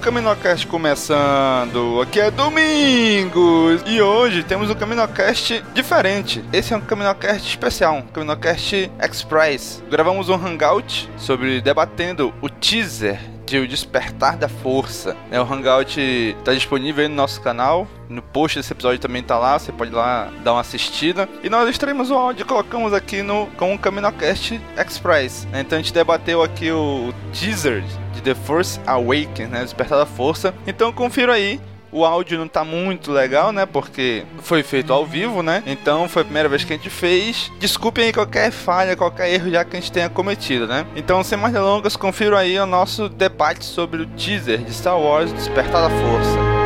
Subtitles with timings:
[0.00, 2.00] CaminoCast começando.
[2.00, 6.42] Aqui é Domingos e hoje temos um CaminoCast diferente.
[6.50, 9.82] Esse é um CaminoCast especial, um CaminoCast Express.
[9.90, 15.16] Gravamos um hangout sobre debatendo o teaser de O Despertar da Força.
[15.28, 17.86] É, o Hangout está disponível aí no nosso canal.
[18.08, 21.28] No post desse episódio também tá lá, você pode ir lá dar uma assistida.
[21.42, 25.46] E nós extraímos o áudio e colocamos aqui no com o CaminoCast Express.
[25.50, 25.60] né?
[25.62, 27.82] Então a gente debateu aqui o teaser
[28.14, 29.64] de The Force Awakens, né?
[29.64, 30.54] Despertar da Força.
[30.64, 31.60] Então confira aí.
[31.92, 33.66] O áudio não tá muito legal, né?
[33.66, 35.62] Porque foi feito ao vivo, né?
[35.66, 37.50] Então foi a primeira vez que a gente fez.
[37.58, 40.86] Desculpem aí qualquer falha, qualquer erro já que a gente tenha cometido, né?
[40.94, 45.32] Então, sem mais delongas, confiram aí o nosso debate sobre o teaser de Star Wars
[45.32, 46.60] Despertar da Força.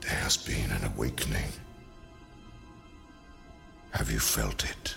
[0.00, 1.52] There has been an awakening.
[3.92, 4.95] Have you felt it?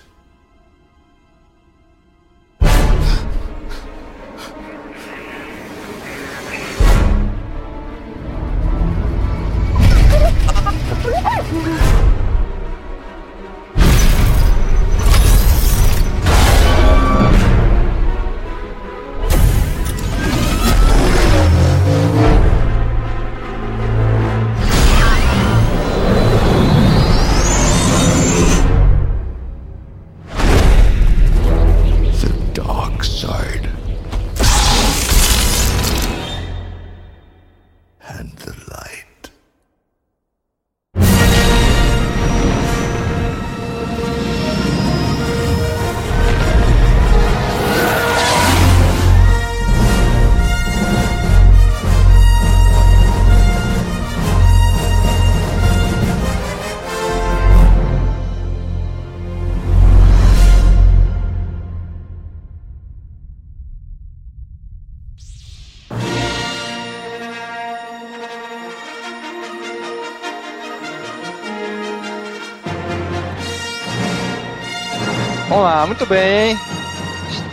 [75.86, 76.58] Muito bem.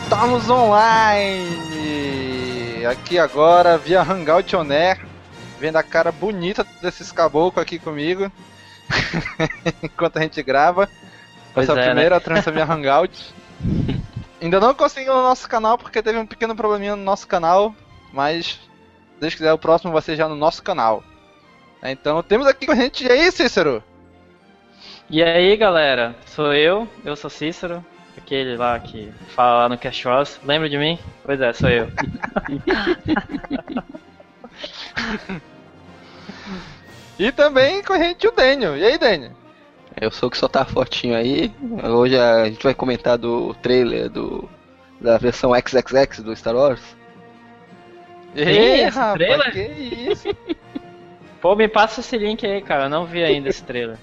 [0.03, 1.47] Estamos online.
[2.87, 5.05] Aqui agora via Hangout On Air.
[5.59, 8.31] Vendo a cara bonita desses caboclos aqui comigo.
[9.83, 10.89] Enquanto a gente grava.
[11.55, 13.35] Pois Essa é, primeira trança via Hangout.
[14.43, 17.75] Ainda não conseguiu no nosso canal porque teve um pequeno probleminha no nosso canal.
[18.13, 21.03] Mas, se Deus quiser, o próximo vai ser já no nosso canal.
[21.83, 23.05] Então temos aqui com a gente.
[23.05, 23.83] E aí, Cícero?
[25.09, 26.17] E aí, galera?
[26.27, 27.85] Sou eu, eu sou Cícero,
[28.19, 30.41] aquele lá que fala lá no Cash Wars.
[30.45, 30.99] Lembra de mim?
[31.25, 31.89] Pois é, sou eu.
[37.19, 38.77] E também com a gente o Daniel.
[38.77, 39.33] E aí, Daniel?
[39.99, 41.51] Eu sou o que só tá fortinho aí.
[41.83, 44.49] Hoje a gente vai comentar do trailer do
[45.01, 46.81] da versão XXX do Star Wars.
[48.35, 49.53] Ei, esse rapaz, trailer?
[49.53, 50.29] que isso?
[51.41, 52.85] Pô, me passa esse link aí, cara.
[52.85, 53.97] Eu não vi ainda esse trailer.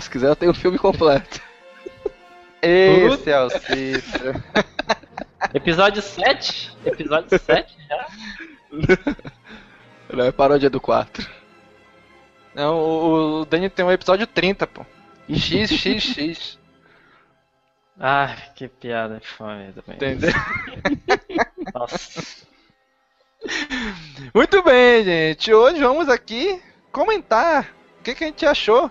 [0.00, 1.40] Se quiser, eu tenho o filme completo.
[2.62, 4.42] Esse é o Cícero.
[5.54, 6.76] Episódio 7?
[6.84, 8.06] Episódio 7 já?
[10.12, 11.26] Não, é paródia do 4.
[12.54, 14.84] Não, o, o Daniel tem um episódio 30, pô.
[15.32, 16.58] XXX.
[17.98, 19.96] Ai, que piada fome também.
[19.96, 20.32] Entendeu?
[21.74, 22.46] Nossa.
[24.34, 25.52] Muito bem, gente.
[25.54, 26.60] Hoje vamos aqui
[26.90, 28.90] comentar o que, que a gente achou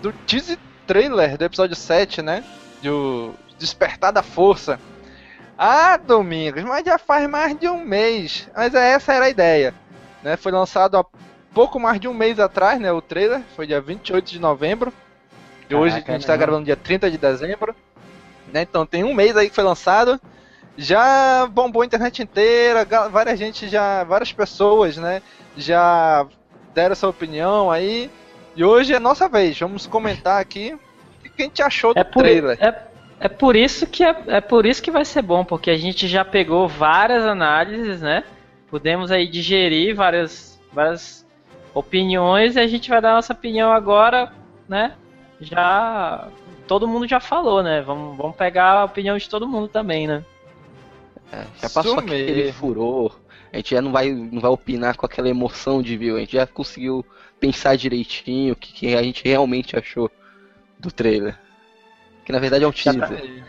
[0.00, 2.42] do teaser trailer do episódio 7, né?
[2.86, 4.78] Do Despertar da Força.
[5.58, 8.48] Ah, Domingos, mas já faz mais de um mês.
[8.54, 9.74] Mas essa era a ideia.
[10.22, 10.36] Né?
[10.36, 11.04] Foi lançado há
[11.52, 12.92] pouco mais de um mês atrás, né?
[12.92, 13.42] O trailer.
[13.56, 14.92] Foi dia 28 de novembro.
[15.68, 16.38] E hoje Caraca, a gente tá não.
[16.38, 17.74] gravando dia 30 de dezembro.
[18.52, 18.62] Né?
[18.62, 20.20] Então tem um mês aí que foi lançado.
[20.76, 24.04] Já bombou a internet inteira, várias gente já.
[24.04, 25.22] várias pessoas, né?
[25.56, 26.24] Já
[26.72, 28.10] deram sua opinião aí.
[28.54, 29.58] E hoje é nossa vez.
[29.58, 30.78] Vamos comentar aqui
[31.36, 32.58] que a gente achou do É por, trailer.
[32.60, 32.82] é,
[33.20, 36.08] é por isso que é, é por isso que vai ser bom, porque a gente
[36.08, 38.24] já pegou várias análises, né?
[38.68, 41.26] Podemos aí digerir várias, várias
[41.72, 44.32] opiniões e a gente vai dar nossa opinião agora,
[44.68, 44.94] né?
[45.40, 46.28] Já
[46.66, 47.80] todo mundo já falou, né?
[47.82, 50.24] Vamos, vamos pegar a opinião de todo mundo também, né?
[51.32, 52.22] É, já passou Sumir.
[52.22, 53.18] aquele furor.
[53.52, 56.14] A gente já não vai, não vai opinar com aquela emoção de ver.
[56.14, 57.04] A gente já conseguiu
[57.38, 60.10] pensar direitinho o que, que a gente realmente achou
[60.78, 61.36] do trailer.
[62.24, 63.08] Que na verdade é um Já teaser.
[63.20, 63.44] tá,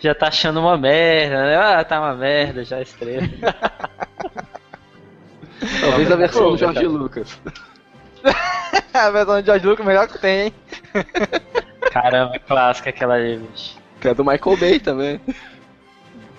[0.00, 1.56] já tá achando uma merda, né?
[1.56, 3.26] Ah, tá uma merda, já estrela.
[5.80, 6.88] Talvez a versão Pô, do Jorge cara.
[6.88, 7.40] Lucas.
[8.94, 10.54] a versão de George Lucas melhor que tem, hein?
[11.92, 13.76] Caramba, clássica aquela ali, bicho.
[14.00, 15.20] Que é do Michael Bay também.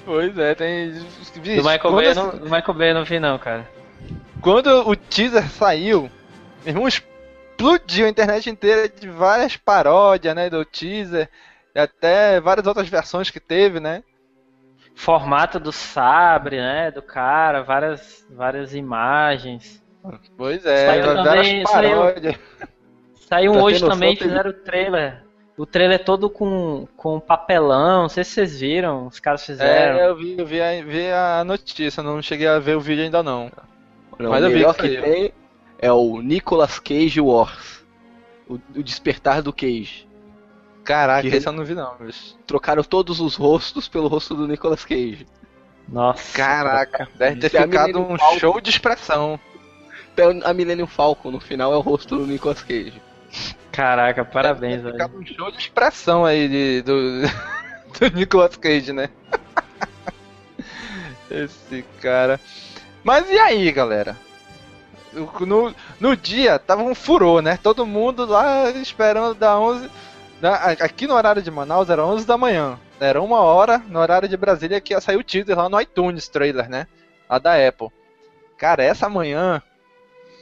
[0.05, 0.91] Pois é, tem.
[0.93, 3.37] Do Bicho, Michael, quando Bay, eu esse- não, do Michael Bay eu não vi não,
[3.37, 3.69] cara.
[4.41, 6.09] Quando o teaser saiu,
[6.63, 6.87] meu irmão
[7.63, 11.29] explodiu a internet inteira de várias paródias, né, do teaser,
[11.75, 14.01] e até várias outras versões que teve, né?
[14.95, 16.89] Formato do sabre, né?
[16.91, 19.83] Do cara, várias, várias imagens.
[20.37, 22.35] Pois é, Saiu várias também- saiu- paródias.
[23.27, 25.23] Saiu Pra ter hoje também, fizeram o trailer.
[25.57, 29.99] O trailer é todo com, com papelão, não sei se vocês viram, os caras fizeram.
[29.99, 33.03] É, eu vi, eu vi, a, vi a notícia, não cheguei a ver o vídeo
[33.03, 33.51] ainda não.
[34.17, 35.01] Olha, Mas o eu vi que que saiu.
[35.03, 35.33] tem
[35.79, 37.79] é o Nicolas Cage Wars.
[38.47, 40.07] O, o despertar do Cage.
[40.83, 42.35] Caraca, Que- esse eu não vi não, bicho.
[42.47, 45.25] Trocaram todos os rostos pelo rosto do Nicolas Cage.
[45.87, 46.35] Nossa.
[46.37, 48.39] Caraca, deve ter é ficado um Falcon.
[48.39, 49.39] show de expressão.
[50.13, 53.01] Até a Millennium Falcon no final é o rosto do Nicolas Cage.
[53.71, 55.09] Caraca, parabéns, Deve ter velho.
[55.09, 57.21] ficado um show de expressão aí de, do,
[58.11, 59.09] do Nicolas Cage, né?
[61.29, 62.39] Esse cara.
[63.03, 64.17] Mas e aí, galera?
[65.13, 67.57] No, no dia tava um furor, né?
[67.61, 69.89] Todo mundo lá esperando da 11.
[70.39, 72.79] da- aqui no horário de Manaus era 11 da manhã.
[72.99, 76.27] Era uma hora no horário de Brasília que ia sair o teaser lá no iTunes
[76.27, 76.85] trailer, né?
[77.29, 77.89] Lá da Apple.
[78.57, 79.61] Cara, essa manhã.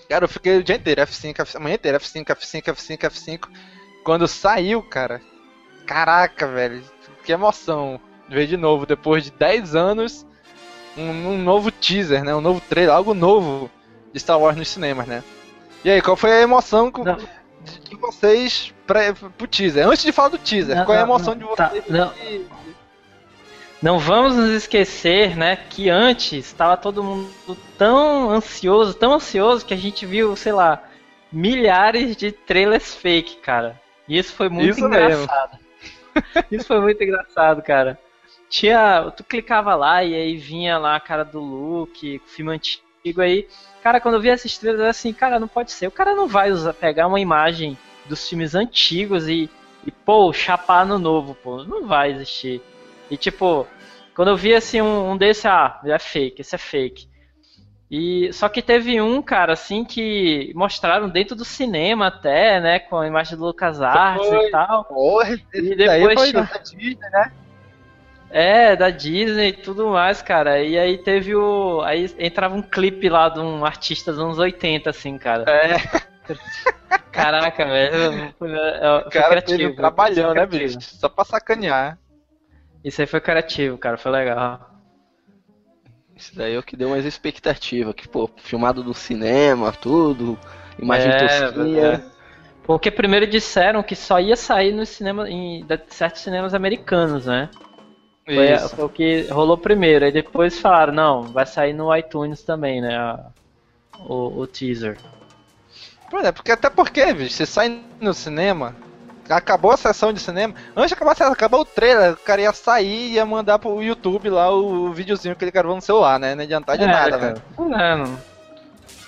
[0.10, 3.50] Cara, eu fiquei o dia inteiro, F5, F5, a manhã inteira, F5, F5, F5, F5.
[4.04, 5.22] Quando saiu, cara.
[5.86, 6.84] Caraca, velho.
[7.24, 8.00] Que emoção.
[8.30, 10.25] Ver de novo, depois de 10 anos,
[10.98, 12.34] um, um novo teaser, né?
[12.36, 13.69] Um novo trailer, algo novo
[14.13, 15.24] de Star Wars nos cinemas, né?
[15.83, 17.15] E aí, qual foi a emoção com- Não.
[17.15, 17.27] de,
[17.89, 19.88] de vocês pra, pro teaser?
[19.88, 21.83] Antes de falar do teaser, Não, qual é a não, emoção não, de tá, vocês?
[21.88, 22.13] não.
[22.13, 22.45] de-
[23.81, 27.30] Não vamos nos esquecer, né, que antes estava todo mundo
[27.77, 30.81] tão ansioso, tão ansioso que a gente viu, sei lá,
[31.31, 33.80] milhares de trailers fake, cara.
[34.07, 35.59] E isso foi muito Isso engraçado.
[36.51, 37.99] isso foi muito engraçado, cara.
[38.49, 43.47] Tinha, tu clicava lá e aí vinha lá a cara do Luke, filme antigo aí.
[43.88, 45.88] Cara, quando eu vi esses trailers, eu era assim, cara, não pode ser.
[45.88, 49.50] O cara não vai usar, pegar uma imagem dos filmes antigos e,
[49.86, 51.64] e pô, chapar no novo, pô.
[51.64, 52.62] Não vai existir.
[53.10, 53.66] E tipo,
[54.14, 57.08] quando eu vi assim um, um desse, ah, é fake, esse é fake.
[57.90, 62.98] E só que teve um, cara, assim, que mostraram dentro do cinema até, né, com
[62.98, 64.84] a imagem do Lucas Arts e tal.
[64.84, 67.32] Porra, E daí depois foi da Disney, né?
[68.30, 70.62] É, da Disney e tudo mais, cara.
[70.62, 71.81] E aí teve o.
[71.81, 75.44] Aí entrava um clipe lá de um artista dos anos 80, assim, cara.
[75.50, 75.78] É,
[77.12, 78.34] Caraca, velho.
[78.40, 79.57] O cara criativo.
[79.57, 80.78] teve trabalhando, né, bicho?
[80.81, 81.98] Só pra sacanear.
[82.84, 83.98] Isso aí foi criativo, cara.
[83.98, 84.72] Foi legal.
[86.16, 87.94] Isso daí é o que deu mais expectativa.
[87.94, 90.38] Que, pô, filmado no cinema, tudo.
[90.78, 91.86] Imagem É, tosquinha.
[91.94, 92.02] é.
[92.64, 97.50] Porque primeiro disseram que só ia sair no cinema, em certos cinemas americanos, né?
[98.36, 100.06] Foi, foi o que rolou primeiro.
[100.06, 103.18] Aí depois falaram, não, vai sair no iTunes também, né?
[104.06, 104.98] o, o teaser.
[106.24, 108.76] É, porque até porque, bicho, você sai no cinema,
[109.30, 112.42] acabou a sessão de cinema, antes de acabar a sessão, acabou o trailer, o cara
[112.42, 116.19] ia sair e ia mandar pro YouTube lá o, videozinho que ele gravou no celular,
[116.19, 116.34] né?
[116.34, 117.34] Não adiantar de É, nada, né?
[117.57, 118.18] Não.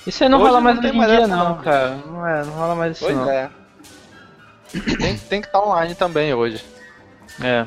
[0.06, 1.96] Isso aí não Hoje rola mais tem hoje em mais dia, essa, não, cara.
[2.06, 3.30] Não, é, não rola mais isso, Pois não.
[3.30, 3.50] é.
[4.98, 6.64] tem, tem que estar online também hoje.
[7.42, 7.66] É.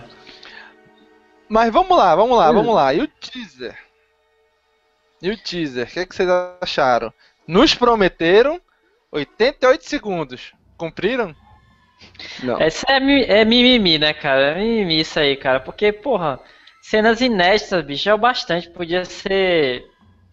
[1.52, 2.94] Mas vamos lá, vamos lá, vamos lá.
[2.94, 3.76] E o teaser?
[5.20, 5.86] E o teaser?
[5.86, 6.26] O que, é que vocês
[6.62, 7.12] acharam?
[7.46, 8.58] Nos prometeram
[9.10, 10.54] 88 segundos.
[10.78, 11.36] Cumpriram?
[12.42, 12.58] Não.
[12.58, 14.52] Essa é, é mimimi, né, cara?
[14.52, 15.60] É mimimi isso aí, cara.
[15.60, 16.40] Porque, porra,
[16.80, 18.70] cenas inéditas, bicho, é o bastante.
[18.70, 19.84] Podia ser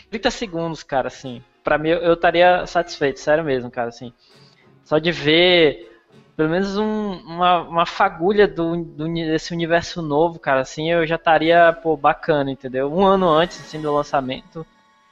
[0.10, 1.44] 30 segundos, cara, assim.
[1.66, 4.14] Pra mim, eu eu estaria satisfeito, sério mesmo, cara, assim.
[4.86, 5.99] Só de ver
[6.40, 11.16] pelo menos um- uma, uma fagulha do, do desse universo novo, cara, assim, eu já
[11.16, 12.90] estaria, pô, bacana, entendeu?
[12.90, 14.66] Um ano antes, assim, do lançamento,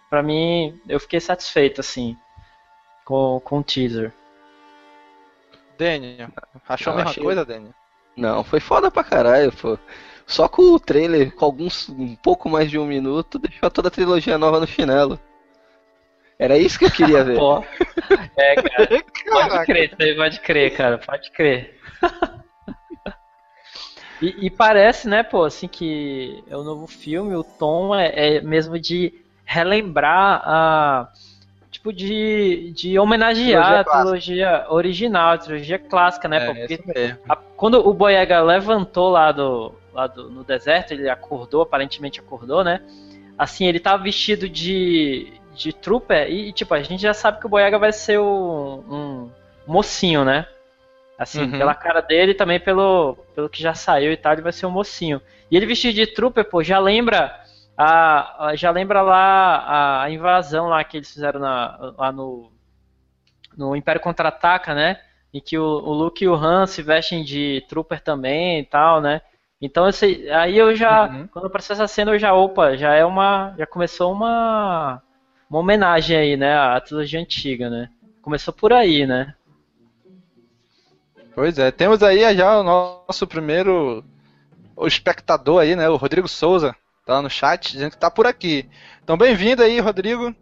[0.09, 2.15] pra mim, eu fiquei satisfeito, assim,
[3.03, 4.13] com, com o teaser.
[5.77, 6.29] Daniel,
[6.65, 7.73] achou a Eu mesma achei- coisa, Daniel?
[8.15, 9.77] Não, foi foda pra caralho, pô.
[10.25, 13.91] Só com o trailer, com alguns um pouco mais de um minuto, deixou toda a
[13.91, 15.19] trilogia nova no chinelo.
[16.39, 17.37] Era isso que eu queria ver.
[17.39, 17.63] Pô,
[18.37, 18.87] é, cara,
[19.31, 21.79] pode crer, você pode crer, cara, pode crer.
[24.21, 28.41] E, e parece, né, pô, assim, que é o novo filme, o tom é, é
[28.41, 29.13] mesmo de
[29.45, 31.09] relembrar a.
[31.69, 36.51] Tipo, de, de homenagear Trilogia a trilogia original, a trilogia clássica, né, pô?
[36.51, 37.19] É, Porque isso mesmo.
[37.29, 42.63] a- quando o Boyega levantou lá, do, lá do, no deserto, ele acordou, aparentemente acordou,
[42.63, 42.81] né?
[43.37, 47.49] Assim, ele tava vestido de, de trooper e, tipo, a gente já sabe que o
[47.49, 49.31] Boyega vai ser o, um
[49.65, 50.47] mocinho, né?
[51.17, 51.57] Assim, Uhum.
[51.57, 54.65] pela cara dele e também pelo, pelo que já saiu e tal, ele vai ser
[54.67, 55.21] um mocinho.
[55.51, 57.33] E ele vestido de trooper, pô, já lembra
[57.77, 62.51] a, a- já lembra lá a, a invasão lá que eles fizeram na, lá no,
[63.55, 64.99] no Império Contra-Ataca, né?
[65.33, 69.01] Em que o, o Luke e o Han se vestem de trooper também e tal,
[69.01, 69.21] né?
[69.61, 71.27] Então esse, aí eu já, Uhum.
[71.31, 75.01] quando apareceu essa cena, eu já, opa, já é uma, já começou uma,
[75.49, 76.57] uma homenagem aí, né?
[76.57, 77.89] À trilogia antiga, né?
[78.21, 79.33] Começou por aí, né?
[81.33, 84.03] Pois é, temos aí já o nosso primeiro
[84.75, 85.89] o espectador aí, né?
[85.89, 86.75] O Rodrigo Souza,
[87.05, 88.69] tá lá no chat, dizendo que tá por aqui.
[89.03, 90.35] Então bem-vindo aí, Rodrigo.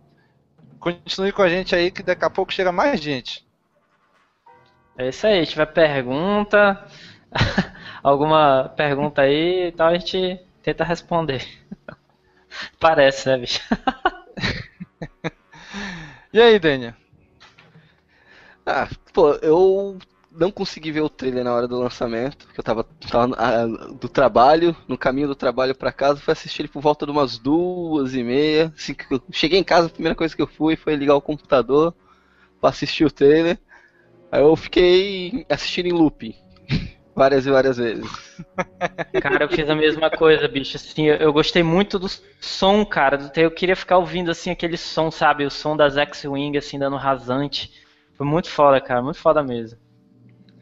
[0.79, 3.45] Continue com a gente aí que daqui a pouco chega mais gente.
[4.97, 6.85] É isso aí, se tiver pergunta,
[8.01, 11.45] alguma pergunta aí e tal, a gente tenta responder.
[12.79, 13.62] Parece, né, bicho?
[16.33, 16.93] E aí, Daniel?
[18.65, 19.97] Ah, pô, eu
[20.31, 24.09] não consegui ver o trailer na hora do lançamento, porque eu tava, tava ah, do
[24.09, 28.13] trabalho, no caminho do trabalho pra casa, fui assistir ele por volta de umas duas
[28.15, 28.73] e meia.
[28.75, 31.93] Assim que cheguei em casa, a primeira coisa que eu fui foi ligar o computador
[32.59, 33.59] pra assistir o trailer.
[34.31, 36.35] Aí eu fiquei assistindo em loop,
[37.15, 38.05] várias e várias vezes.
[39.22, 40.75] Cara, eu fiz a mesma coisa, bicho.
[40.75, 42.07] Assim, eu, eu gostei muito do
[42.39, 43.31] som, cara.
[43.36, 45.45] Eu queria ficar ouvindo assim aquele som, sabe?
[45.45, 47.72] O som das X-Wing, assim, dando rasante.
[48.15, 49.01] Foi muito foda, cara.
[49.01, 49.79] Muito foda mesmo.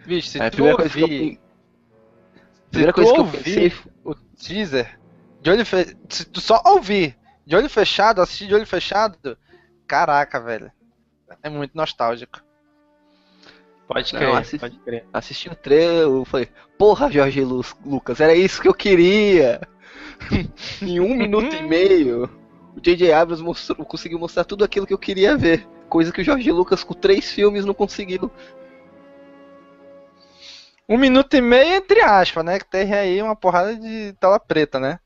[0.05, 1.39] Bicho, se a tu primeira coisa que eu, ouvir,
[2.69, 4.99] primeira coisa que eu ouvir pensei o teaser
[5.41, 5.97] de olho fe...
[6.09, 9.37] se tu só ouvir de olho fechado, assistir de olho fechado,
[9.85, 10.71] caraca, velho.
[11.41, 12.41] É muito nostálgico.
[13.93, 15.05] Pode Não, crer, assi- pode crer.
[15.13, 19.61] assisti o trailer, eu falei, porra, Jorge Lu- Lucas, era isso que eu queria.
[20.81, 22.29] em um minuto e meio,
[22.75, 23.13] o J.J.
[23.13, 25.67] Abrams mostrou, conseguiu mostrar tudo aquilo que eu queria ver.
[25.89, 28.31] Coisa que o Jorge Lucas, com três filmes, não conseguiu.
[30.87, 32.59] Um minuto e meio, entre aspas, né?
[32.59, 34.99] Que tem aí uma porrada de tela preta, né?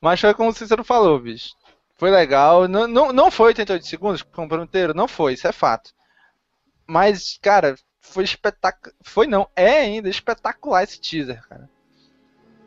[0.00, 1.50] Mas foi como o Cícero falou, bicho.
[1.96, 2.68] Foi legal.
[2.68, 5.90] Não, não, não foi 88 segundos, como prometeram, não foi, isso é fato.
[6.86, 7.74] Mas, cara,
[8.08, 8.94] foi espetacular.
[9.02, 11.68] Foi não, é ainda espetacular esse teaser, cara.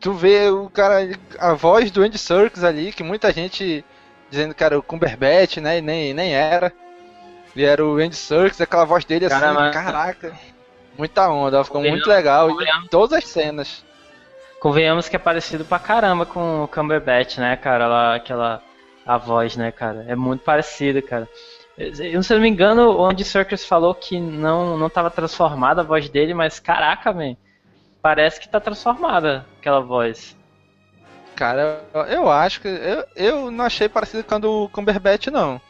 [0.00, 1.08] Tu vê o cara,
[1.38, 3.84] a voz do Andy Serkis ali, que muita gente
[4.30, 5.78] dizendo que era o Cumberbatch, né?
[5.78, 6.72] E nem, nem era.
[7.54, 9.70] Ele era o Andy Serkis, aquela voz dele assim, Caramba.
[9.70, 10.32] caraca.
[10.98, 12.50] Muita onda, ficou muito legal.
[12.50, 13.84] E todas as cenas.
[14.60, 17.86] Convenhamos que é parecido pra caramba com o Cumberbatch, né, cara?
[17.86, 18.62] Lá, aquela
[19.04, 20.04] a voz, né, cara?
[20.08, 21.28] É muito parecido, cara.
[21.76, 25.80] Eu, se eu não me engano, o Andy Serkis falou que não, não tava transformada
[25.80, 27.34] a voz dele, mas caraca, man,
[28.00, 30.36] parece que tá transformada aquela voz.
[31.34, 32.68] Cara, eu, eu acho que.
[32.68, 35.60] Eu, eu não achei parecido com a do Cumberbatch, não.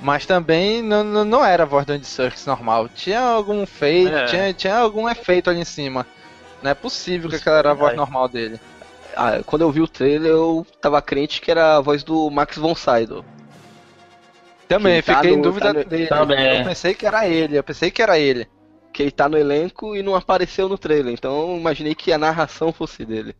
[0.00, 2.88] Mas também não, não, não era a voz do Andy Serkis normal.
[2.88, 4.24] Tinha algum efeito, É.
[4.26, 6.06] tinha, tinha algum efeito ali em cima.
[6.62, 8.58] Não é possível que aquela era a voz normal dele.
[9.16, 12.56] Ah, quando eu vi o trailer, eu tava crente que era a voz do Max
[12.56, 13.24] von Sydow.
[14.68, 16.06] Também, tá fiquei em no- dúvida tá no- dele.
[16.06, 16.58] Também.
[16.58, 18.46] Eu pensei que era ele, eu pensei que era ele.
[18.92, 22.18] Que ele tá no elenco e não apareceu no trailer, então eu imaginei que a
[22.18, 23.34] narração fosse dele.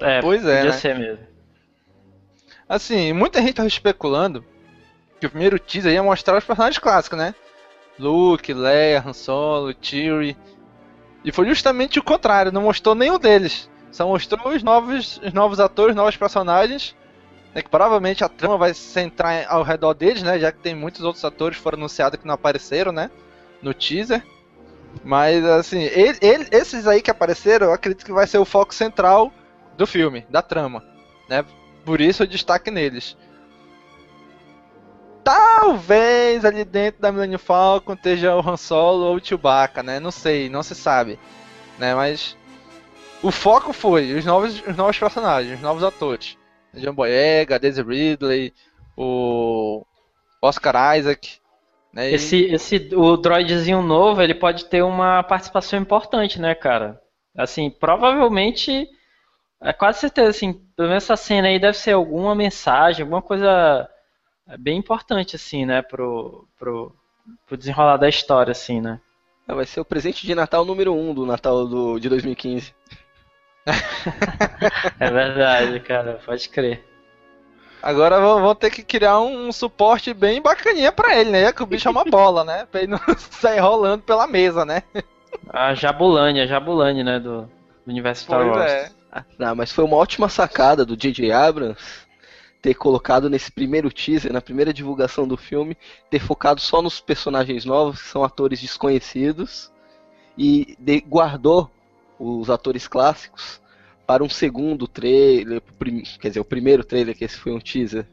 [0.00, 0.76] É, Pois é, podia né?
[0.76, 1.26] ser mesmo.
[2.68, 4.44] Assim, muita gente tava especulando
[5.18, 7.34] que o primeiro teaser ia mostrar os personagens clássicos, né?
[7.98, 10.36] Luke, Leia, Han Solo, Chewie.
[11.24, 13.68] E foi justamente o contrário, não mostrou nenhum deles.
[13.90, 16.94] Só mostrou os novos, os novos atores, novos personagens.
[17.54, 20.38] Né, que provavelmente a trama vai se centrar ao redor deles, né?
[20.38, 23.10] Já que tem muitos outros atores que foram anunciados que não apareceram, né?
[23.62, 24.22] No teaser.
[25.04, 28.74] Mas assim, ele, ele, esses aí que apareceram, eu acredito que vai ser o foco
[28.74, 29.32] central
[29.76, 30.82] do filme, da trama.
[31.28, 31.44] Né?
[31.84, 33.16] Por isso o destaque neles.
[35.22, 40.00] Talvez ali dentro da Millennium Falcon esteja o Han Solo ou o Chewbacca, né?
[40.00, 41.18] Não sei, não se sabe.
[41.78, 41.94] Né?
[41.94, 42.36] Mas
[43.22, 46.37] o foco foi os novos, os novos personagens, os novos atores.
[46.80, 48.52] John Boyega, Daisy Ridley,
[48.96, 49.84] o
[50.42, 51.38] Oscar Isaac.
[51.92, 52.12] Né?
[52.12, 57.00] Esse, esse, o droidzinho novo, ele pode ter uma participação importante, né, cara?
[57.36, 58.88] Assim, provavelmente,
[59.60, 63.88] é quase certeza, assim, pelo menos essa cena aí deve ser alguma mensagem, alguma coisa
[64.58, 66.94] bem importante, assim, né, pro, pro,
[67.46, 69.00] pro desenrolar da história, assim, né?
[69.46, 72.74] Vai ser o presente de Natal número 1 um do Natal do, de 2015.
[74.98, 76.84] é verdade, cara, pode crer.
[77.82, 81.52] Agora vão ter que criar um suporte bem bacaninha pra ele, né?
[81.52, 82.66] Que o bicho é uma bola, né?
[82.70, 84.82] Pra ele não sair rolando pela mesa, né?
[85.48, 87.20] A Jabulani, a Jabulani, né?
[87.20, 87.50] Do, do
[87.86, 88.72] universo Star pois Wars.
[88.72, 88.90] É.
[89.12, 91.30] Ah, não, mas foi uma ótima sacada do J.J.
[91.30, 92.08] Abrams
[92.60, 95.76] ter colocado nesse primeiro teaser, na primeira divulgação do filme,
[96.10, 99.70] ter focado só nos personagens novos, que são atores desconhecidos,
[100.36, 101.70] e de, guardou
[102.18, 103.60] os atores clássicos
[104.06, 105.62] para um segundo trailer,
[106.18, 108.06] quer dizer, o primeiro trailer, que esse foi um teaser.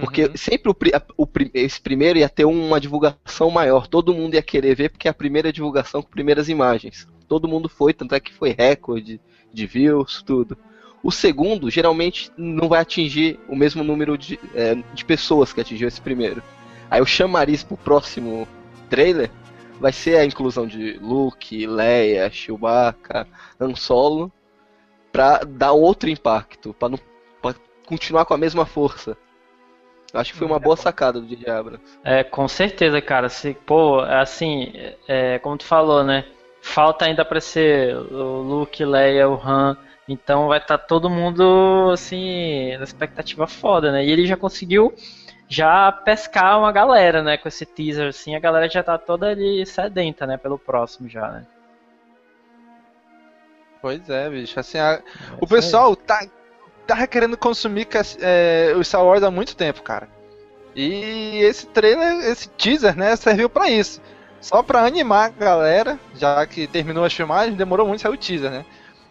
[0.00, 0.36] Porque uhum.
[0.36, 0.76] sempre o,
[1.16, 5.10] o, esse primeiro ia ter uma divulgação maior, todo mundo ia querer ver, porque é
[5.10, 7.06] a primeira divulgação com primeiras imagens.
[7.26, 9.20] Todo mundo foi, tanto é que foi recorde
[9.52, 10.56] de views, tudo.
[11.02, 15.88] O segundo, geralmente, não vai atingir o mesmo número de, é, de pessoas que atingiu
[15.88, 16.42] esse primeiro.
[16.90, 18.48] Aí o chamariz pro próximo
[18.90, 19.30] trailer
[19.80, 23.26] vai ser a inclusão de Luke, Leia, Chewbacca,
[23.60, 24.32] Han Solo
[25.12, 26.98] para dar outro impacto, para não
[27.40, 27.54] pra
[27.86, 29.16] continuar com a mesma força.
[30.12, 31.50] Acho que foi uma boa sacada do J.J.
[31.50, 31.98] Abrams.
[32.02, 33.28] É, com certeza, cara.
[33.28, 34.72] Se, pô, assim,
[35.06, 36.24] é, como tu falou, né?
[36.62, 39.76] Falta ainda para ser o Luke, Leia, o Han.
[40.08, 44.04] Então vai estar tá todo mundo, assim, na expectativa foda, né?
[44.04, 44.94] E ele já conseguiu
[45.48, 47.38] já pescar uma galera, né?
[47.38, 48.36] Com esse teaser, assim.
[48.36, 50.36] A galera já tá toda ali sedenta, né?
[50.36, 51.46] Pelo próximo já, né?
[53.80, 54.60] Pois é, bicho.
[54.60, 55.00] Assim, a...
[55.40, 56.26] o pessoal tá,
[56.86, 57.88] tá querendo consumir
[58.20, 60.08] é, o Star Wars há muito tempo, cara.
[60.76, 64.00] E esse trailer, esse teaser, né, serviu para isso.
[64.40, 68.50] Só pra animar a galera, já que terminou as filmagens, demorou muito saiu o teaser,
[68.50, 68.64] né?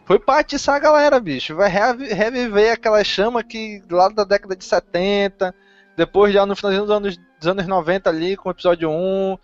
[0.05, 1.53] Foi pra atiçar a galera, bicho.
[1.55, 5.53] Vai reviver aquela chama que lá da década de 70,
[5.97, 9.37] depois já no finalzinho dos anos, dos anos 90 ali, com o episódio 1,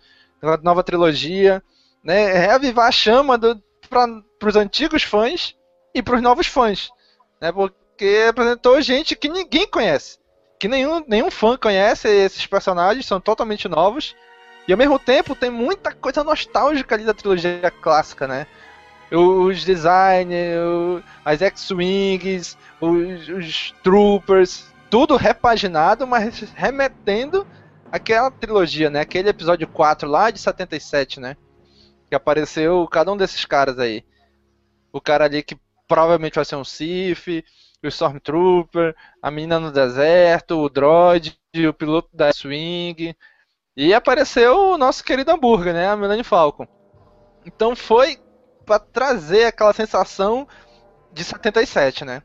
[0.62, 1.60] nova trilogia,
[2.02, 2.32] né?
[2.32, 3.36] Reavivar a chama
[3.90, 4.06] pra,
[4.38, 5.56] pros antigos fãs
[5.92, 6.90] e pros novos fãs.
[7.40, 7.50] Né?
[7.50, 10.18] Porque apresentou gente que ninguém conhece.
[10.60, 14.14] Que nenhum, nenhum fã conhece esses personagens, são totalmente novos.
[14.68, 18.46] E ao mesmo tempo tem muita coisa nostálgica ali da trilogia clássica, né?
[19.10, 27.44] Os designs, as X-Wings, os, os Troopers, tudo repaginado, mas remetendo
[27.90, 29.00] àquela trilogia, né?
[29.00, 31.36] Aquele episódio 4 lá de 77, né?
[32.08, 34.04] Que apareceu cada um desses caras aí
[34.92, 37.44] o cara ali que provavelmente vai ser um Sif,
[37.82, 41.36] o Stormtrooper, a menina no deserto, o droid,
[41.68, 43.16] o piloto da Swing.
[43.76, 45.88] E apareceu o nosso querido hambúrguer, né?
[45.88, 46.68] A Melanie Falcon.
[47.44, 48.16] Então foi
[48.64, 50.46] para trazer aquela sensação
[51.12, 52.22] de 77, né?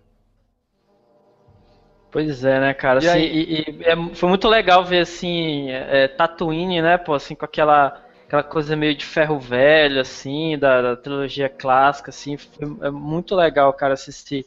[2.11, 3.03] Pois é, né, cara?
[3.03, 7.35] E, assim, e, e é, foi muito legal ver assim, é, Tatooine, né, pô, assim,
[7.35, 12.77] com aquela aquela coisa meio de ferro velho, assim, da, da trilogia clássica, assim, foi,
[12.81, 14.45] é muito legal, cara, assistir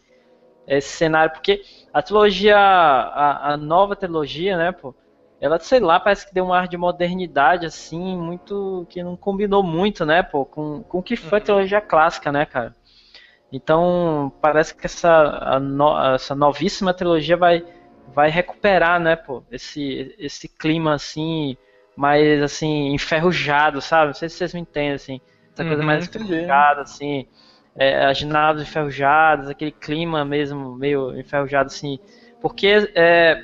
[0.69, 4.95] esse cenário, porque a trilogia, a, a, nova trilogia, né, pô,
[5.41, 9.65] ela, sei lá, parece que deu um ar de modernidade, assim, muito, que não combinou
[9.65, 11.45] muito, né, pô, com, com o que foi a uhum.
[11.45, 12.77] trilogia clássica, né, cara.
[13.53, 17.63] Então, parece que essa, no, essa novíssima trilogia vai,
[18.07, 21.57] vai recuperar, né, pô, esse, esse clima, assim,
[21.97, 24.09] mais assim, enferrujado, sabe?
[24.09, 25.21] Não sei se vocês me entendem, assim.
[25.55, 27.27] Essa uhum, coisa mais enferrujada, assim.
[27.77, 31.99] É, as naves enferrujadas, aquele clima mesmo meio enferrujado, assim.
[32.41, 33.37] Porque é,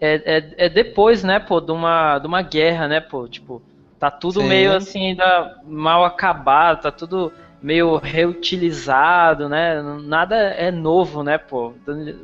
[0.00, 3.28] é, é, é, depois, né, pô, de uma, de uma guerra, né, pô?
[3.28, 3.62] Tipo,
[3.98, 4.44] tá tudo Sim.
[4.44, 7.32] meio assim, ainda mal acabado, tá tudo
[7.62, 9.80] meio reutilizado, né?
[10.02, 11.74] Nada é novo, né, pô?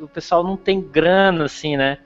[0.01, 1.97] O pessoal não tem grana, assim, né?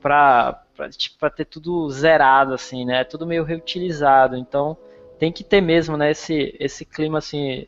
[0.00, 3.04] Pra, pra, tipo, pra ter tudo zerado, assim, né?
[3.04, 4.36] Tudo meio reutilizado.
[4.36, 4.76] Então
[5.18, 7.66] tem que ter mesmo, né, esse, esse clima assim.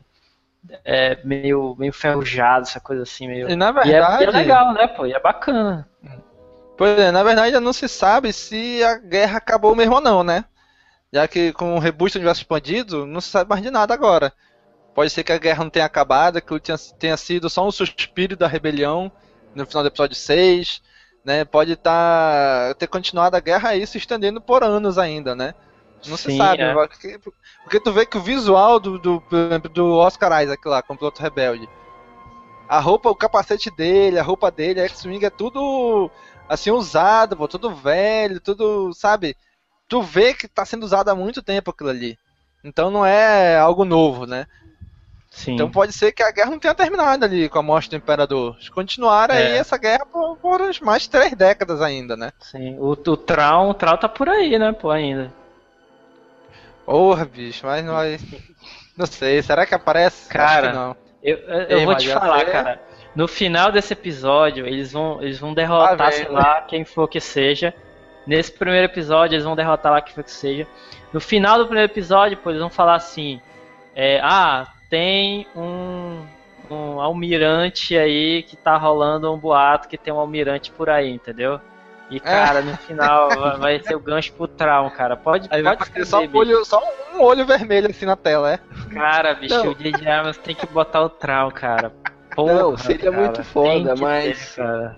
[0.83, 3.49] É, meio, meio ferrujado, essa coisa assim, meio.
[3.49, 4.23] E na E é- verdade.
[4.23, 5.05] e é, legal, né, pô?
[5.05, 5.87] E é bacana.
[6.77, 10.23] Pois é, na verdade ainda não se sabe se a guerra acabou mesmo ou não,
[10.23, 10.45] né?
[11.13, 14.33] Já que com o reboot do universo expandido, não se sabe mais de nada agora.
[14.99, 18.35] Pode ser que a guerra não tenha acabado, que tenha, tenha sido só um suspiro
[18.35, 19.09] da rebelião
[19.55, 20.81] no final do episódio 6,
[21.23, 21.45] né?
[21.45, 25.55] Pode tá, ter continuado a guerra aí se estendendo por anos ainda, né?
[26.05, 26.73] Não se Sim, sabe, é.
[26.73, 27.17] porque,
[27.63, 29.23] porque tu vê que o visual do, do,
[29.71, 31.69] do Oscar Isaac lá, como piloto rebelde,
[32.67, 36.11] a roupa, o capacete dele, a roupa dele, a X-Wing é tudo
[36.49, 39.33] assim usado, pô, tudo velho, tudo, sabe?
[39.87, 42.19] Tu vê que tá sendo usado há muito tempo aquilo ali.
[42.61, 44.45] Então não é algo novo, né?
[45.39, 45.53] Sim.
[45.53, 48.55] Então pode ser que a guerra não tenha terminado ali com a morte do Imperador.
[48.57, 49.57] Eles continuaram aí É.
[49.57, 52.33] essa guerra por, por mais de três décadas ainda, né?
[52.39, 52.75] Sim.
[52.77, 55.31] O, o Traum, o Traum tá por aí, né, pô, ainda.
[56.85, 58.19] Porra, bicho, mas vai.
[58.97, 60.23] Não sei, será que aparece?
[60.23, 60.95] Acho Cara, que não.
[61.23, 62.45] Eu, eu, eu Ei, vou te falar, sei.
[62.51, 62.81] cara.
[63.15, 67.21] No final desse episódio, eles vão, eles vão derrotar, Tá sei lá, quem for que
[67.21, 67.73] seja.
[68.27, 70.67] Nesse primeiro episódio, eles vão derrotar lá quem for que seja.
[71.13, 73.39] No final do primeiro episódio, pô, eles vão falar assim:
[73.95, 76.23] é, Ah, tem um,
[76.69, 81.59] um almirante aí que tá rolando um boato que tem um almirante por aí, entendeu?
[82.09, 85.15] E, cara, no final vai- ser o gancho pro Traum, cara.
[85.15, 86.81] Pode, Aí pode só, um olho, só
[87.13, 88.59] um olho vermelho assim na tela, é?
[88.91, 89.71] Cara, bicho, Não.
[89.71, 90.07] o J.J.
[90.09, 91.93] Abrams tem que botar o Traum, cara.
[92.35, 94.93] Porra, Não, seria cara, muito foda, mas- ter.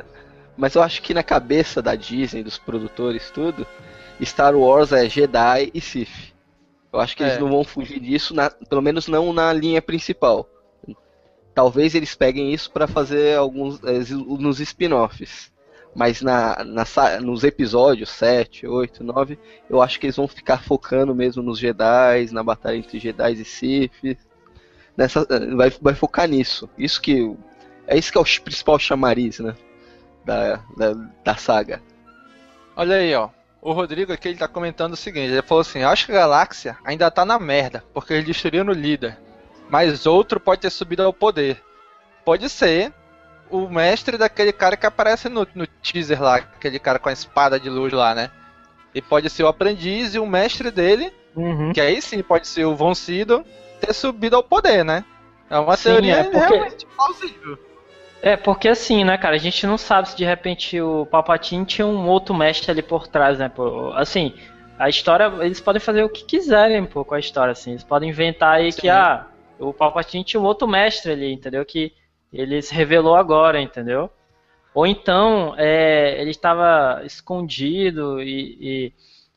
[0.58, 3.65] Mas eu acho que na cabeça da Disney, dos produtores, tudo,
[4.23, 6.31] Star Wars é Jedi e Sith.
[6.91, 7.27] Eu acho que É.
[7.27, 10.47] eles não vão fugir disso, na- pelo menos não na linha principal.
[11.54, 13.99] Talvez eles peguem isso pra fazer alguns eh,
[14.39, 15.51] nos spin-offs.
[15.93, 16.86] Mas na, na
[17.21, 19.38] nos episódios 7, 8, 9,
[19.69, 23.43] eu acho que eles vão ficar focando mesmo nos Jedi, na batalha entre Jedi e
[23.45, 24.17] Sith.
[24.95, 26.69] Nessa, eh, vai, vai focar nisso.
[26.77, 27.36] Isso que.
[27.88, 29.54] É isso que é o principal chamariz, né?
[30.23, 30.93] Da, da,
[31.25, 31.82] da saga.
[32.75, 33.30] Olha aí, ó.
[33.62, 36.78] O Rodrigo aqui ele tá comentando o seguinte: ele falou assim: Acho que a galáxia
[36.84, 39.17] ainda tá na merda, porque eles destruíram o líder.
[39.69, 41.62] Mas outro pode ter subido ao poder.
[42.26, 42.91] Pode ser
[43.50, 47.60] o mestre daquele cara que aparece no, no teaser lá, aquele cara com a espada
[47.60, 48.32] de luz lá, né?
[48.95, 51.71] E pode ser o aprendiz e o mestre dele, Uhum.
[51.71, 53.45] que aí sim pode ser o Von Sydow,
[53.80, 55.06] ter subido ao poder, né?
[55.50, 57.60] É uma Sim, teoria é porque- realmente plausível.
[58.22, 61.88] É, porque assim, né, cara, a gente não sabe se de repente o Palpatine tinha
[61.88, 63.92] um outro mestre ali por trás, né, pô.
[63.94, 64.34] Assim,
[64.78, 67.72] a história, eles podem fazer o que quiserem, pô, com a história, assim.
[67.72, 68.90] Eles podem inventar aí que, Sim.
[68.90, 69.28] ah,
[69.60, 71.66] o Palpatine tinha um outro mestre ali, entendeu?
[71.66, 71.94] Que
[72.32, 74.10] ele se revelou agora, entendeu?
[74.74, 78.94] Ou então, é, ele estava escondido e, e,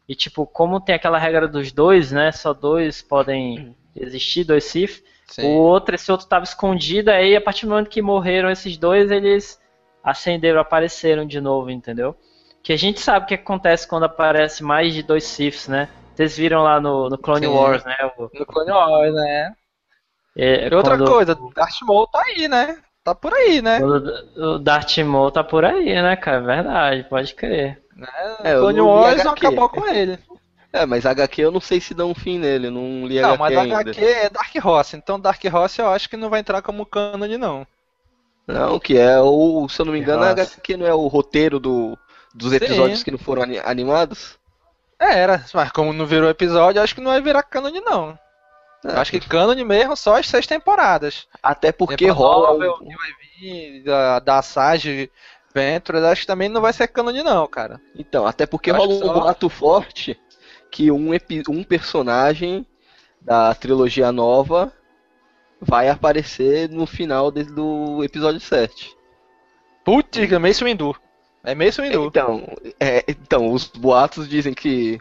[0.09, 5.03] e, tipo, como tem aquela regra dos dois, né, só dois podem existir, dois Sith,
[5.27, 5.47] Sim.
[5.47, 9.11] o outro, esse outro estava escondido, aí a partir do momento que morreram esses dois,
[9.11, 9.61] eles
[10.03, 12.15] acenderam, apareceram de novo, entendeu?
[12.63, 15.89] Que a gente sabe o que acontece quando aparece mais de dois Siths, né?
[16.15, 17.53] Vocês viram lá no, no Clone Sim.
[17.53, 17.97] Wars, né?
[18.17, 19.53] O- No Clone Wars, né?
[20.37, 22.79] é, E outra quando- coisa, Darth Maul tá aí, né?
[23.03, 23.81] Tá por aí, né?
[23.83, 26.41] o Darth Maul tá por aí, né, cara?
[26.41, 27.83] Verdade, pode crer.
[28.43, 30.19] É, Clone Wars não acabou com ele.
[30.75, 33.39] É, mas HQ eu não sei se dá um fim nele, não li Não, HQ
[33.39, 33.81] mas ainda.
[33.81, 37.39] HQ é Dark Horse, então Dark Horse eu acho que não vai entrar como canon
[37.39, 37.65] não.
[38.45, 40.43] Não, que é o, se eu não me engano, a Nossa.
[40.57, 41.97] HQ não é o roteiro do,
[42.35, 42.57] dos Sim.
[42.57, 44.37] episódios que não foram ani- animados?
[44.99, 48.19] É, era, mas como não virou episódio, acho que não vai virar canon não.
[48.85, 51.29] É, Eu acho que canon mesmo só as seis temporadas.
[51.41, 55.09] Até porque rola novel, que vai vir da, da Sage
[55.55, 57.81] Ventures, acho que também não vai ser canon não, cara.
[57.97, 60.21] Então, até porque rola um só- boato forte
[60.75, 61.11] que um,
[61.49, 62.67] um personagem
[63.21, 64.73] da trilogia nova
[65.61, 68.93] vai aparecer no final de- do episódio 7.
[69.85, 70.97] Putz, é Mace Windu.
[71.45, 72.07] É Mace Windu.
[72.07, 72.43] Então,
[72.81, 74.99] é, então, os boatos dizem que,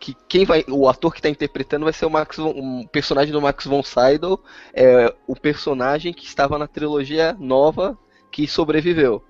[0.00, 3.32] que quem vai, o ator que está interpretando vai ser o Max, von- um personagem
[3.34, 4.40] do Max von Sydow,
[4.72, 7.98] é o personagem que estava na trilogia nova
[8.30, 9.22] que sobreviveu.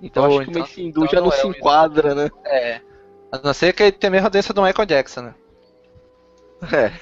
[0.00, 2.14] Então Oh, acho que então- o Mace Windu então já não não é se enquadra,
[2.14, 2.30] né?
[2.46, 2.80] É.
[3.32, 5.34] A não ser que ele tenha a mesma doença do Michael Jackson, né?
[6.72, 6.92] É.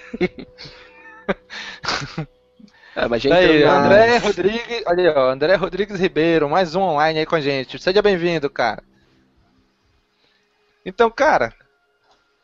[2.94, 6.82] é mas já Aí, na- André Rodrigues, olha aí, ó, André Rodrigues Ribeiro, mais um
[6.82, 7.78] online aí com a gente.
[7.80, 8.82] Seja bem-vindo, cara.
[10.84, 11.54] Então, cara,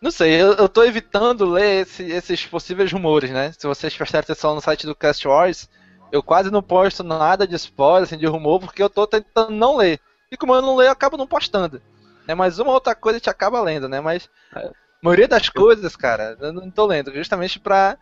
[0.03, 3.53] não sei, eu, eu tô evitando ler esse- esses possíveis rumores, né?
[3.59, 5.69] Se vocês prestarem atenção no site do Cast Wars,
[6.13, 9.77] eu quase não posto nada de spoiler, assim, de rumor, porque eu tô tentando não
[9.77, 10.01] ler.
[10.31, 11.83] E como eu não leio, eu acabo não postando.
[12.27, 12.35] Né?
[12.35, 14.01] Mas uma outra coisa a gente acaba lendo, né?
[14.01, 14.71] Mas a
[15.03, 17.97] maioria das coisas, cara, eu não tô lendo, justamente pra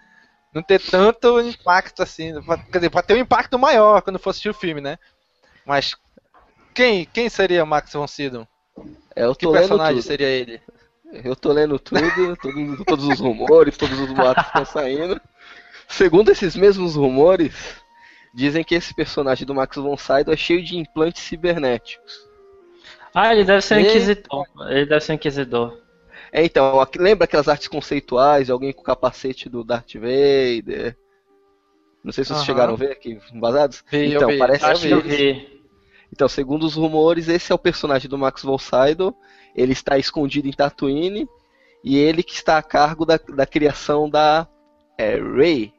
[0.55, 4.31] não ter tanto impacto assim, pra, quer dizer, pra ter um impacto maior quando for
[4.31, 4.99] assistir o filme, né?
[5.67, 5.97] Mas
[6.73, 8.47] quem, quem seria Max von Sydow?
[9.15, 10.61] É, eu Que personagem seria ele?
[11.25, 12.01] Eu tô lendo tudo,
[12.37, 15.21] todo- todos os rumores, todos os boatos que estão saindo.
[15.89, 17.55] Segundo esses mesmos rumores,
[18.35, 22.13] dizem que esse personagem do Max von Sydow é cheio de implantes cibernéticos.
[23.15, 23.91] Ah, ele deve ser um Eita.
[23.91, 24.47] inquisidor.
[24.69, 25.79] Ele deve ser um inquisidor.
[26.33, 30.97] É, então, lembra aquelas artes conceituais de alguém com o capacete do Darth Vader?
[32.03, 32.47] Não sei se vocês Aham.
[32.47, 33.85] chegaram a ver aqui, vazados?
[33.91, 34.39] Vi, eu então, vi.
[34.39, 35.63] parece Acho que eu que vi.
[36.13, 39.17] Então, segundo os rumores, esse é o personagem do Max von Sydow.
[39.55, 41.29] Ele está escondido em Tatooine
[41.85, 44.47] e ele que está a cargo da, da criação da
[44.99, 45.73] é, Rey.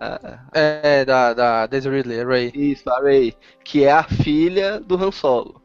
[0.00, 2.52] Ah, É, da, da Daisy Ridley, Ray.
[2.54, 5.62] isso, a Rey, que é a filha do Han Solo.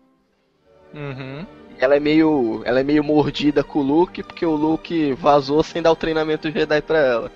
[0.93, 1.45] Uhum.
[1.77, 5.81] Ela é meio, ela é meio mordida com o Luke porque o Luke vazou sem
[5.81, 7.31] dar o treinamento Jedi pra ela.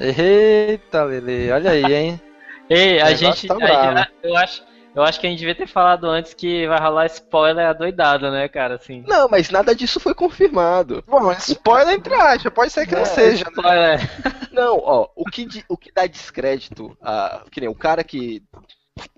[0.00, 2.20] Eita, Lele, olha aí, hein?
[2.70, 3.46] Ei, a gente.
[3.46, 4.62] tá a eu, acho,
[4.94, 8.46] eu acho que a gente devia ter falado antes que vai rolar spoiler adoidado, né,
[8.48, 8.74] cara?
[8.74, 9.04] Assim.
[9.06, 11.02] Não, mas nada disso foi confirmado.
[11.06, 13.96] Bom, spoiler entre aspas, pode ser que não É, seja, né?
[14.52, 17.44] Não, ó, o que, o que dá descrédito a.
[17.50, 18.42] Que nem o cara que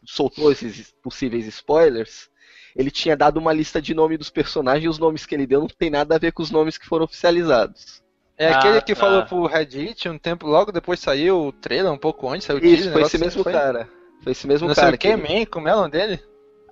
[0.04, 2.29] soltou esses possíveis spoilers,
[2.76, 5.60] ele tinha dado uma lista de nome dos personagens e os nomes que ele deu
[5.60, 8.02] não tem nada a ver com os nomes que foram oficializados.
[8.38, 9.00] É Ah, aquele que tá.
[9.00, 12.64] falou pro Reddit um tempo logo depois saiu o trailer, um pouco antes, saiu o
[12.64, 13.88] Isso, teaser, foi esse mesmo assim, cara.
[14.22, 16.22] Foi esse mesmo Não sei cara o que, man, como é o nome dele?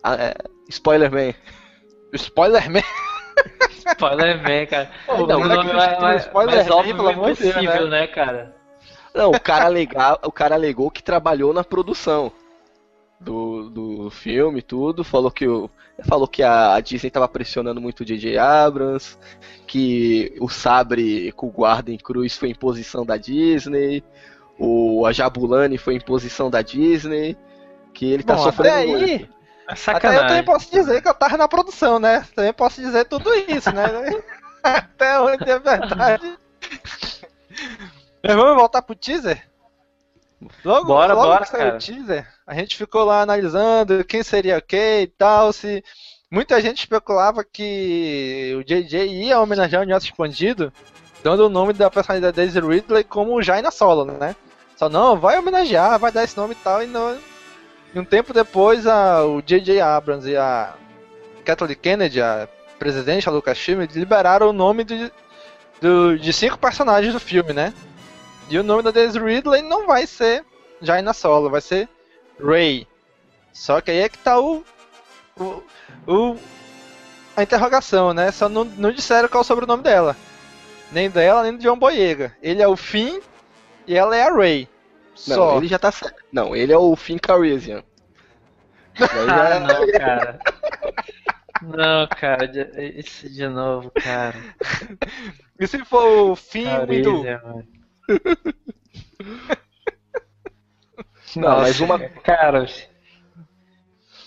[0.02, 0.34] Ah, é,
[0.68, 1.34] Spoiler Man.
[2.14, 2.82] Spoiler Man.
[3.86, 4.90] Spoiler man, cara.
[5.06, 7.54] Pô, o não, nome não é mais, spoiler mais man, óbvio pelo amor de Deus,
[7.54, 8.00] possível, né?
[8.00, 8.56] né, cara?
[9.14, 12.32] Não, o cara, alega, o cara alegou que trabalhou na produção
[13.20, 15.02] do, do filme tudo.
[15.04, 15.70] Falou que, o,
[16.06, 18.38] falou que a Disney tava pressionando muito o J.J.
[18.38, 19.18] Abrams,
[19.66, 24.02] que o sabre com o guarda em cruz foi imposição da Disney,
[24.58, 27.36] o, a Jabulani foi imposição da Disney,
[27.94, 29.04] que ele tá Bom, sofrendo até muito.
[29.04, 29.14] aí,
[29.66, 30.28] até eu Sacanagem.
[30.28, 32.26] também posso dizer que eu tava na produção, né?
[32.34, 33.84] Também posso dizer tudo isso, né?
[34.62, 36.38] até onde é verdade.
[38.22, 39.46] Mas vamos voltar pro teaser?
[40.64, 41.76] Logo, Bora, logo bora, que saiu cara.
[41.76, 45.84] o teaser, a gente ficou lá analisando quem seria o que e tal, se...
[46.30, 50.72] Muita gente especulava que o JJ ia homenagear o Universo Expandido,
[51.22, 54.34] dando o nome da personagem da Daisy Ridley como Jaina Solo, né?
[54.76, 57.18] Só não, vai homenagear, vai dar esse nome e tal, e, não...
[57.94, 59.24] um tempo depois a...
[59.24, 59.80] o J.J.
[59.80, 60.74] Abrams e a
[61.44, 65.12] Kathleen Kennedy, a presidente da Lucasfilm, liberaram o nome de,
[65.82, 67.74] do- de cinco personagens do filme, né?
[68.48, 70.44] E o nome da Daisy Ridley não vai ser
[70.80, 71.88] Jaina Solo, vai ser
[72.40, 72.86] Rey.
[73.52, 74.64] Só que aí é que tá o,
[75.36, 75.62] o,
[76.06, 76.36] o-
[77.36, 78.30] a interrogação, né?
[78.32, 80.16] Só não, não disseram qual é o sobrenome dela.
[80.92, 82.34] Nem dela, nem do John Boyega.
[82.42, 83.20] Ele é o Finn
[83.86, 84.68] e ela é a Rey.
[85.26, 85.56] Não, Só.
[85.56, 86.22] ele já tá certo.
[86.32, 87.82] Não, ele é o Finn Calrissian.
[88.98, 90.38] Daí Ah, não, cara.
[91.60, 94.36] Não, cara, de- isso de novo, cara.
[95.58, 97.68] E se for o Finn Carícia, muito.
[101.36, 102.66] Não, mas uma, Cara,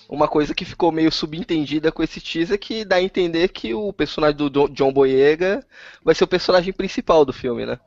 [0.07, 3.73] Uma coisa que ficou meio subentendida com esse teaser é que dá a entender que
[3.73, 5.65] o personagem do John Boyega
[6.03, 7.79] vai ser o personagem principal do filme, né?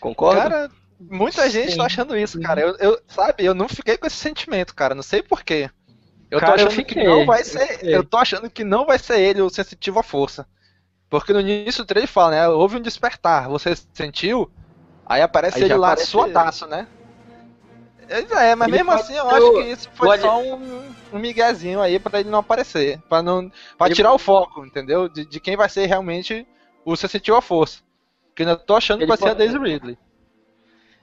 [0.00, 0.40] Concorda?
[0.42, 1.76] Cara, muita gente Sim.
[1.78, 2.60] tá achando isso, cara.
[2.60, 4.94] Eu, eu- sabe, eu não fiquei com esse sentimento, cara.
[4.94, 5.68] Não sei porquê.
[6.30, 7.66] Eu tô Cara, eu achando que fiquei, não vai eu ser.
[7.66, 7.94] fiquei.
[7.96, 10.46] Eu tô achando que não vai ser ele o sensitivo à força.
[11.10, 12.48] Porque no início do trailer fala, né?
[12.48, 13.48] Houve um despertar.
[13.48, 14.50] Você sentiu?
[15.06, 16.86] Aí aparece Aí ele lá aparece suadaço, né?
[18.10, 21.18] É, mas Ele mesmo pode assim eu acho que isso foi pode- só um, um
[21.18, 22.98] miguezinho aí pra ele não aparecer.
[23.08, 25.08] Pra, não, pra Ele- tirar o foco, entendeu?
[25.08, 26.46] De, de quem vai ser realmente
[26.84, 27.80] o sensitiu à força.
[28.28, 29.98] Porque eu ainda tô achando que Ele vai ser a pode- Daisy Ridley.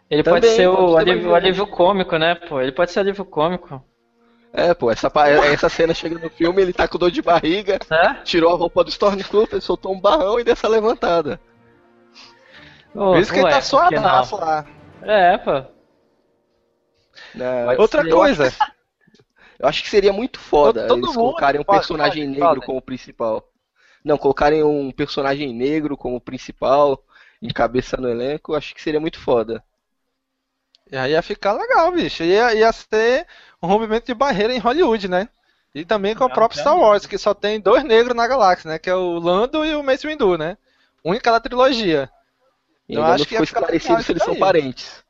[0.10, 2.60] ele Também, pode ser pode o ser alívio, o alívio cômico, né, pô?
[2.60, 3.82] Ele pode ser alívio cômico.
[4.52, 5.10] É, pô, essa,
[5.65, 8.13] essa cena chega no filme, ele tá com dor de barriga, É?
[8.24, 11.39] tirou a roupa do Stormtrooper, soltou um barrão e dessa levantada.
[12.96, 14.65] Ô, Por isso que ele ué, tá por que suadaço lá.
[15.04, 15.63] É, pô.
[17.63, 18.10] Pode Outra ser.
[18.10, 18.52] coisa,
[19.60, 23.47] Eu acho que seria muito foda Todo eles colocarem um personagem negro como principal.
[24.04, 27.04] Não, colocarem um personagem negro como principal,
[27.41, 29.63] encabeçando o elenco, acho que seria muito foda.
[30.91, 32.23] e aí ia ficar legal, bicho.
[32.23, 33.28] Ia, ia ser
[33.62, 35.30] um rompimento de barreira em Hollywood, né?
[35.76, 36.78] E também com a Não, própria Star.
[36.78, 38.80] Wars, que só tem dois negros na galáxia, né?
[38.80, 40.58] Que é o Lando e o Mace Windu, né?
[41.04, 42.10] Única da trilogia.
[42.89, 45.04] E Eu ainda acho que ia ficar esclarecido legal se eles são parentes.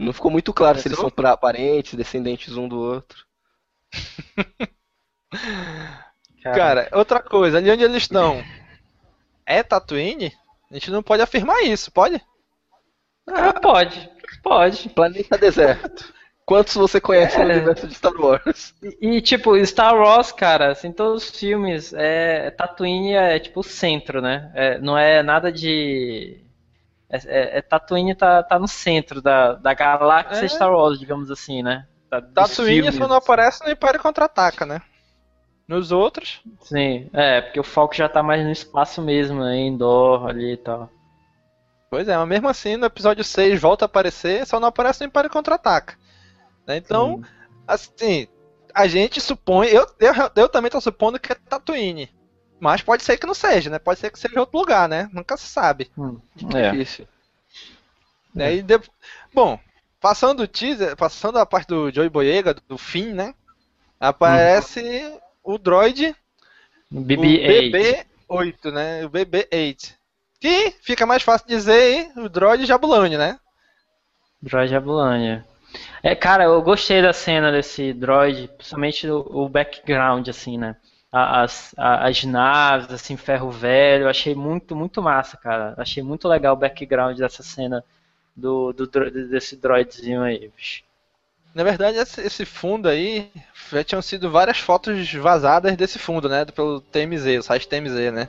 [0.00, 3.24] Não ficou muito claro se eles são pra- parentes, descendentes um do outro.
[6.42, 8.42] Cara, outra coisa, ali onde eles estão
[9.46, 10.32] é Tatooine?
[10.70, 12.20] A gente não pode afirmar isso, pode?
[13.28, 14.10] Ah, pode.
[14.42, 14.88] Pode.
[14.90, 16.12] Planeta deserto.
[16.44, 17.54] Quantos você conhece no É.
[17.56, 18.74] universo de Star Wars?
[18.82, 23.64] E, e, tipo, Star Wars, cara, assim, todos os filmes, é, Tatooine é tipo o
[23.64, 24.50] centro, né?
[24.54, 26.42] É, não é nada de.
[27.10, 30.48] É, é- é Tatooine tá, tá no centro da, da galáxia É.
[30.48, 31.86] Star Wars, digamos assim, né?
[32.08, 34.80] Da, Tatooine só não aparece no Império Contra-Ataca, né?
[35.68, 39.54] Nos outros, Sim, é, porque o foco já tá mais no espaço mesmo, né?
[39.54, 40.90] Em Endor ali e tal.
[41.88, 45.06] pois é, mas mesmo assim no episódio 6 volta a aparecer, só não aparece no
[45.06, 45.96] Império Contra-Ataca.
[46.66, 46.76] Né?
[46.76, 47.20] Então,
[47.68, 48.26] assim,
[48.74, 52.10] a gente supõe, eu, eu, eu também tô supondo que é Tatooine.
[52.60, 53.78] Mas pode ser que não seja, né?
[53.78, 55.08] Pode ser que seja outro lugar, né?
[55.12, 55.90] Nunca se sabe.
[56.54, 56.70] É.
[56.70, 57.08] Difícil.
[58.34, 58.56] Né?
[58.56, 58.80] E de-
[59.34, 59.58] Bom,
[60.00, 63.34] passando o teaser, passando a parte do Joey Boyega, do fim, né?
[63.98, 66.14] Aparece o droid
[66.92, 68.04] BB-8.
[68.28, 69.04] o BB-8, né?
[69.06, 69.94] O BB-8.
[70.40, 72.12] Que fica mais fácil dizer hein?
[72.16, 73.38] o droid Jabulani, né?
[74.42, 75.44] Droid Abulânia.
[76.02, 80.74] É, cara, eu gostei da cena desse droid, principalmente o, o background, assim, né?
[81.12, 85.74] As, as naves, assim, ferro velho, eu achei muito, muito massa, cara.
[85.76, 87.84] Achei muito legal o background dessa cena
[88.36, 88.86] do, do
[89.28, 90.82] desse droidzinho aí, bicho.
[91.54, 93.30] Na verdade, esse, fundo aí
[93.72, 96.44] já tinham sido várias fotos vazadas desse fundo, né?
[96.44, 98.28] Pelo TMZ, o site TMZ, né?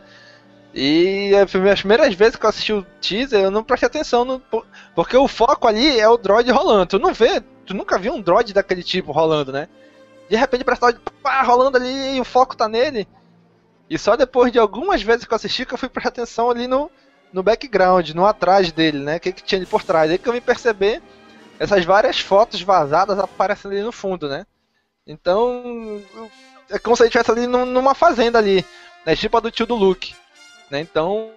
[0.73, 4.39] E as primeiras vezes que eu assisti o teaser, eu não prestei atenção no.
[4.39, 4.65] po-
[4.95, 6.85] Porque o foco ali é o droid rolando.
[6.87, 9.67] Tu não vê, tu nunca viu um droid daquele tipo rolando, né?
[10.31, 13.05] De repente parece droid pá, rolando ali e o foco tá nele.
[13.89, 16.67] E só depois de algumas vezes que eu assisti que eu fui prestar atenção ali
[16.67, 16.89] no,
[17.33, 19.17] no background, no atrás dele, né?
[19.17, 20.09] O que, que tinha ali por trás.
[20.09, 21.01] Aí que eu vim perceber
[21.59, 24.45] essas várias fotos vazadas aparecem ali no fundo, né?
[25.07, 26.01] Então,
[26.69, 28.65] é como se ele estivesse ali num- numa fazenda ali,
[29.05, 29.15] né?
[29.15, 30.15] Tipo a do tio do Luke,
[30.71, 30.79] né?
[30.81, 31.31] Então,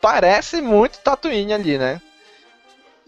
[0.00, 2.00] parece muito Tatooine ali, né?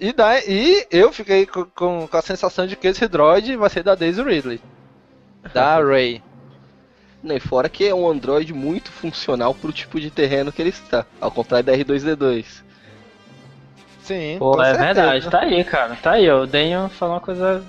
[0.00, 3.68] E, daí, e eu fiquei com, com, com a sensação de que esse droid vai
[3.68, 4.58] ser da Daisy Ridley,
[5.52, 6.22] da Rey.
[7.22, 10.70] Não, e fora que é um Android muito funcional pro tipo de terreno que ele
[10.70, 12.62] está, ao contrário da R2D2.
[14.02, 14.94] Sim, Pô, com é certeza.
[14.94, 15.98] verdade, tá aí, cara.
[16.02, 17.62] Tá aí, o Daniel falou uma coisa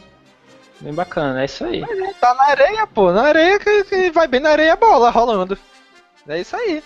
[0.79, 1.83] bem bacana, é isso aí.
[2.21, 5.57] Tá na areia, pô, na areia que, que vai bem na areia a bola rolando.
[6.25, 6.81] É isso aí.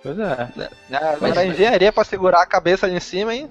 [0.00, 0.48] Pois é.
[0.92, 3.50] Agora a engenharia pra segurar a cabeça ali em cima, hein?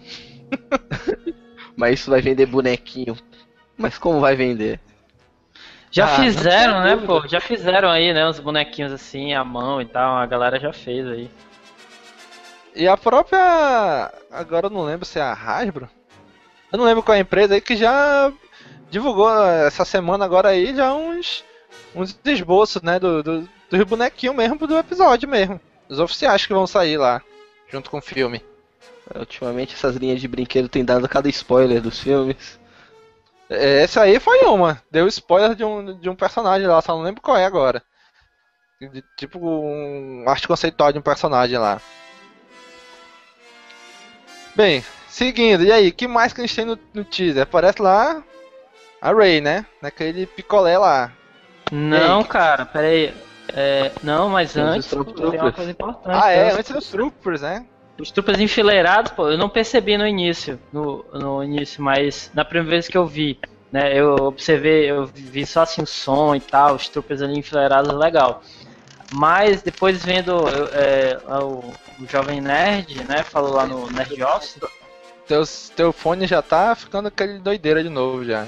[1.75, 3.17] Mas isso vai vender bonequinho.
[3.77, 4.79] Mas como vai vender?
[5.91, 7.07] Já Ah, fizeram, né, dúvida.
[7.21, 7.27] pô?
[7.27, 8.27] Já fizeram aí, né?
[8.27, 10.17] Uns bonequinhos assim, à mão e tal.
[10.17, 11.31] A galera já fez aí.
[12.75, 14.11] E a própria.
[14.31, 15.89] Agora eu não lembro se é a Hasbro.
[16.71, 18.31] Eu não lembro qual é a empresa aí que já
[18.91, 21.43] divulgou essa semana agora aí já uns.
[21.95, 22.99] uns esboços, né?
[22.99, 25.59] Do, do, dos bonequinhos mesmo do episódio mesmo.
[25.87, 27.21] Os oficiais que vão sair lá,
[27.67, 28.43] junto com o filme.
[29.15, 32.59] Ultimamente essas linhas de brinquedo têm dado cada spoiler dos filmes.
[33.49, 34.81] É, Esse aí foi uma.
[34.91, 37.81] Deu spoiler de um, de um personagem lá, só não lembro qual é agora.
[38.79, 41.81] De- tipo um arte conceitual de um personagem lá.
[44.55, 47.43] Bem, seguindo, e aí, que mais que a gente tem no, no teaser?
[47.43, 48.23] Aparece lá
[49.01, 49.65] a Ray, né?
[49.81, 51.11] Naquele picolé lá.
[51.71, 53.13] Não, cara, peraí.
[53.53, 56.23] É, não, mas antes tem uma coisa importante.
[56.23, 57.65] Ah, é, os- antes dos Troopers, né?
[57.99, 62.69] Os troopers enfileirados, pô, eu não percebi no início, no, no início, mas na primeira
[62.71, 63.37] vez que eu vi,
[63.71, 67.91] né, eu observei, eu vi só assim o som e tal, os troopers ali enfileirados,
[67.93, 68.41] legal.
[69.11, 74.59] Mas depois vendo eu, é, o, o Jovem Nerd, né, falou lá no Nerd Office,
[75.27, 75.43] Teu,
[75.75, 78.47] teu fone já tá ficando aquele doideira de novo já.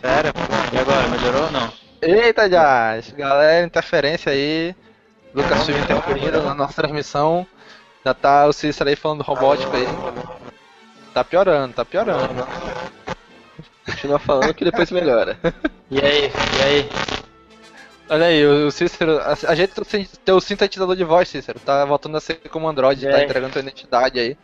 [0.00, 0.40] sério, pô,
[0.74, 1.72] e agora, melhorou ou não?
[2.02, 3.12] Eita, Jazz!
[3.12, 4.74] Galera, interferência aí.
[5.32, 7.46] Lucas Silva interferindo na nossa transmissão.
[8.04, 9.86] Já tá o Cícero aí falando robótico aí.
[11.14, 12.46] Tá piorando, tá piorando.
[13.86, 15.38] Continua falando que depois melhora.
[15.90, 16.88] E aí, e aí?
[18.08, 19.18] Olha aí, o o Cícero.
[19.18, 21.60] a- Ajeita teu sin- teu sintetizador de voz, Cícero.
[21.60, 23.24] Tá voltando a ser como Android, E tá aí?
[23.24, 24.36] entregando tua identidade aí.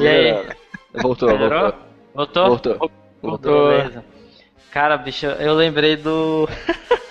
[0.00, 0.46] E aí?
[0.94, 1.72] Voltou, Melhorou?
[2.14, 2.48] voltou.
[2.48, 2.48] Voltou?
[2.78, 2.90] Voltou.
[3.22, 3.68] Voltou.
[3.68, 4.04] Beleza.
[4.70, 6.48] Cara, bicho, eu lembrei do.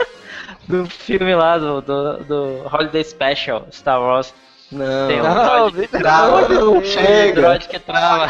[0.68, 4.34] do filme lá, do, do, do Holiday Special, Star Wars.
[4.72, 6.48] Não, Tem um Não, droid que trava.
[6.50, 7.42] não, um chega.
[7.42, 8.28] droid que trava.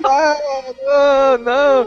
[0.00, 1.86] Não, não, não.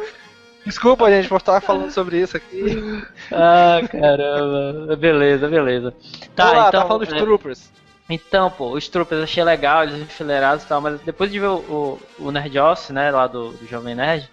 [0.66, 3.04] Desculpa, gente, por estar falando sobre isso aqui.
[3.32, 4.96] Ah, caramba.
[4.96, 5.94] Beleza, beleza.
[6.36, 6.82] Tá, Vamos lá, então.
[6.82, 7.72] tá falando dos é, Troopers.
[8.10, 11.58] Então, pô, os troopers achei legal, eles enfileirados e tal, mas depois de ver o,
[11.58, 14.30] o, o Nerd Office, né, lá do, do Jovem Nerd,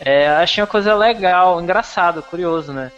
[0.00, 2.90] é, achei uma coisa legal, engraçado, curioso, né?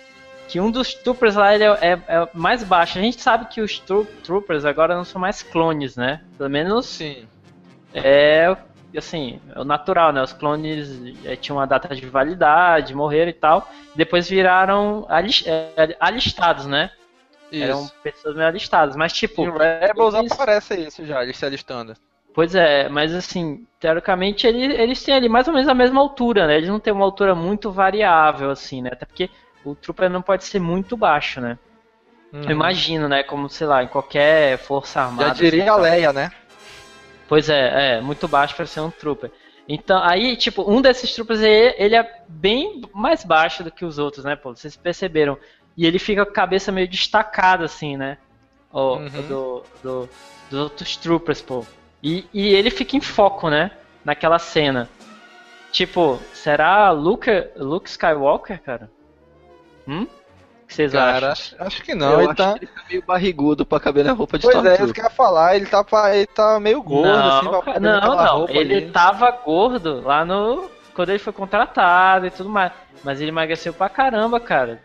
[0.48, 2.98] Que um dos troopers lá ele é, é- é mais baixo.
[2.98, 6.20] A gente sabe que os tro- troopers agora não são mais clones, né?
[6.38, 7.26] Pelo menos Sim.
[7.94, 8.56] é
[8.96, 10.22] assim, é o natural, né?
[10.22, 10.88] Os clones
[11.24, 13.70] eh, tinham uma data de validade, morreram e tal.
[13.94, 16.90] Depois viraram eh, alistados, né?
[17.52, 17.94] Eram Isso.
[18.02, 18.96] pessoas meio alistadas.
[18.96, 19.42] Mas tipo.
[19.42, 21.94] Em Rebels eles- aparece isso já, eles se alistando.
[22.34, 26.46] Pois é, mas assim, teoricamente ele- eles têm ali mais ou menos a mesma altura,
[26.46, 26.56] né?
[26.56, 28.90] Eles não têm uma altura muito variável, assim, né?
[28.92, 29.30] Até porque
[29.70, 31.58] o trooper não pode ser muito baixo, né?
[32.32, 32.42] Uhum.
[32.42, 33.22] Eu imagino, né?
[33.22, 35.28] Como, sei lá, em qualquer força armada.
[35.28, 36.30] Já diria assim, a Leia, né?
[37.28, 39.30] Pois é, é, muito baixo para ser um trooper.
[39.68, 43.98] Então, aí, tipo, um desses troopers aí, ele é bem mais baixo do que os
[43.98, 44.54] outros, né, pô?
[44.54, 45.36] Vocês perceberam.
[45.76, 48.18] E ele fica com a cabeça meio destacada, assim, né?
[48.72, 49.26] Ó, Uhum.
[49.28, 50.08] do, do-
[50.50, 51.66] dos outros troopers, pô.
[52.02, 53.72] E, e ele fica em foco, né?
[54.04, 54.88] Naquela cena.
[55.72, 58.88] Tipo, será Luke, Luke Skywalker, cara?
[59.86, 60.02] Hum?
[60.02, 61.30] O que vocês Cara, acham?
[61.30, 62.12] acho, acho que não.
[62.12, 62.58] eu ele acho tá...
[62.58, 64.94] que ele tá meio barrigudo pra caber na roupa de Pois é, isso Stormtrooper.
[64.94, 65.56] que eu ia falar.
[65.56, 65.84] Ele tá,
[66.16, 68.48] ele tá meio gordo, não, assim, pra não, não.
[68.48, 68.90] Ele ali.
[68.90, 70.68] tava gordo lá no.
[70.92, 72.72] Quando ele foi contratado e tudo mais.
[73.04, 74.80] Mas ele emagreceu pra caramba, cara.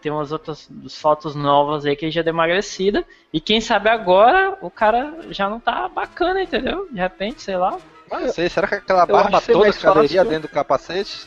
[0.00, 3.04] Tem umas outras fotos novas aí que ele já deu emagrecida.
[3.30, 6.88] E quem sabe agora o cara já não tá bacana, entendeu?
[6.90, 7.76] De repente, sei lá.
[8.10, 11.26] Mas não sei, será que aquela barba é toda caberia dentro do capacete?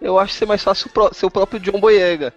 [0.00, 2.32] Eu acho ser mais fácil ser o próprio John Boyega.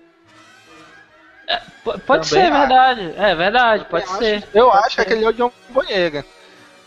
[1.83, 2.59] P- pode Também ser, acho.
[2.59, 3.13] verdade.
[3.17, 4.35] É verdade, pode eu ser.
[4.37, 5.01] Acho, eu Pode acho que ser.
[5.01, 6.25] aquele é o John Boyega.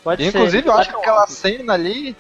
[0.05, 0.68] Pode Inclusive, ser.
[0.68, 2.16] eu acho que aquela cena ali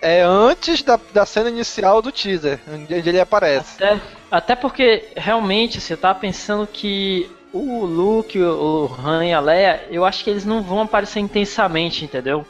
[0.00, 3.82] é antes da, da cena inicial do teaser, onde ele aparece.
[3.82, 4.00] Até,
[4.30, 10.04] até porque, realmente, você tá pensando que o Luke, o Han e a Leia, eu
[10.04, 12.46] acho que eles não vão aparecer intensamente, entendeu?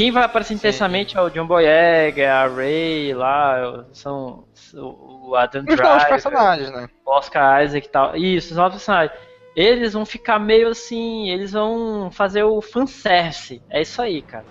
[0.00, 5.66] Quem vai aparecer intensamente é o John Boyega, a Rey lá, são o Adam Os
[5.66, 6.88] novos Driver, personagens, né?
[7.04, 8.16] o Oscar Isaac e tal.
[8.16, 9.12] Isso, os novos personagens.
[9.54, 13.62] Eles vão ficar meio assim, eles vão fazer o fanservice.
[13.68, 14.46] É isso aí, cara.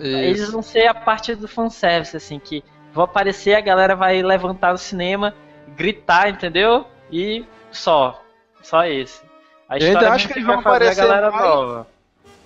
[0.00, 0.52] Eles Isso.
[0.52, 4.78] vão ser a parte do fanservice, assim, que vão aparecer, a galera vai levantar no
[4.78, 5.34] cinema,
[5.76, 6.86] gritar, entendeu?
[7.12, 8.22] E só.
[8.62, 9.22] Só esse.
[9.68, 11.97] A Eu ainda história acho que eles vai vão aparecer a galera mais- nova.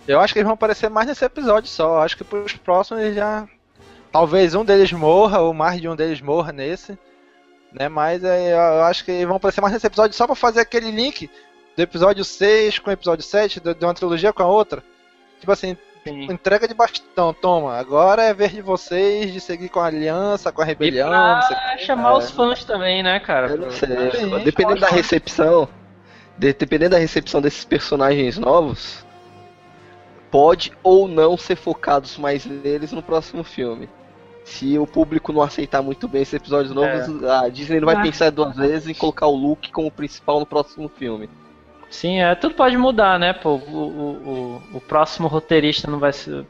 [0.07, 1.97] Eu acho que eles vão aparecer mais nesse episódio só.
[1.97, 3.47] Eu acho que pros próximos eles já.
[4.11, 6.99] Talvez um deles morra, ou mais de um deles morra nesse.
[7.73, 7.89] Né?
[7.89, 10.91] Mas é, eu acho que eles vão aparecer mais nesse episódio só pra fazer aquele
[10.91, 11.31] link
[11.75, 14.83] do episódio 6 com o episódio 7, de uma trilogia com a outra.
[15.41, 16.25] Tipo assim, Sim.
[16.31, 17.79] entrega de bastão, toma.
[17.79, 21.09] Agora é ver de vocês de seguir com a aliança, com a E rebelião.
[21.49, 21.79] quê.
[21.79, 22.17] chamar É.
[22.19, 23.47] os fãs também, né, cara?
[23.53, 23.89] Eu não sei.
[24.11, 25.67] Sim, Dependendo da recepção,
[26.37, 29.07] de- dependendo da recepção desses personagens novos,
[30.33, 33.89] pode ou não ser focados mais neles no próximo filme.
[34.45, 38.03] Se o público não aceitar muito bem esses episódios novos, a Disney não vai Ah.
[38.03, 41.29] pensar duas vezes em colocar o Luke como principal no próximo filme.
[41.89, 43.35] Sim, é, tudo pode mudar, né?
[43.35, 46.45] Pô, o, o, o, o próximo roteirista não vai ser.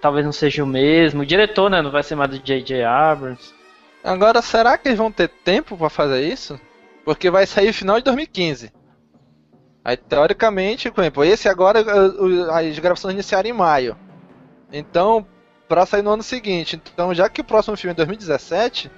[0.00, 1.22] Talvez não seja o mesmo.
[1.22, 1.80] O diretor, né?
[1.80, 2.82] Não vai ser mais do J.J.
[2.82, 3.54] Abrams.
[4.02, 6.60] Agora, será que eles vão ter tempo pra fazer isso?
[7.04, 8.72] Porque vai sair final de 2015.
[9.84, 13.96] Aí, teoricamente, por exemplo, esse agora, uh, as gravações iniciaram em maio.
[14.72, 15.26] Então,
[15.68, 16.80] pra sair no ano seguinte.
[16.92, 18.90] Então, já que o próximo filme é 2017,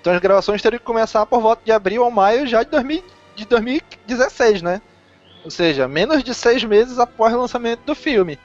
[0.00, 3.02] então as gravações teriam que começar por volta de abril ou maio já de, 2000,
[3.34, 4.80] de 2016, né?
[5.44, 8.38] Ou seja, menos de seis meses após o lançamento do filme.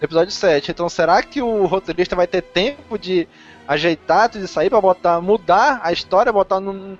[0.00, 0.70] Episódio 7.
[0.70, 3.26] Então, será que o roteirista vai ter tempo de
[3.66, 6.96] ajeitar tudo isso aí pra botar, mudar a história, botar num,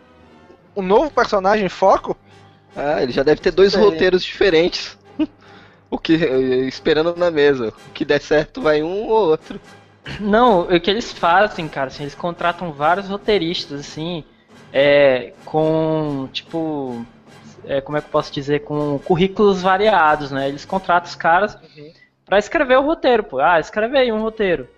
[0.74, 2.16] um novo personagem em foco?
[2.74, 3.82] Ah, ele já deve ter dois Sei.
[3.82, 4.98] roteiros diferentes.
[5.90, 7.68] o que esperando na mesa.
[7.68, 9.60] O que der certo vai um ou outro.
[10.18, 14.24] Não, o que eles fazem, cara, assim, eles contratam vários roteiristas, assim,
[14.72, 17.04] é, com, tipo,
[17.64, 20.48] é, como é que eu posso dizer, com currículos variados, né?
[20.48, 21.56] Eles contratam os caras
[22.24, 23.38] pra escrever o roteiro, pô.
[23.38, 24.68] Ah, escreve aí um roteiro.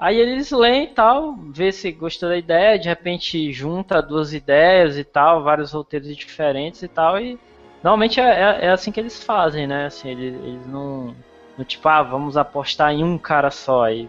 [0.00, 4.96] Aí eles leem e tal, vê se gostou da ideia, de repente junta duas ideias
[4.98, 7.38] e tal, vários roteiros diferentes e tal, e
[7.84, 9.86] normalmente é, é- é assim que eles fazem, né?
[9.86, 11.14] Assim, eles, eles não,
[11.58, 14.08] não tipo, ah, vamos apostar em um cara só aí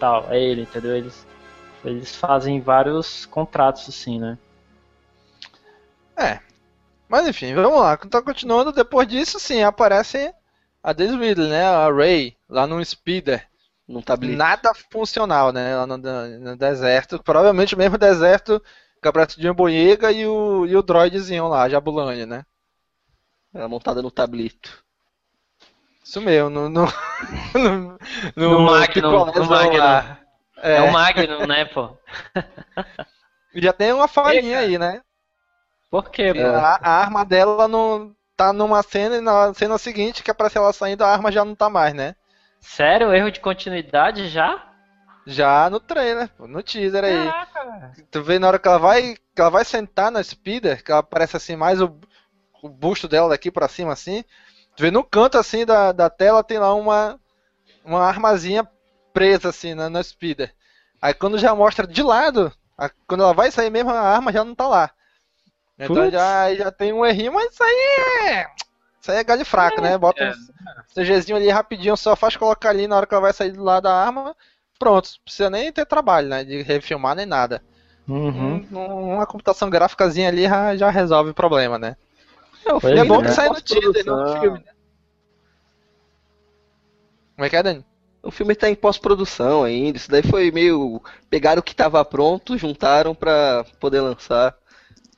[0.00, 0.96] tal, é ele, entendeu?
[0.96, 1.26] Eles,
[1.84, 4.38] eles fazem vários contratos assim, né?
[6.18, 6.40] É.
[7.08, 7.98] Mas enfim, vamos lá.
[8.04, 10.34] Então, continuando, depois disso, sim, aparece
[10.82, 11.64] a Daisy né?
[11.64, 13.48] A Ray, lá no Speeder.
[13.88, 14.36] Num tablete.
[14.36, 15.76] Nada funcional, né?
[15.76, 17.22] Lá no, no deserto.
[17.22, 18.62] Provavelmente o mesmo deserto
[19.00, 22.44] que aparece o John Boyega e o, e o droidzinho lá, a Jabulani, né?
[23.52, 24.82] Ela montada no tablito.
[26.04, 26.68] Isso mesmo, no.
[26.68, 26.86] No,
[27.54, 27.98] no,
[28.36, 29.78] No Magnum, picolézão no Magnum.
[29.78, 30.18] lá.
[30.58, 31.90] É, o Magnum, né, pô?
[33.54, 35.02] Já tem uma falinha aí, né?
[35.90, 36.40] Por quê, pô?
[36.40, 40.72] A, a arma dela não tá numa cena e na cena seguinte que aparece ela
[40.72, 42.14] saindo, a arma já não tá mais, né?
[42.62, 43.12] Sério?
[43.14, 44.72] Erro de continuidade já?
[45.26, 47.34] Já no trailer, no teaser aí.
[47.52, 47.92] Caraca.
[48.10, 51.00] Tu vê na hora que ela vai, que ela vai sentar na speeder, que ela
[51.00, 51.98] aparece assim mais o,
[52.62, 54.24] o busto dela daqui pra cima assim.
[54.76, 57.20] Tu vê no canto assim da, da tela tem lá uma
[57.84, 58.68] uma armazinha
[59.12, 60.54] presa assim na, na speeder.
[61.00, 64.44] Aí quando já mostra de lado, a- quando ela vai sair mesmo a arma já
[64.44, 64.90] não tá lá.
[65.78, 66.12] Então Putz.
[66.12, 68.50] já, já tem um errinho, mas isso aí é.
[69.02, 69.98] Isso aí é galho fraco, né?
[69.98, 70.30] Bota É.
[70.30, 73.62] um CGzinho ali rapidinho, só faz colocar ali na hora que ela vai sair do
[73.64, 74.36] lado da arma.
[74.78, 76.44] Pronto, não precisa nem ter trabalho, né?
[76.44, 77.60] De refilmar nem nada.
[78.06, 78.64] Uhum.
[78.72, 80.44] Um- uma computação gráficazinha ali
[80.76, 81.96] já, resolve o problema, né?
[82.64, 83.24] É, o é bom é.
[83.24, 84.72] que sai no teaser, não no filme, né?
[87.34, 87.84] Como é que é, Dani?
[88.22, 89.96] O filme tá em pós-produção ainda.
[89.96, 91.02] Isso daí foi meio.
[91.28, 94.56] Pegaram o que tava pronto, juntaram pra poder lançar.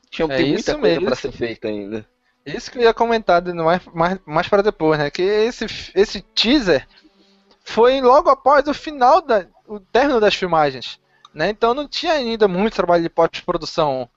[0.09, 2.03] Tinha, É tem muita coisa pra ser feita ainda.
[2.45, 5.09] Isso que eu ia comentar mais, mais, mais para depois, né?
[5.09, 5.65] Que esse,
[5.95, 6.87] esse teaser
[7.63, 10.99] foi logo após o final da o término das filmagens,
[11.33, 11.49] né?
[11.49, 14.09] Então não tinha ainda muito trabalho de pós-produção.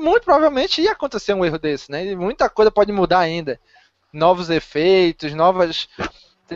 [0.00, 2.06] Muito provavelmente ia acontecer um erro desse, né?
[2.06, 3.60] E muita coisa pode mudar ainda.
[4.12, 5.88] Novos efeitos, novas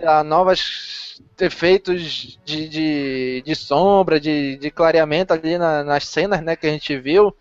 [0.03, 6.57] lá, novos efeitos de, de, de sombra, de, de clareamento ali na- nas cenas, né,
[6.57, 7.35] que a gente viu,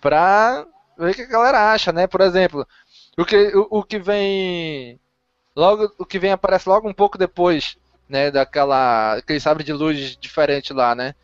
[0.00, 0.66] pra
[0.96, 2.06] ver o que a galera acha, né?
[2.06, 2.66] Por exemplo,
[3.16, 5.00] o que, o, o que vem
[5.54, 7.76] logo, o que vem aparece logo um pouco depois,
[8.08, 11.14] né, daquela aquele sabre de luz diferente lá, né?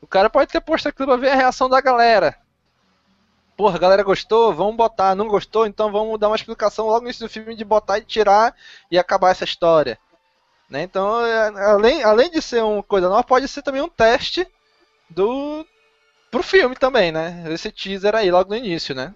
[0.00, 2.36] O cara pode ter posto aquilo pra ver a reação da galera.
[3.56, 5.14] Porra, a galera gostou, vamos botar.
[5.14, 8.54] Não gostou, então vamos dar uma explicação logo no filme de botar e tirar
[8.90, 9.98] e acabar essa história.
[10.68, 10.82] Né?
[10.82, 14.46] Então, é, além, além de ser uma coisa nova, pode ser também um teste
[15.08, 15.64] do
[16.32, 17.44] pro filme também, né?
[17.50, 19.14] Esse teaser aí logo no início, né?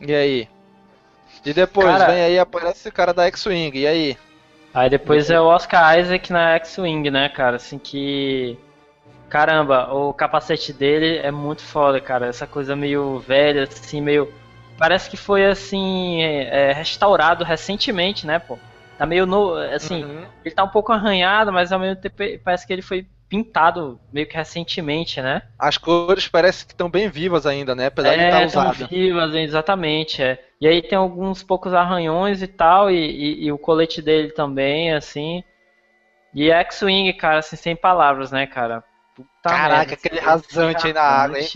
[0.00, 0.48] E aí?
[1.46, 4.18] E depois, Cara- vem aí, aparece o cara da X-Wing, e aí?
[4.74, 7.56] Aí depois é o Oscar Isaac na X-Wing, né, cara?
[7.56, 8.58] Assim que.
[9.28, 12.26] Caramba, o capacete dele é muito foda, cara.
[12.26, 14.32] Essa coisa meio velha, assim, meio.
[14.76, 16.22] Parece que foi assim.
[16.22, 18.58] é, restaurado recentemente, né, pô?
[19.00, 19.54] Tá meio no.
[19.56, 20.26] Assim, Uhum.
[20.44, 24.28] ele tá um pouco arranhado, mas ao mesmo tempo parece que ele foi pintado meio
[24.28, 25.40] que recentemente, né?
[25.58, 27.86] As cores parecem que estão bem vivas ainda, né?
[27.86, 28.90] Apesar de É, estar usado.
[28.90, 30.42] vivas, exatamente, é.
[30.60, 34.92] E aí tem alguns poucos arranhões e tal, e, e- e o colete dele também,
[34.94, 35.42] assim.
[36.34, 38.84] E a X-Wing, cara, assim, sem palavras, né, cara?
[39.14, 41.50] Puta Caraca, merda, aquele assim, rasante aí na água, hein?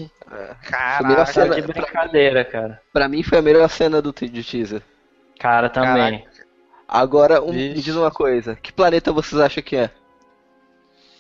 [0.63, 2.81] Caraca, cena- de brincadeira, cara.
[2.93, 4.83] Pra mim foi a melhor cena do de teaser.
[5.39, 6.25] Cara, também.
[6.89, 8.55] Agora, um, me diz uma coisa.
[8.57, 9.91] Que planeta vocês acham que é?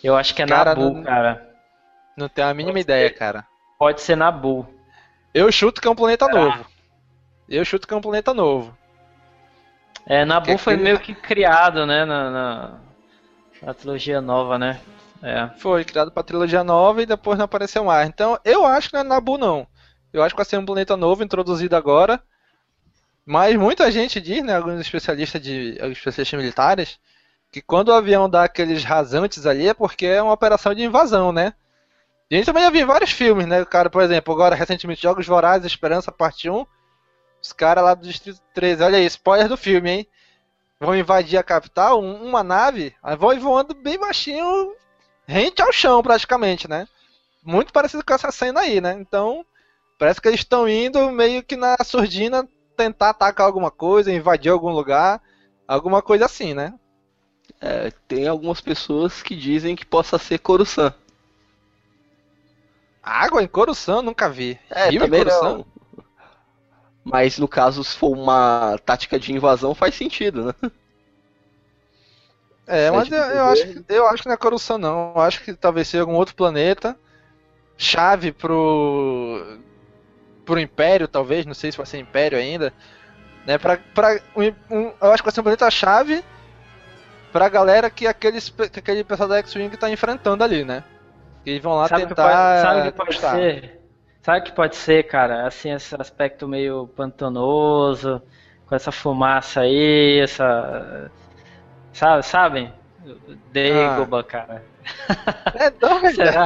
[0.03, 1.55] Eu acho que é Cara, Nabu, não- cara.
[2.17, 3.47] não tenho a mínima ideia, cara.
[3.79, 4.67] Pode ser Nabu.
[5.33, 6.65] Eu chuto que é um planeta novo.
[7.49, 8.77] Eu chuto que é um planeta novo.
[10.07, 12.75] É, Nabu Que foi aquele- meio que criado, né, na, na,
[13.63, 14.81] na trilogia nova, né?
[15.23, 15.49] É.
[15.59, 18.07] Foi criado pra trilogia nova e depois não apareceu mais.
[18.07, 19.67] Então, eu acho que não é Nabu, não.
[20.13, 22.23] Eu acho que vai ser um planeta novo, introduzido agora.
[23.27, 26.99] Mas muita gente diz, né, alguns especialistas de alguns especialistas militares,
[27.51, 31.33] que quando o avião dá aqueles rasantes ali é porque é uma operação de invasão,
[31.33, 31.55] né?
[32.31, 33.63] E a gente também já viu em vários filmes, né?
[33.63, 36.67] O cara, por exemplo, agora recentemente Jogos Vorazes, Esperança, parte 1.
[37.43, 40.09] Os caras lá do Distrito 13, olha aí, spoiler do filme, hein?
[40.81, 44.75] Vão invadir a capital, um- uma nave, aí vão voando bem baixinho,
[45.27, 46.87] rente ao chão praticamente, né?
[47.43, 48.95] Muito parecido com essa cena aí, né?
[48.99, 49.45] Então,
[49.99, 54.71] parece que eles estão indo meio que na surdina tentar atacar alguma coisa, invadir algum
[54.71, 55.21] lugar,
[55.67, 56.75] alguma coisa assim, né?
[57.61, 60.95] É, tem algumas pessoas que dizem que possa ser Coruscant.
[63.05, 64.59] Água em Coruscant, nunca vi.
[64.71, 65.65] É, Rio também não.
[67.05, 70.71] Mas no caso, se for uma tática de invasão, faz sentido, né?
[72.67, 75.13] É, mas eu, eu acho, que- eu acho que não é Coruscant, não.
[75.15, 76.97] Eu acho que talvez seja algum outro planeta.
[77.79, 79.59] Chave pro.
[80.45, 81.47] Pro Império, talvez.
[81.47, 82.73] Não sei se vai ser Império ainda.
[83.47, 86.25] Né, pra, pra, um- um- eu acho que vai ser um planeta chave
[87.33, 90.83] pra galera que, aqueles, que aquele pessoal da X-Wing tá enfrentando ali, né?
[91.45, 92.29] E vão lá Sabe o que tentar.
[92.31, 93.81] pode, sabe o que pode ser?
[94.23, 95.47] Sabe o que pode ser, cara?
[95.47, 98.23] Assim, esse aspecto meio pantanoso,
[98.67, 101.11] com essa fumaça aí, essa.
[101.93, 102.73] Sabe, sabem?
[103.53, 104.65] Dagobah, cara.
[105.55, 106.11] É doido.
[106.17, 106.45] Será?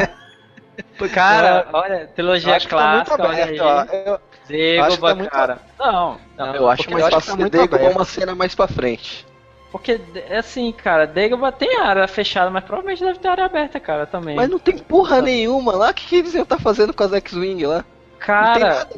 [0.99, 3.59] Pô, Cara, olha, Eu trilogia acho que tá muito clássica, olha aí.
[3.61, 3.95] aberto, ó.
[3.95, 5.59] Eu- acho que Dagobah, tá muito- cara.
[5.79, 6.55] Não, não.
[6.55, 7.97] eu acho mais fácil tá Dagobah aberto.
[7.97, 9.27] uma cena mais pra frente.
[9.71, 10.01] Porque,
[10.37, 14.35] assim, cara, Dagobah tem área fechada, mas provavelmente deve ter área aberta, cara, também.
[14.35, 15.91] Mas não tem porra nenhuma lá.
[15.91, 17.85] O que, que eles iam estar fazendo com as X-Wing lá?
[18.19, 18.89] Cara,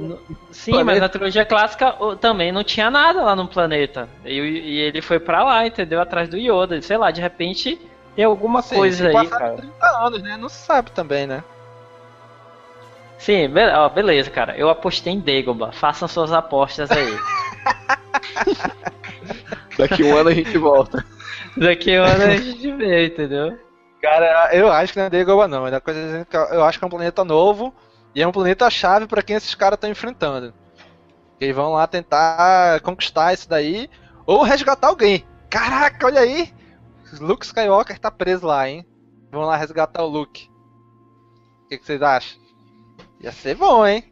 [0.51, 4.09] sim, mas na trilogia clássica também não tinha nada lá no planeta.
[4.25, 6.01] E, e, ele foi pra lá, entendeu?
[6.01, 6.81] Atrás do Yoda.
[6.81, 7.79] Sei lá, de repente
[8.17, 9.55] tem alguma sim, coisa aí, cara.
[9.57, 10.37] 30 anos, né?
[10.37, 11.45] Não se sabe também, né?
[13.21, 14.57] Sim, be ó, beleza, cara.
[14.57, 15.73] Eu apostei em Dagobah.
[15.73, 17.19] Façam suas apostas aí.
[19.77, 21.05] Daqui um ano a gente volta.
[21.55, 23.59] Daqui um ano a gente vê, entendeu?
[24.01, 25.67] Cara, eu acho que não é Dagobah não.
[25.67, 27.75] É coisa eu acho que é um planeta novo
[28.15, 30.55] e é um planeta chave para quem esses caras estão enfrentando.
[31.39, 33.91] Eles vão lá tentar conquistar isso daí
[34.25, 35.27] ou resgatar alguém.
[35.51, 36.55] Caraca, olha aí!
[37.21, 38.87] Luke Skywalker tá preso lá, hein?
[39.31, 40.49] Vão lá resgatar o Luke.
[41.65, 42.41] O que, que vocês acham?
[43.21, 44.11] Ia ser bom, hein?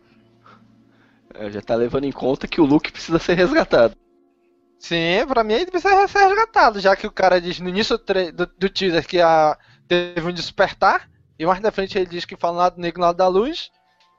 [1.34, 3.96] É, já tá levando em conta que o Luke precisa ser resgatado.
[4.78, 8.46] Sim, pra mim ele precisa ser resgatado, já que o cara diz no início do,
[8.46, 12.58] do teaser que a, teve um despertar, e mais na frente ele diz que fala
[12.58, 13.70] lado negro lado da luz.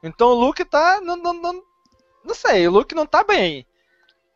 [0.02, 1.00] Então o Luke tá.
[1.00, 1.62] Não, não, não,
[2.24, 3.66] não sei, o Luke não tá bem.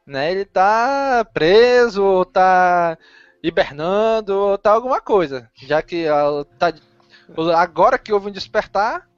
[0.06, 0.30] Né?
[0.30, 2.98] Ele tá preso, ou tá
[3.42, 5.50] hibernando, ou tá alguma coisa.
[5.54, 6.04] Já que
[6.58, 6.72] tá,
[7.56, 9.08] agora que houve um despertar,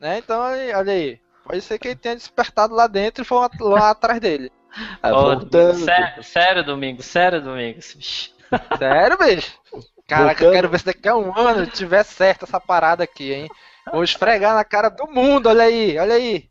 [0.00, 0.18] né?
[0.18, 1.20] Então, olha aí.
[1.44, 4.52] Pode ser que ele tenha despertado lá dentro e foi lá, atrás dele.
[5.02, 5.82] Ah, voltando.
[5.82, 7.80] Sério, sério, Domingo, sério, Domingo.
[7.80, 9.58] sério, bicho?
[10.06, 13.48] Caraca, eu quero ver se daqui a um ano tiver certo essa parada aqui, hein?
[13.90, 16.48] Vou esfregar na cara do mundo, olha aí, olha aí.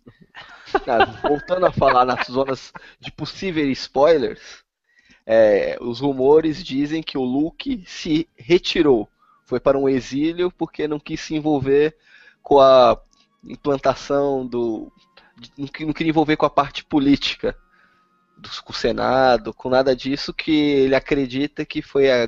[1.22, 4.64] voltando a falar nas zonas de possíveis spoilers,
[5.26, 9.08] é, os rumores dizem que o Luke se retirou,
[9.46, 11.96] foi para um exílio porque não quis se envolver
[12.42, 12.98] com a
[13.48, 14.92] implantação do.
[15.58, 17.56] Não queria envolver com a parte política,
[18.38, 22.28] do, com o Senado, com nada disso, que ele acredita que foi a,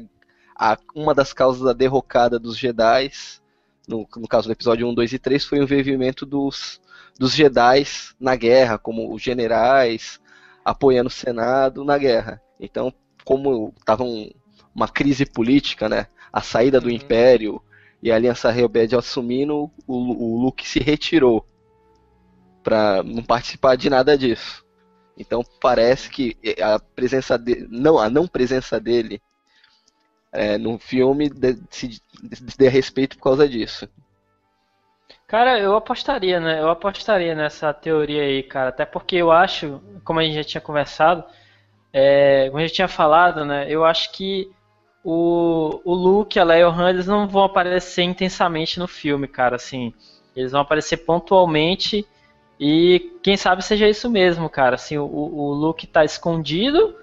[0.56, 3.12] a, uma das causas da derrocada dos Jedi.
[3.88, 6.80] No, no caso do episódio 1, 2 e 3, foi o envolvimento dos,
[7.18, 7.86] dos Jedi
[8.20, 10.20] na guerra, como os generais
[10.64, 12.42] apoiando o Senado na guerra.
[12.60, 12.94] Então,
[13.24, 14.30] como estava um,
[14.74, 16.08] uma crise política, né?
[16.32, 16.94] A saída do uhum.
[16.94, 17.62] Império,
[18.02, 21.46] e a Aliança Rebelde assumindo, o, o Luke se retirou
[22.64, 24.66] para não participar de nada disso.
[25.18, 29.22] Então parece que a presença de, não a não presença dele
[30.32, 32.02] é, no filme de, se
[32.58, 33.88] dê respeito por causa disso.
[35.28, 36.60] Cara, eu apostaria, né?
[36.60, 38.70] Eu apostaria nessa teoria aí, cara.
[38.70, 41.24] Até porque eu acho, como a gente já tinha conversado,
[41.94, 43.68] é, como a gente tinha falado, né?
[43.70, 44.52] Eu acho que
[45.04, 49.56] o, o Luke e a Leia Han, eles não vão aparecer intensamente no filme, cara,
[49.56, 49.94] assim.
[50.36, 52.06] Eles vão aparecer pontualmente
[52.60, 54.76] e quem sabe seja isso mesmo, cara.
[54.76, 56.96] Assim, o, o Luke tá escondido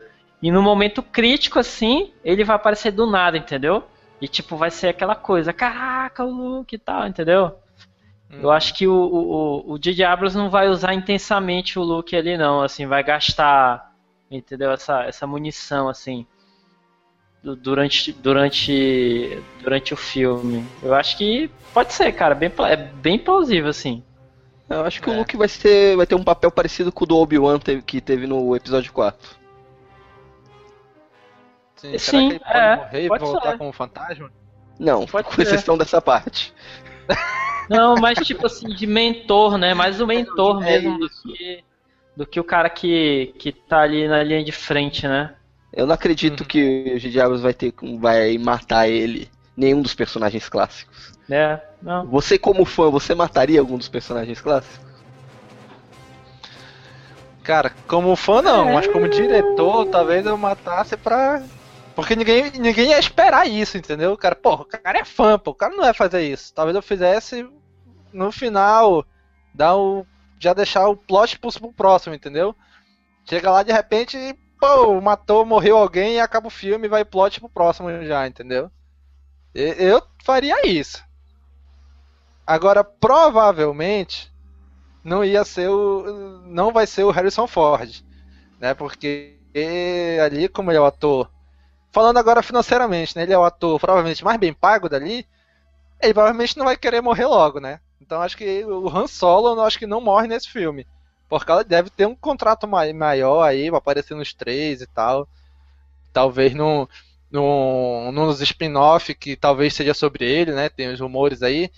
[0.43, 3.85] e no momento crítico, assim, ele vai aparecer do nada, entendeu?
[4.21, 7.57] E tipo, vai ser aquela coisa, caraca, o Luke e tal, entendeu?
[8.31, 8.41] Hum.
[8.43, 10.07] Eu acho que o, o, o.
[10.07, 13.95] Abrams não vai usar intensamente o Luke ali, não, assim, vai gastar,
[14.31, 14.71] entendeu?
[14.73, 16.27] Essa, essa munição, assim
[17.55, 20.65] durante, durante, durante o filme.
[20.83, 24.03] Eu acho que pode ser, cara, bem, é bem plausível, assim.
[24.69, 25.13] Eu acho que é.
[25.13, 28.27] o Luke vai, ser, vai ter um papel parecido com o do Obi-Wan que teve
[28.27, 29.37] no episódio 4.
[31.77, 33.59] Sim, Sim ele pode é, morrer e voltar ser.
[33.59, 34.33] como fantasma?
[34.79, 35.43] Não, pode com ser.
[35.43, 36.53] exceção dessa parte.
[37.69, 39.75] Não, mas tipo assim, de mentor, né?
[39.75, 41.65] Mais o mentor é mesmo do que,
[42.17, 45.35] do que o cara que, que tá ali na linha de frente, né?
[45.73, 46.47] Eu não acredito uhum.
[46.47, 47.39] que o J.J.
[47.39, 51.13] vai ter vai matar ele, nenhum dos personagens clássicos.
[51.31, 52.07] É, não.
[52.07, 54.87] Você como fã, você mataria algum dos personagens clássicos?
[57.43, 58.75] Cara, como fã não, é...
[58.75, 61.43] mas como diretor, talvez eu matasse pra.
[61.95, 64.13] Porque ninguém, ninguém ia esperar isso, entendeu?
[64.13, 66.53] O cara, porra, o cara é fã, pô, o cara não vai fazer isso.
[66.53, 67.49] Talvez eu fizesse
[68.13, 69.05] no final,
[69.55, 70.05] dar o.
[70.39, 72.55] já deixar o plot pro, pro próximo, entendeu?
[73.25, 77.49] Chega lá de repente pô, matou, morreu alguém e acaba o filme vai plot pro
[77.49, 78.71] próximo já, entendeu?
[79.55, 81.03] Eu faria isso.
[82.47, 84.33] Agora, provavelmente,
[85.03, 86.43] não ia ser o.
[86.47, 88.05] Não vai ser o Harrison Ford.
[88.61, 88.75] Né?
[88.75, 89.39] Porque
[90.23, 91.31] ali, como ele é o ator.
[91.91, 93.23] Falando agora financeiramente, né?
[93.23, 95.27] Ele é o ator provavelmente mais bem pago dali.
[96.01, 97.81] Ele provavelmente não vai querer morrer logo, né?
[98.01, 100.87] Então acho que o Han Solo acho que não morre nesse filme.
[101.29, 105.29] Porque ela deve ter um contrato maior aí, vai aparecer nos três e tal.
[106.13, 106.89] Talvez no,
[107.31, 110.69] no, nos spin-off, que talvez seja sobre ele, né?
[110.69, 111.71] Tem os rumores aí.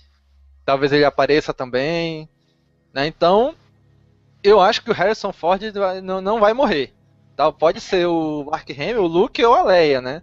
[0.65, 2.29] Talvez ele apareça também.
[2.93, 3.07] Né?
[3.07, 3.55] Então,
[4.43, 5.61] eu acho que o Harrison Ford
[6.03, 6.93] não, não vai morrer.
[7.35, 7.51] Tá?
[7.51, 10.21] Pode ser o Mark Hamill, o Luke ou a Leia, né?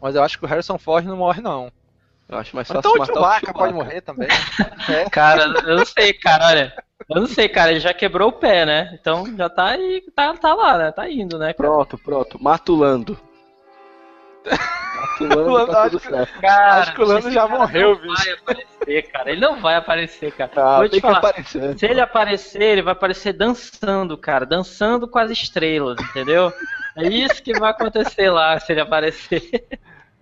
[0.00, 1.70] Mas eu acho que o Harrison Ford não morre, não.
[2.28, 3.72] Eu acho mais Então fácil o matar Chewbacca o pode Chewbacca.
[3.72, 4.28] morrer também.
[4.88, 5.08] É.
[5.08, 6.84] Cara, eu não sei, cara, olha.
[7.08, 8.96] Eu não sei, cara, ele já quebrou o pé, né?
[8.98, 10.92] Então já tá aí, tá, tá lá, né?
[10.92, 11.52] Tá indo, né?
[11.52, 11.56] cara?
[11.56, 12.42] Pronto, pronto.
[12.42, 13.18] Mata o Lando.
[14.46, 16.40] Mata o Lando, Lando, tá acho tudo que- certo.
[16.40, 18.14] Cara, Acho que o Lando já cara morreu, não bicho.
[18.24, 19.30] vai aparecer, cara.
[19.30, 20.50] Ele não vai aparecer, cara.
[20.56, 21.18] Ah, Vou te falar.
[21.18, 21.78] aparecer.
[21.78, 24.46] Se ele aparecer, ele vai aparecer dançando, cara.
[24.46, 26.52] Dançando com as estrelas, entendeu?
[26.96, 29.42] É isso que vai acontecer lá se ele aparecer.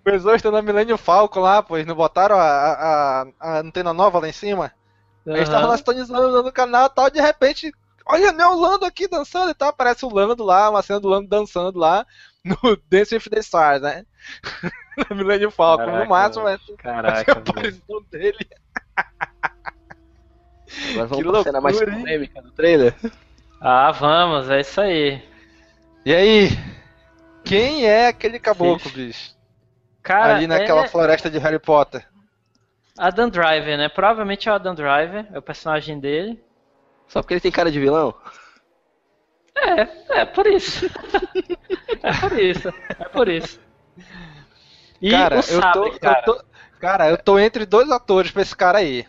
[0.05, 4.19] Os dois estão na Millennium Falcon lá, pois não botaram a, a, a antena nova
[4.19, 4.73] lá em cima?
[5.27, 7.73] Eles estavam lá sintonizando no canal e tal, de repente,
[8.07, 11.09] olha, né, o Lando aqui dançando e tal, aparece o Lando lá, uma cena do
[11.09, 12.05] Lando dançando lá
[12.45, 12.57] no
[12.91, 14.05] Dance with the Stars, né?
[15.09, 18.49] na Millennium Falcon, Caraca, no máximo vai Caraca, a aparição dele.
[20.91, 22.95] Agora vamos Que pra cena mais polêmica do trailer.
[23.61, 25.23] Ah, vamos, é isso aí.
[26.05, 26.51] E aí?
[27.45, 29.37] Quem é aquele caboclo, bicho?
[30.03, 32.05] Cara, Ali naquela é floresta de Harry Potter.
[32.99, 33.89] Adam Driver, né?
[33.89, 36.43] Provavelmente é o Adam Driver, é o personagem dele.
[37.09, 38.15] Só porque ele tem cara de vilão?
[39.57, 40.87] É, é por isso.
[42.03, 42.69] é por isso,
[42.99, 43.61] é por isso.
[45.01, 46.19] E cara, o eu, tô, cara.
[46.19, 46.45] eu tô.
[46.81, 49.07] Cara, eu tô entre dois atores pra esse cara aí.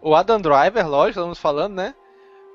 [0.00, 1.94] O Adam Driver, lógico, estamos falando, né?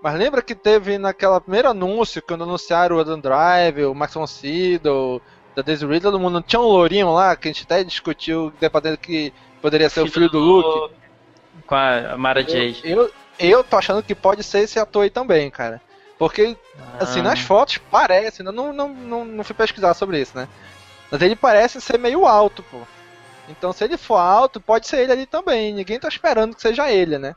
[0.02, 4.26] Mas lembra que teve naquela primeiro anúncio, quando anunciaram o Adam Driver, o Max von
[4.26, 5.22] Sydow,
[5.56, 8.98] da Daisy Ridley, todo mundo tinha um lourinho lá, que a gente até discutiu, dependendo
[8.98, 10.94] que poderia ser o filho do Luke.
[11.66, 12.82] Com a Mara Jade.
[12.84, 15.82] Eu, eu, eu tô achando que pode ser esse ator aí também, cara.
[16.18, 16.58] Porque,
[17.00, 17.24] assim, Ah.
[17.24, 20.48] nas fotos parece, eu não, não, não, não fui pesquisar sobre isso, né?
[21.12, 22.82] Mas ele parece ser meio alto, pô.
[23.48, 25.74] Então se ele for alto, pode ser ele ali também.
[25.74, 27.36] Ninguém tá esperando que seja ele, né?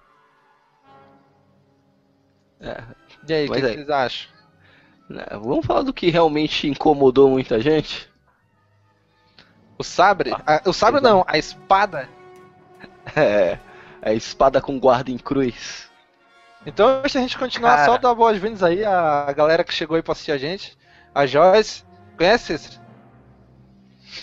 [2.60, 2.82] É.
[3.28, 3.72] E aí, o que, Mas que é.
[3.74, 4.30] vocês acham?
[5.08, 8.08] Né, Vamos falar do que realmente incomodou muita gente?
[9.82, 10.32] O sabre?
[10.46, 12.08] A- o sabre não, a espada.
[13.16, 13.58] É.
[14.00, 15.90] A espada com guarda em cruz.
[16.64, 17.84] Então, antes da gente continuar, Cara.
[17.84, 20.78] só dar boas-vindas aí a galera que chegou aí pra assistir a gente.
[21.12, 21.84] A Joyce.
[22.16, 22.80] Conhece esse?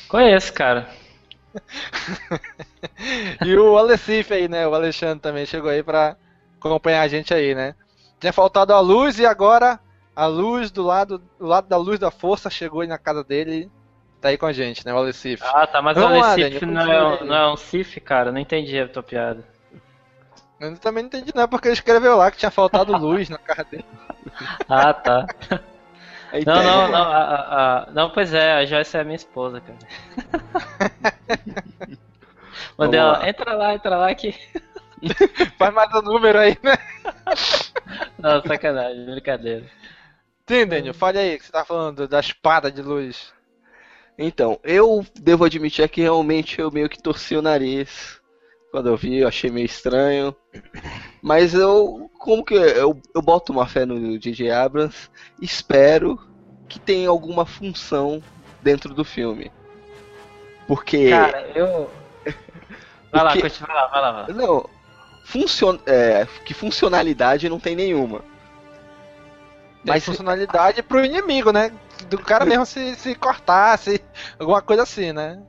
[0.07, 0.87] Conheço, cara.
[3.45, 4.65] E o Alessif aí, né?
[4.65, 6.15] O Alexandre também chegou aí pra
[6.57, 7.75] acompanhar a gente aí, né?
[8.19, 9.77] Tinha faltado a luz e agora
[10.15, 13.69] a luz do lado, do lado da luz da força chegou aí na casa dele
[14.21, 14.93] tá aí com a gente, né?
[14.93, 15.43] O Alessif.
[15.45, 18.31] Ah, tá, mas Vamos o lá, Daniel, não, é, um- não é um Sif, cara.
[18.31, 19.43] Não entendi a tua piada.
[20.59, 23.63] Eu também não entendi não, porque ele escreveu lá que tinha faltado luz na casa
[23.69, 23.85] dele.
[24.69, 25.25] Ah, tá.
[26.31, 29.15] Aí Não, pega- não, não, a- a- a- não, pois é, a Joyce é minha
[29.15, 29.77] esposa, cara.
[32.77, 34.35] Mandei ela, entra lá, entra lá que.
[35.57, 36.75] Faz mais um número aí, né?
[38.17, 39.65] Não, sacanagem, brincadeira.
[40.47, 43.33] Sim, Daniel, fale aí, que você tá falando da espada de luz.
[44.21, 48.19] Então, eu devo admitir que realmente eu meio que torci o nariz.
[48.69, 50.35] Quando eu vi, eu achei meio estranho.
[51.21, 55.09] Mas eu, como que eu, eu boto uma fé no DJ Abrams,
[55.41, 56.19] espero
[56.67, 58.21] que tenha alguma função
[58.61, 59.49] dentro do filme.
[60.67, 61.89] Porque Cara, eu.
[63.11, 64.33] Vai lá, continua, vai lá, vai lá, vai lá.
[64.35, 64.69] não,
[65.25, 68.19] funcion, é, que funcionalidade não tem nenhuma.
[68.19, 68.25] Tem
[69.95, 71.71] Mas- funcionalidade pro inimigo, né?
[72.07, 74.01] Do cara mesmo se, se cortasse,
[74.39, 75.41] alguma coisa assim, né?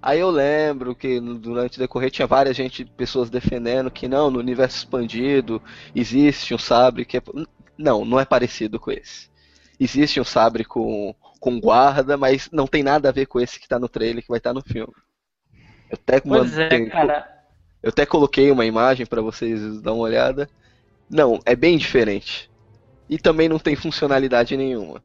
[0.00, 4.40] Aí eu lembro que durante o decorrer tinha várias gente, pessoas defendendo que não, no
[4.40, 5.62] universo expandido
[5.94, 7.22] existe um sabre que é.
[7.78, 9.30] Não, não é parecido com esse.
[9.78, 13.68] Existe um sabre com, com guarda, mas não tem nada a ver com esse que
[13.68, 14.92] tá no trailer que vai estar no filme.
[15.90, 17.28] Eu até, Pois é, mandei- cara.
[17.82, 20.48] eu até coloquei uma imagem pra vocês dar uma olhada.
[21.08, 22.50] Não, é bem diferente.
[23.08, 25.02] E também não tem funcionalidade nenhuma.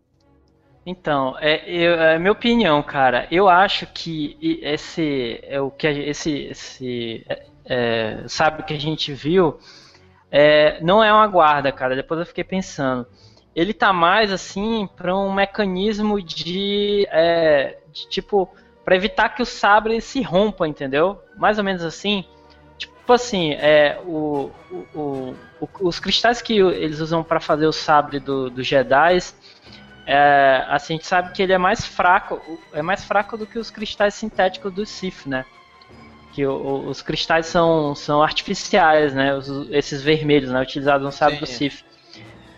[0.90, 3.28] Então, é, eu- é minha opinião, cara.
[3.30, 8.80] Eu acho que esse é o que a- esse esse é, é, sabe que a
[8.80, 9.60] gente viu
[10.32, 11.96] é, não é uma guarda, cara.
[11.96, 13.08] Depois eu fiquei pensando.
[13.56, 18.50] Ele tá mais assim para um mecanismo de, é, de, tipo
[18.86, 21.20] para evitar que o sabre se rompa, entendeu?
[21.38, 22.26] Mais ou menos assim.
[22.78, 28.20] Tipo assim, é, o, o- o- os cristais que eles usam para fazer o sabre
[28.20, 29.18] do, Jedi
[30.08, 32.42] é, assim, a gente sabe que ele é mais fraco,
[32.74, 35.44] é mais fraco do que os cristais sintéticos do Sith, né?
[36.34, 39.36] Que o- o- os cristais são, são artificiais, né?
[39.36, 40.62] Os- esses vermelhos, né?
[40.62, 41.42] Utilizados no sabre Sim.
[41.42, 41.84] do Sith.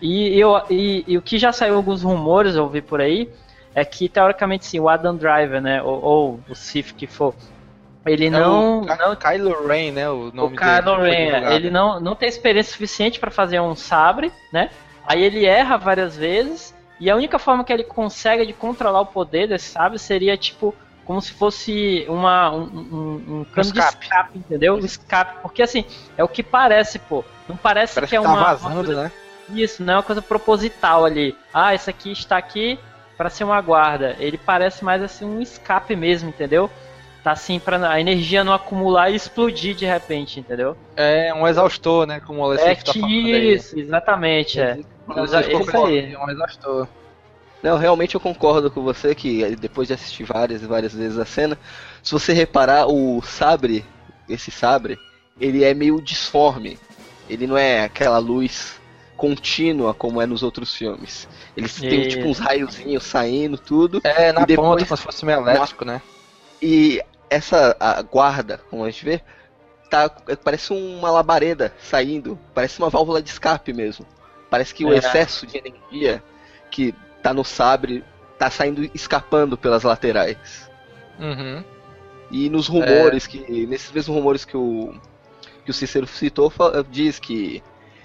[0.02, 3.30] E, eu, e, e o que já saiu alguns rumores, eu ouvi por aí,
[3.76, 5.82] é que teoricamente sim, o Adam Driver, né?
[5.82, 7.34] Ou, ou o Sith que for,
[8.06, 10.10] ele É não, o não Kylo Ren, né?
[10.10, 11.10] O o nome Kylo dele.
[11.10, 11.54] Ren, divulgado.
[11.56, 14.70] ele não, não tem experiência suficiente para fazer um sabre, né?
[15.06, 19.06] Aí ele erra várias vezes e a única forma que ele consegue de controlar o
[19.06, 20.76] poder desse sabre seria tipo
[21.06, 24.04] como se fosse uma, um, um, um cano de escape.
[24.06, 24.76] escape, entendeu?
[24.76, 25.40] Um escape.
[25.42, 25.84] Porque assim,
[26.16, 27.26] é o que parece, pô.
[27.48, 28.44] Não parece, Parece que é que tá uma.
[28.44, 29.12] vazando, uma coisa- né?
[29.50, 31.36] Isso, não é uma coisa proposital ali.
[31.52, 32.78] Ah, esse aqui está aqui
[33.18, 34.16] para ser uma guarda.
[34.20, 36.70] Ele parece mais assim um escape mesmo, entendeu?
[37.24, 40.78] Tá assim pra a energia não acumular e explodir de repente, entendeu?
[40.96, 42.20] É um exaustor, né?
[42.22, 43.54] Como o É Alessandro tá que falando aí.
[43.56, 44.80] isso, exatamente, é.
[45.18, 46.14] Exa- Eu Isso aí.
[46.14, 46.88] É um exaustor.
[47.62, 51.26] Não, realmente eu concordo com você que depois de assistir várias e várias vezes a
[51.26, 51.58] cena,
[52.02, 53.84] se você reparar o sabre,
[54.30, 54.98] esse sabre,
[55.42, 56.80] ele é meio disforme.
[57.30, 58.80] Ele não é aquela luz
[59.18, 61.28] contínua como é nos outros filmes.
[61.58, 62.10] Eles têm Isso.
[62.18, 64.00] tipo uns raiozinhos saindo, tudo.
[64.06, 66.02] É, na E depois- ponta, como se fosse meio elétrico, né?
[66.62, 67.76] E essa
[68.12, 69.22] guarda, como a gente vê,
[69.90, 74.06] tá, é, parece uma labareda saindo, parece uma válvula de escape mesmo.
[74.50, 74.98] Parece que o É.
[74.98, 76.24] excesso de energia
[76.72, 78.04] que tá no sabre
[78.38, 80.70] tá saindo escapando pelas laterais.
[81.20, 81.64] Uhum.
[82.32, 84.94] E nos rumores que nesses mesmos rumores que o
[85.66, 86.52] que o Cícero citou,
[86.90, 87.62] diz que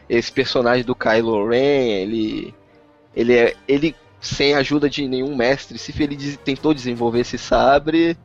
[0.09, 2.55] esse personagem do Kylo Ren, ele
[3.15, 8.17] ele é ele sem a ajuda de nenhum mestre, se ele tentou desenvolver esse sabre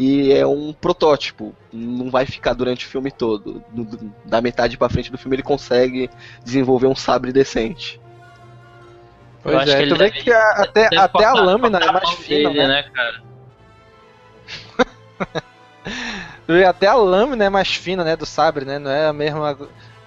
[0.00, 3.60] e é um protótipo, não vai ficar durante o filme todo.
[3.72, 6.08] Do- do- da metade pra frente do filme ele consegue
[6.44, 8.00] desenvolver um sabre decente.
[9.44, 11.78] Eu Pois acho que é, ele tu vê deve- que a- até, até a lâmina
[11.80, 12.82] é mais fina, dele, né?
[12.84, 13.22] cara?
[16.46, 18.78] Tu vê, Até a lâmina é mais fina, né, do sabre, né?
[18.78, 19.58] Não é a mesma,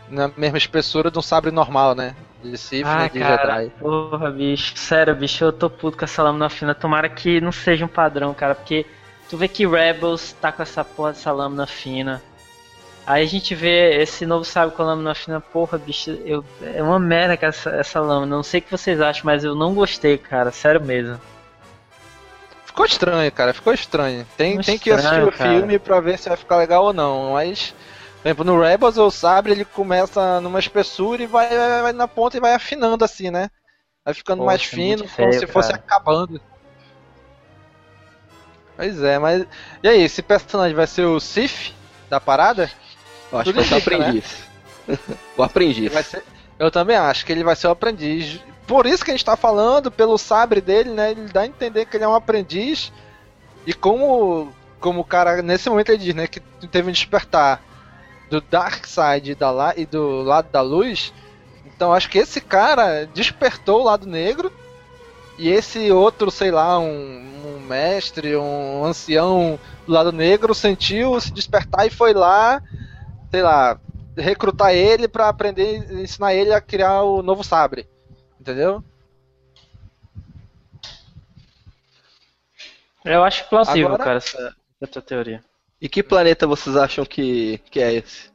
[0.09, 2.15] não é a mesma espessura de um sabre normal, né?
[2.43, 3.71] De Sith, Ah, né, de cara, Jedi.
[3.79, 4.73] porra, bicho.
[4.77, 6.73] Sério, bicho, eu tô puto com essa lâmina fina.
[6.73, 8.85] Tomara que não seja um padrão, cara, porque
[9.31, 12.21] tu vê que Rebels tá com essa porra dessa lâmina fina.
[13.07, 16.83] Aí a gente vê esse novo sabe com a lâmina fina, porra, bicho, eu, é
[16.83, 18.35] uma merda essa, essa lâmina.
[18.35, 21.17] Não sei o que vocês acham, mas eu não gostei, cara, sério mesmo.
[22.65, 24.27] Ficou estranho, cara, ficou estranho.
[24.35, 25.49] Tem, Ficou tem que assistir estranho, o cara.
[25.49, 27.31] filme pra ver se vai ficar legal ou não.
[27.31, 27.73] Mas,
[28.21, 32.07] por exemplo, no Rebels o sabre ele começa numa espessura e vai, vai, vai na
[32.07, 33.49] ponta e vai afinando assim, né?
[34.03, 35.81] Vai ficando Poxa, mais fino, como feio, se fosse cara.
[35.81, 36.41] acabando.
[38.77, 39.45] Pois é, mas.
[39.83, 41.71] E aí, esse personagem vai ser o Sif
[42.09, 42.69] da parada?
[43.31, 44.05] Eu acho Tudo que vai ser o né?
[44.05, 44.37] aprendiz.
[45.37, 46.05] o aprendiz.
[46.05, 46.23] Ser-
[46.59, 48.39] eu também acho que ele vai ser o aprendiz.
[48.67, 51.11] Por isso que a gente tá falando, pelo sabre dele, né?
[51.11, 52.91] Ele dá a entender que ele é um aprendiz.
[53.65, 56.27] E como, como o cara, nesse momento ele diz, né?
[56.27, 57.61] Que teve um despertar
[58.29, 61.13] do Dark Side da la, e do lado da luz.
[61.65, 64.51] Então acho que esse cara despertou o lado negro.
[65.37, 66.85] E esse outro, sei lá, um,
[67.45, 72.61] um mestre, um ancião do lado negro sentiu se despertar e foi lá,
[73.31, 73.79] sei lá,
[74.15, 77.87] recrutar ele pra aprender, ensinar ele a criar o novo sabre.
[78.39, 78.83] Entendeu?
[83.03, 85.43] Eu acho plausível, Agora- cara, essa, essa tua teoria.
[85.81, 88.29] E que planeta vocês acham que, que é esse?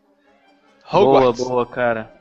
[0.90, 1.44] Boa, Hogwarts.
[1.44, 2.12] boa, cara.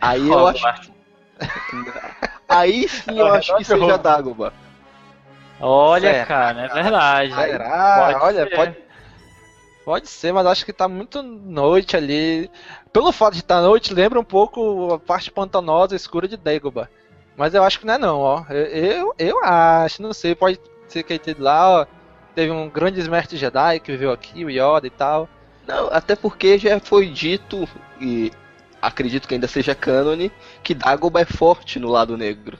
[0.00, 0.64] Aí eu acho.
[2.48, 4.52] Aí sim eu acho que seja Dagobah.
[5.60, 6.28] Olha, Certo.
[6.28, 7.34] cara, é verdade.
[7.34, 7.96] Será?
[8.12, 8.56] Pode Olha, ser.
[8.56, 8.76] pode.
[9.84, 12.50] Pode ser, mas acho que tá muito noite ali.
[12.92, 16.88] Pelo fato de estar noite, lembra um pouco a parte pantanosa escura de Dagobah.
[17.36, 18.44] Mas eu acho que não é não, ó.
[18.50, 21.86] Eu, eu, eu acho, não sei, pode ser que ele lá, ó.
[22.34, 25.28] Teve um grande mestre Jedi que viveu aqui, o Yoda e tal.
[25.66, 27.68] Não, até porque já foi dito,
[28.00, 28.32] e
[28.86, 30.30] acredito que ainda seja cânone,
[30.62, 32.58] que Dagobah é forte no lado negro.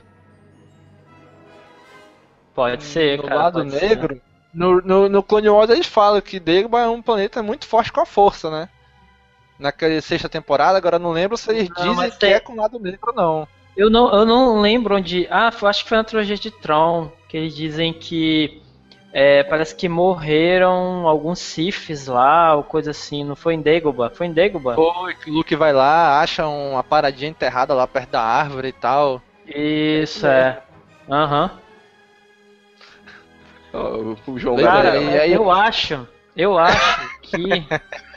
[2.53, 3.35] Pode ser, no cara.
[3.35, 3.89] lado pode ser.
[3.89, 4.21] negro.
[4.53, 8.01] No, no, no Clone Wars eles falam que Dagobah é um planeta muito forte com
[8.01, 8.69] a força, né?
[9.59, 12.57] Naquela sexta temporada, agora não lembro se eles Não, dizem que tem- é com o
[12.57, 13.47] lado negro ou não.
[13.75, 15.27] Eu não, eu não lembro onde.
[15.29, 18.61] Ah, acho que foi na trilogia de Tron, que eles dizem que
[19.13, 23.23] é, parece que morreram alguns Siths lá, ou coisa assim.
[23.23, 24.09] Não foi em Dagobah?
[24.09, 24.75] Foi em Dagobah?
[24.75, 28.73] Foi que o Luke vai lá, acha uma paradinha enterrada lá perto da árvore e
[28.73, 29.21] tal.
[29.45, 30.61] Isso, é.
[31.09, 31.51] Aham.
[33.73, 34.71] Ó, O João Lembra?
[34.71, 35.11] Cara, Gabriel.
[35.11, 37.37] e aí- eu acho, eu acho que.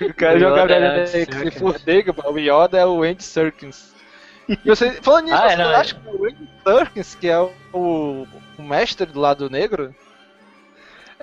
[0.00, 1.26] O cara O joga é se
[1.58, 3.94] for Dagobah, o Yoda é o Andy Serkins.
[4.48, 5.76] E você, falando nisso, Ah, é, você não, não é.
[5.76, 7.38] acha que o Andy Serkins, que é
[7.72, 8.26] o,
[8.62, 9.94] o, mestre do lado negro,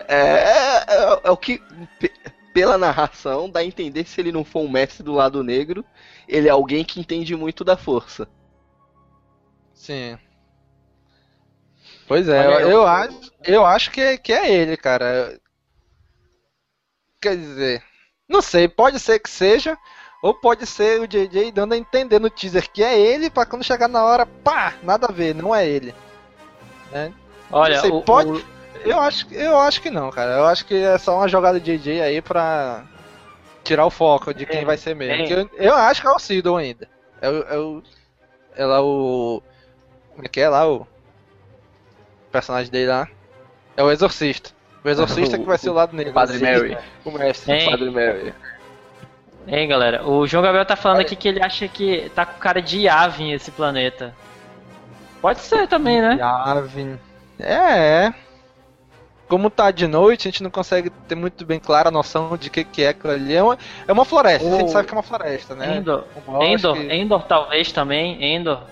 [0.08, 1.62] É, é, é- é o que,
[2.00, 2.14] pe-
[2.54, 5.84] pela narração, dá a entender se ele não for um mestre do lado negro,
[6.28, 8.28] ele é alguém que entende muito da força.
[9.74, 10.18] Sim.
[12.08, 15.40] Pois é, Olha, eu, eu- acho, eu acho que, é- que é ele, cara.
[17.22, 17.84] Quer dizer,
[18.28, 19.78] não sei, pode ser que seja,
[20.24, 23.64] ou pode ser o JJ dando a entender no teaser que é ele, pra quando
[23.64, 25.94] chegar na hora, pá, nada a ver, não é ele.
[26.92, 27.14] Né?
[27.52, 28.44] Olha, sei, o, pode- o-
[28.86, 30.32] Eu acho, eu acho que não, cara.
[30.38, 32.84] Eu acho que é só uma jogada de JJ aí pra
[33.64, 35.24] tirar o foco de quem É, vai ser mesmo.
[35.26, 35.42] é.
[35.42, 36.88] Eu, eu acho que é o Sidon ainda.
[37.22, 37.84] É o, é o.
[38.56, 39.42] É lá o.
[40.14, 40.88] Como é que é lá o.
[42.32, 43.08] personagem dele lá?
[43.76, 44.52] É o Exorcista.
[44.84, 46.14] O Exorcista que vai ser o lado negro.
[46.14, 46.46] Padre Sim.
[46.46, 46.78] Mary.
[47.04, 47.52] O mestre.
[47.54, 47.70] Hein?
[47.72, 48.34] Padre Mary.
[49.48, 50.08] Hein, galera?
[50.08, 53.32] O João Gabriel tá falando aqui que ele acha que tá com cara de Yavin
[53.34, 54.14] esse planeta.
[55.22, 56.16] Pode ser também, né?
[56.18, 56.98] Yavin.
[57.40, 58.14] É, é.
[59.28, 62.50] Como tá de noite, a gente não consegue ter muito bem clara a noção de
[62.50, 63.36] que que é aquilo ali.
[63.36, 65.78] É uma, é uma floresta, a gente O- sabe que é uma floresta, né?
[65.78, 66.04] Endor.
[66.26, 66.52] Bosque.
[66.52, 68.64] Endor, Endor talvez também, Endor.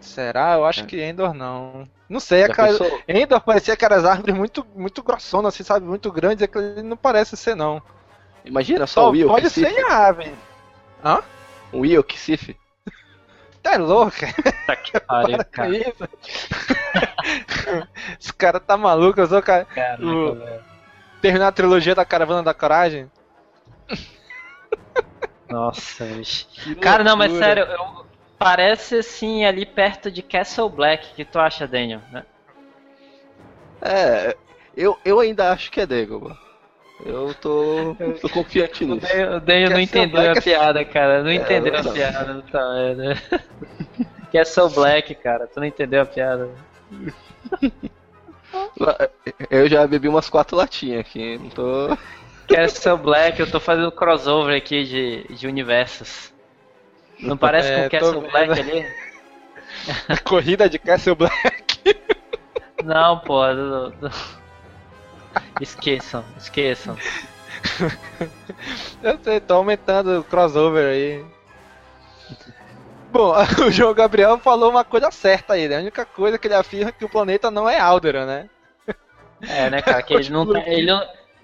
[0.00, 0.54] Será?
[0.54, 1.88] Eu acho que Endor não.
[2.08, 2.76] Não sei, aquela...
[3.08, 5.86] Endor parecia aquelas árvores muito, muito grossonas, assim, sabe?
[5.86, 7.80] Muito grandes, aquilo ali não parece ser, não.
[8.44, 10.32] Imagina só Só o Will pode ser Yavin.
[11.04, 11.22] Hã?
[11.72, 12.56] O Will Kissiff.
[13.62, 14.16] Tá louco?
[14.66, 15.76] Tá que pariu, cara.
[15.76, 16.08] isso.
[18.18, 19.64] Esse cara tá maluco, eu sou o cara.
[19.66, 20.64] Caraca, O- velho.
[21.20, 23.10] Terminar a trilogia da Caravana da Coragem.
[25.48, 26.46] Nossa, bicho.
[26.80, 28.06] Cara, não, mas sério, eu-
[28.38, 31.12] parece assim ali perto de Castle Black.
[31.14, 32.00] Que tu acha, Daniel?
[32.10, 32.24] Né?
[33.82, 34.36] É,
[34.76, 36.38] eu, eu ainda acho que é Dagobah.
[37.04, 39.06] Eu tô, tô confiante O nisso.
[39.06, 41.22] Daniel, o Daniel não entendeu a piada, cara.
[41.22, 41.92] Não É, entendeu a não.
[41.92, 42.42] piada.
[42.52, 43.22] Tá, merda.
[44.32, 45.46] Castle Black, cara.
[45.46, 46.48] Tu não entendeu a piada.
[49.48, 51.96] Eu já bebi umas quatro latinhas aqui, não tô.
[52.48, 56.32] Castle Black, eu tô fazendo crossover aqui de, de universos.
[57.20, 58.30] Não parece É, com Castle vendo.
[58.30, 58.86] Black ali?
[60.24, 61.96] Corrida de Castle Black.
[62.84, 63.46] Não, pô.
[63.54, 64.10] do- do-
[65.60, 66.96] Esqueçam, esqueçam.
[69.02, 71.24] Eu sei, tô aumentando o crossover aí.
[73.10, 73.34] Bom,
[73.66, 75.76] o João Gabriel falou uma coisa certa aí, né?
[75.76, 78.48] A única coisa que ele afirma é que o planeta não é Alderan, né?
[79.48, 80.02] É, né, cara?
[80.02, 81.02] Que ele não, tá, ele, não,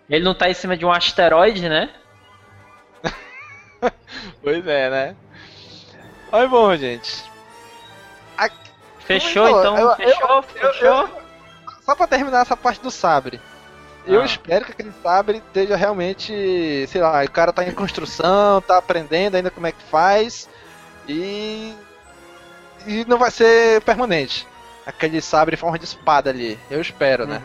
[0.08, 1.90] ele não tá em cima de um asteroide, né?
[4.42, 5.16] Pois é, né?
[6.32, 7.24] Mas bom, gente.
[9.06, 9.78] Fechou, então?
[9.78, 10.28] eu- eu- fechou?
[10.28, 11.08] eu- fechou?
[11.82, 13.40] Só pra terminar essa parte do sabre.
[14.06, 14.24] Eu Ah.
[14.24, 19.34] espero que aquele sabre esteja realmente, sei lá, o cara tá em construção, tá aprendendo
[19.34, 20.48] ainda como é que faz
[21.08, 21.74] e
[22.86, 24.46] e não vai ser permanente.
[24.86, 26.56] Aquele sabre em forma de espada ali.
[26.70, 27.42] Eu espero, né?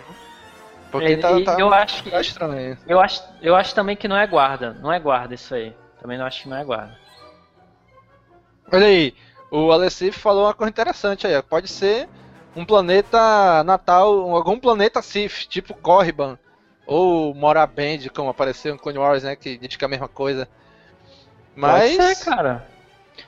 [0.92, 2.78] Porque Ele- tá, tá, eu acho que tá estranho.
[2.88, 5.76] eu acho, eu acho também que não é guarda, não é guarda isso aí.
[6.00, 6.96] Também não acho que não é guarda.
[8.72, 9.16] Olha aí,
[9.50, 11.42] o Alessif falou uma coisa interessante aí.
[11.42, 12.08] Pode ser
[12.56, 16.38] um planeta natal, algum planeta Sith, tipo Korriban.
[16.92, 19.34] Ou Moraband, como apareceu em Clone Wars, né?
[19.34, 20.46] Que diz que é a mesma coisa.
[21.56, 21.96] Mas.
[21.96, 22.68] Pode ser, cara.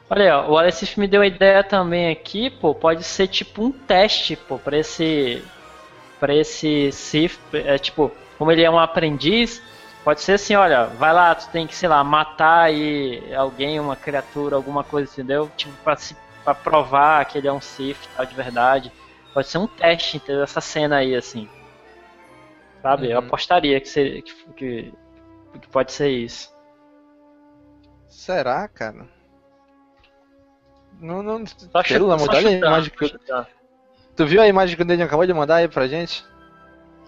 [0.09, 3.71] Olha ó, o Alessif me deu a ideia também aqui, pô, pode ser tipo um
[3.71, 5.41] teste, pô, pra esse
[6.19, 9.61] para esse Sith, é tipo, como ele é um aprendiz,
[10.03, 13.95] pode ser assim, olha, vai lá, tu tem que, sei lá, matar aí alguém, uma
[13.95, 15.49] criatura, alguma coisa, entendeu?
[15.55, 18.91] Tipo, pra, se, pra provar que ele é um Sith, tal, de verdade.
[19.33, 20.43] Pode ser um teste, entendeu?
[20.43, 21.47] Essa cena aí, assim.
[22.83, 23.09] Sabe?
[23.09, 23.25] Eu Uhum.
[23.25, 24.93] apostaria que, seria, que, que,
[25.59, 26.53] que pode ser isso.
[28.07, 29.07] Será, cara?
[30.99, 31.43] Não, não.
[31.47, 33.49] Só Pelo amor de Deus, a imagem que- chutar.
[34.15, 36.23] Tu viu a imagem que o Daniel acabou de mandar aí pra gente?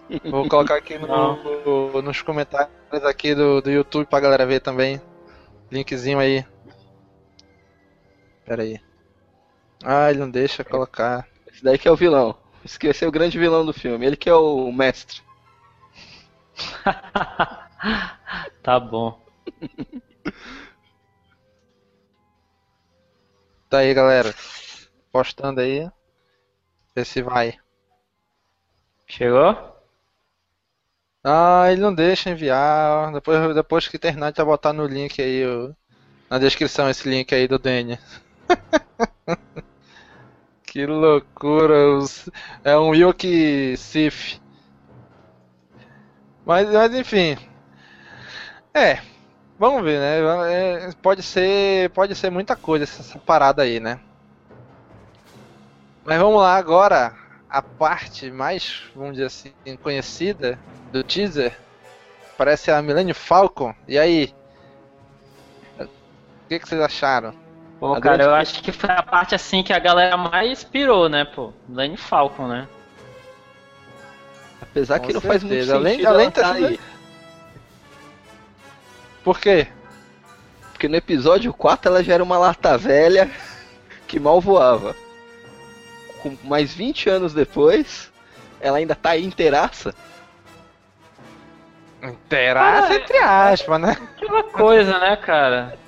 [0.24, 1.36] Vou colocar aqui no-
[1.92, 2.70] no- nos comentários
[3.04, 5.00] aqui do, do YouTube pra galera ver também.
[5.70, 6.44] Linkzinho aí.
[8.44, 8.80] Pera aí.
[9.84, 11.28] Ah, ele não deixa colocar.
[11.46, 12.36] Esse daí que é o vilão.
[12.64, 14.04] Esqueceu o grande vilão do filme.
[14.06, 15.20] Ele que é o mestre.
[18.62, 19.20] Tá bom.
[23.70, 24.34] Tá aí, galera.
[25.12, 25.88] Postando aí.
[26.94, 27.58] Vê se vai.
[29.06, 29.76] Chegou?
[31.22, 33.12] Ah, ele não deixa enviar.
[33.12, 35.42] Depois, depois que terminar, a gente vai botar no link aí,
[36.28, 37.98] na descrição, esse link aí do Danny.
[40.66, 41.76] que loucura.
[42.64, 44.40] É um Yoki Sif.
[46.46, 47.36] Mas, mas enfim.
[48.72, 49.00] É.
[49.58, 50.52] Vamos ver, né?
[50.52, 51.90] É, pode ser.
[51.90, 53.98] Pode ser muita coisa essa parada aí, né?
[56.04, 57.12] Mas vamos lá agora.
[57.48, 60.58] A parte mais, vamos dizer assim, conhecida
[60.92, 61.56] do teaser.
[62.36, 63.74] Parece a Millennium Falcon.
[63.88, 64.34] E aí?
[65.78, 65.86] O
[66.48, 67.34] que, que vocês acharam?
[67.80, 70.62] Pô, A cara, grande eu acho que foi a parte assim que a galera mais
[70.64, 71.52] pirou, né, pô?
[71.68, 72.68] Lane Falcon, né?
[74.76, 75.74] Apesar Com que não faz muito certeza.
[75.76, 76.80] Além- sentido além ter tá sido- aí.
[79.24, 79.66] Por quê?
[80.72, 83.30] Porque no episódio 4 ela já era uma lata velha
[84.06, 84.94] que mal voava.
[86.22, 88.12] Com mais 20 anos depois,
[88.60, 89.94] ela ainda tá aí inteiraça.
[92.02, 93.92] Inteiraça Ah, entre aspas, né?
[93.92, 95.78] Aquela coisa, né, cara?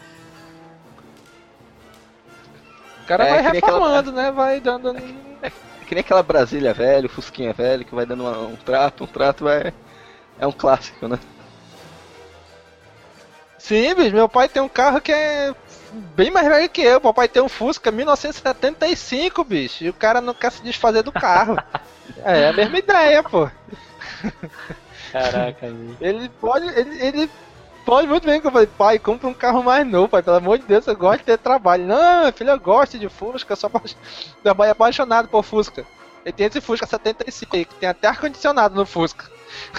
[3.03, 4.30] O cara É, vai nem aquela- reformando, né?
[4.32, 4.95] Vai dando.
[5.89, 9.07] É que nem aquela Brasília velho, Fusquinha velho, que vai dando uma- um trato, um
[9.07, 9.72] trato, vai.
[10.39, 11.18] É um clássico, né?
[13.59, 15.55] Sim, bicho, meu pai tem um carro que é
[16.14, 17.01] bem mais velho que eu.
[17.01, 19.82] Papai tem um Fusca 1975, bicho.
[19.82, 21.57] E o cara não quer se desfazer do carro.
[22.22, 23.51] é a mesma ideia, pô.
[25.11, 25.97] Caraca, bicho.
[26.03, 26.66] Ele pode.
[26.68, 27.30] Ele, ele
[27.89, 30.22] pode muito bem que eu falei, pai, compra um carro mais novo, pai.
[30.22, 31.86] Pelo amor de Deus, eu gosto de ter trabalho.
[31.86, 33.70] Não, filho, eu gosto de Fusca, eu sou
[34.55, 35.86] pai é apaixonado por Fusca.
[36.22, 39.24] Ele tem esse Fusca 75 aí, que tem até ar-condicionado no Fusca.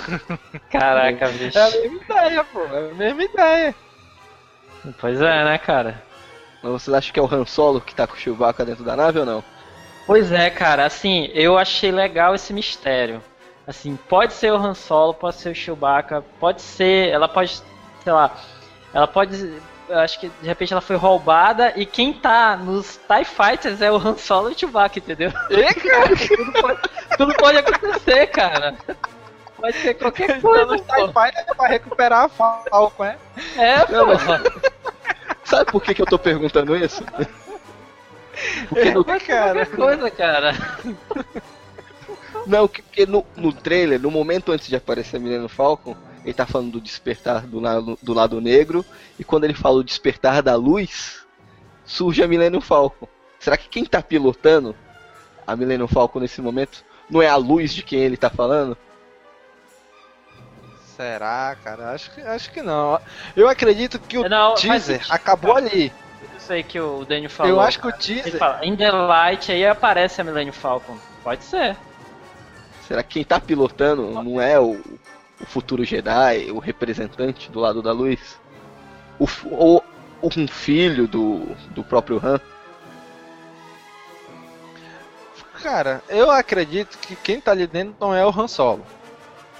[0.71, 1.55] Caraca, bicho.
[1.59, 2.61] É a mesma ideia, pô.
[2.61, 3.75] É a mesma ideia.
[4.99, 6.01] Pois é, né, cara?
[6.63, 8.95] Mas vocês acham que é o Han Solo que tá com o Chewbacca dentro da
[8.95, 9.43] nave ou não?
[10.07, 13.21] Pois é, cara, assim, eu achei legal esse mistério.
[13.67, 17.61] Assim, pode ser o Han Solo, pode ser o Chewbacca, pode ser, ela pode,
[18.09, 18.31] sei lá,
[18.91, 23.23] ela pode, eu acho que de repente ela foi roubada e quem tá nos TIE
[23.23, 25.31] Fighters é o Han Solo e o Chewbacca, entendeu?
[25.51, 26.15] E, cara?
[26.17, 26.79] tudo, pode,
[27.15, 28.73] tudo pode acontecer, cara.
[29.55, 30.95] Pode ser qualquer Então, coisa, nos pô.
[30.95, 33.17] TIE Fighter pra recuperar a Falcon, é?
[33.55, 33.91] É, pô.
[33.93, 34.19] Não, mas-
[35.43, 37.03] Sabe por que, que eu tô perguntando isso?
[38.69, 40.53] Porque no, ser qualquer coisa, cara.
[42.47, 46.33] não, que- porque no, no trailer, no momento antes de aparecer a Millennium Falcon, ele
[46.33, 48.85] tá falando do despertar do lado, do lado negro,
[49.17, 51.25] e quando ele fala o despertar da luz,
[51.85, 53.07] surge a Millennium Falcon.
[53.39, 54.75] Será que quem tá pilotando
[55.47, 58.77] a Millennium Falcon nesse momento não é a luz de quem ele tá falando?
[60.95, 61.91] Será, cara?
[61.91, 62.99] Acho que, acho que não.
[63.35, 65.93] Eu acredito que o Não, faz teaser sentido, acabou ali.
[66.37, 67.53] Isso aí que o Daniel falou.
[67.53, 68.37] Eu acho que o Ele teaser.
[68.37, 70.97] fala, In the Light, aí aparece a Millennium Falcon.
[71.23, 71.77] Pode ser.
[72.85, 74.81] Será que quem tá pilotando não é o,
[75.41, 78.39] o futuro Jedi, o representante do lado da luz?
[79.19, 79.83] O, ou
[80.21, 82.39] um filho do, do próprio Han?
[85.61, 88.85] Cara, eu acredito que quem tá ali dentro não é o Han Solo.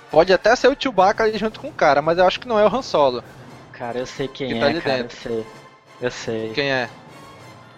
[0.09, 2.57] Pode até ser o Chewbacca ali junto com o cara, mas eu acho que não
[2.57, 3.23] é o Han Solo.
[3.73, 4.97] Cara, eu sei quem Que é, tá ali cara.
[4.97, 5.17] dentro.
[5.17, 5.45] Eu sei.
[6.01, 6.51] Eu sei.
[6.53, 6.89] Quem é?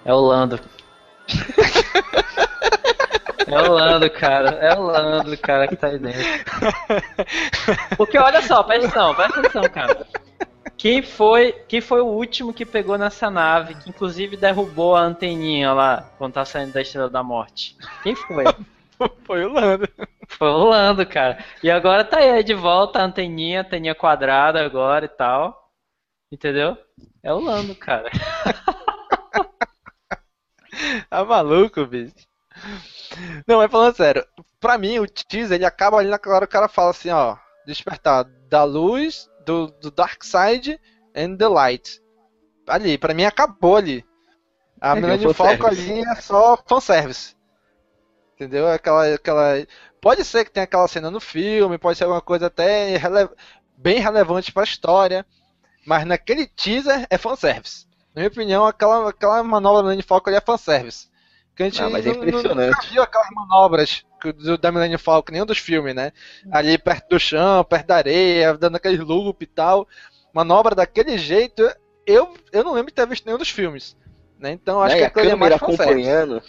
[0.05, 0.59] É o Lando.
[3.51, 4.49] é o Lando, cara.
[4.55, 6.21] É o Lando, cara, que tá aí dentro.
[7.97, 10.07] Porque olha só, presta atenção, presta atenção, cara.
[10.77, 15.73] Quem foi, quem foi o último que pegou nessa nave, que inclusive derrubou a anteninha
[15.73, 17.77] lá, quando tá saindo da Estrela da Morte?
[18.03, 18.45] Quem foi?
[19.25, 19.89] Foi o Lando.
[20.27, 21.43] Foi o Lando, cara.
[21.63, 25.71] E agora tá aí de volta a anteninha, anteninha quadrada agora e tal.
[26.31, 26.77] Entendeu?
[27.23, 28.11] É o Lando, cara.
[31.09, 32.15] Tá maluco, bicho.
[33.47, 34.25] Não, mas falando sério,
[34.59, 37.37] pra mim o teaser ele acaba ali naquela hora que o cara fala assim, ó,
[37.65, 40.79] despertar da luz, do, do dark side
[41.15, 42.01] and the light.
[42.67, 44.05] Ali, pra mim acabou ali.
[44.79, 45.91] A É, é Falcon fanservice.
[45.91, 47.35] ali é só fanservice.
[48.35, 48.67] Entendeu?
[48.67, 49.67] Aquela, aquela.
[50.01, 53.29] Pode ser que tenha aquela cena no filme, pode ser alguma coisa até rele-
[53.77, 55.25] bem relevante pra história,
[55.85, 57.85] mas naquele teaser é fanservice.
[58.15, 61.10] Na minha opinião, aquela, aquela manobra do Falcon ali é fanservice.
[61.55, 62.75] Que a gente Ah, mas é não- não- impressionante.
[62.75, 66.11] nunca viu aquelas manobras que- do, da Millennium Falcon, nenhum dos filmes, né?
[66.51, 69.87] Ali perto do chão, perto da areia, dando aquele loop e tal.
[70.33, 71.69] Manobra daquele jeito,
[72.07, 73.97] eu, eu não lembro de ter visto nenhum dos filmes.
[74.39, 74.51] Né?
[74.51, 76.41] Então acho Né, que e a aquilo ali é câmera mais acompanhando,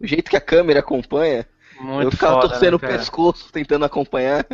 [0.00, 1.46] o jeito que a câmera acompanha,
[1.78, 4.44] Muito eu ficava foda, torcendo né, o pescoço, tentando acompanhar.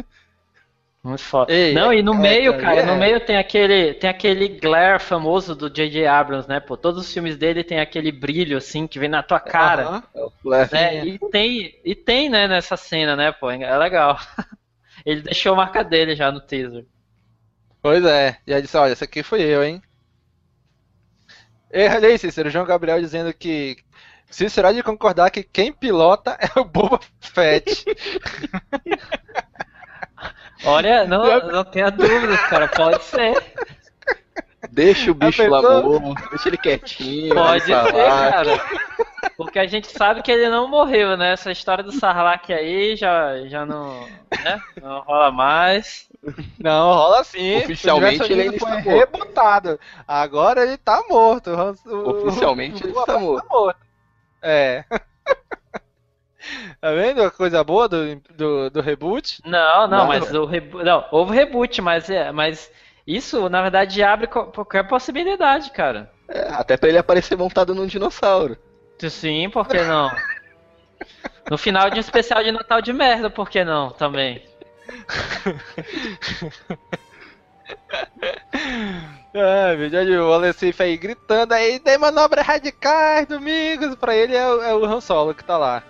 [1.05, 1.53] Muito foda.
[1.53, 2.87] Ei, não, e no é, meio, é, cara, é.
[2.87, 6.07] no meio tem aquele, tem aquele glare famoso do J.J.
[6.07, 6.77] Abrams, né, pô?
[6.77, 10.05] Todos os filmes dele tem aquele brilho, assim, que vem na tua cara.
[10.15, 10.70] É o flash.
[10.70, 11.05] né?
[11.05, 13.51] E tem, e tem, né, nessa cena, né, pô?
[13.51, 14.16] É legal.
[15.05, 16.87] Ele deixou a marca dele já no teaser.
[17.81, 18.39] Pois é.
[18.47, 19.83] E aí disse, olha, esse aqui fui eu, hein?
[21.73, 23.77] E olha aí, Cícero, João Gabriel dizendo que
[24.31, 27.85] Cícero há de concordar que quem pilota é o Boba Fett.
[30.65, 33.43] Olha, não, não tenha dúvidas, cara, pode ser.
[34.70, 37.35] Deixa o bicho lá morto, deixa ele quietinho.
[37.35, 38.31] Pode ser, falar.
[38.32, 38.61] cara.
[39.36, 41.32] Porque a gente sabe que ele não morreu, né?
[41.32, 44.07] Essa história do Sarlacc aí já, já não,
[44.44, 44.61] né?
[44.81, 46.07] não rola mais.
[46.59, 47.57] Não, rola sim.
[47.59, 48.89] Oficialmente O ele ainda foi morto.
[48.89, 49.81] rebutado.
[50.07, 51.51] Agora ele tá morto.
[51.51, 53.77] O- o- Oficialmente o ele Boba está Fett morto.
[54.40, 54.85] É.
[56.81, 59.40] tá vendo a coisa boa do, do, do reboot?
[59.44, 60.06] Não, não, Não.
[60.06, 60.85] mas o reboot.
[60.85, 62.70] Não, houve reboot, mas, é, mas
[63.06, 66.10] isso, na verdade, abre qualquer possibilidade, cara.
[66.28, 68.56] É, até pra ele aparecer montado num dinossauro.
[69.10, 70.10] Sim, por que não?
[71.51, 73.90] No final de um especial de Natal de merda, por que não?
[73.90, 74.43] Também.
[79.35, 83.94] Ai, meu Deus, o Alessif aí gritando aí, tem manobras radicais, domingos.
[83.97, 85.82] Pra ele é, o- é o Han Solo que tá lá.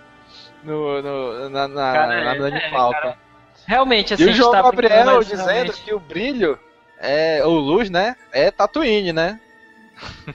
[0.63, 2.99] No, no, na, na, Cara, na é, é, Falcon.
[2.99, 3.17] cara.
[3.65, 6.59] Realmente, assim, E o João tá Gabriel dizendo realmente- que o brilho
[6.99, 7.43] é.
[7.45, 8.15] ou luz, né?
[8.31, 9.39] É Tatooine, né?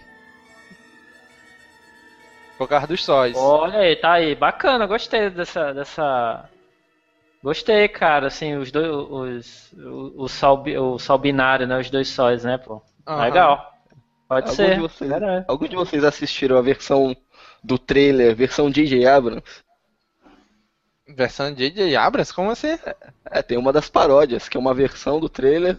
[2.56, 3.36] Por causa dos sóis.
[3.36, 4.34] Olha aí, tá aí.
[4.34, 5.72] Bacana, gostei dessa.
[5.72, 6.48] dessa...
[7.42, 8.90] Gostei, cara, assim, os dois.
[8.90, 11.78] Os, o, o, sol, o sol binário, né?
[11.78, 12.82] Os dois sóis, né, pô?
[13.06, 13.22] Aham.
[13.22, 13.72] Legal.
[14.28, 14.74] Pode Algum ser.
[14.74, 15.12] De vocês,
[15.46, 17.16] algum de vocês assistiram a versão
[17.62, 19.06] do trailer, versão J.J.
[19.06, 19.42] Abrams?
[21.08, 21.96] Versão J.J.
[21.96, 22.32] Abrams?
[22.32, 22.78] Como assim?
[23.30, 25.78] É, tem uma das paródias, que é uma versão do trailer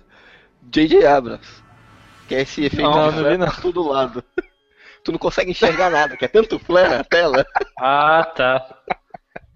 [0.63, 1.05] J.J.
[1.05, 1.63] Abrams.
[2.27, 4.23] Que é esse efeito Não, de não todo lado.
[5.03, 7.45] Tu não consegue enxergar nada, que é tanto flare na tela.
[7.79, 8.77] Ah, tá.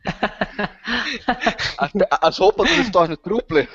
[2.21, 3.67] As roupas do Stormtrooper.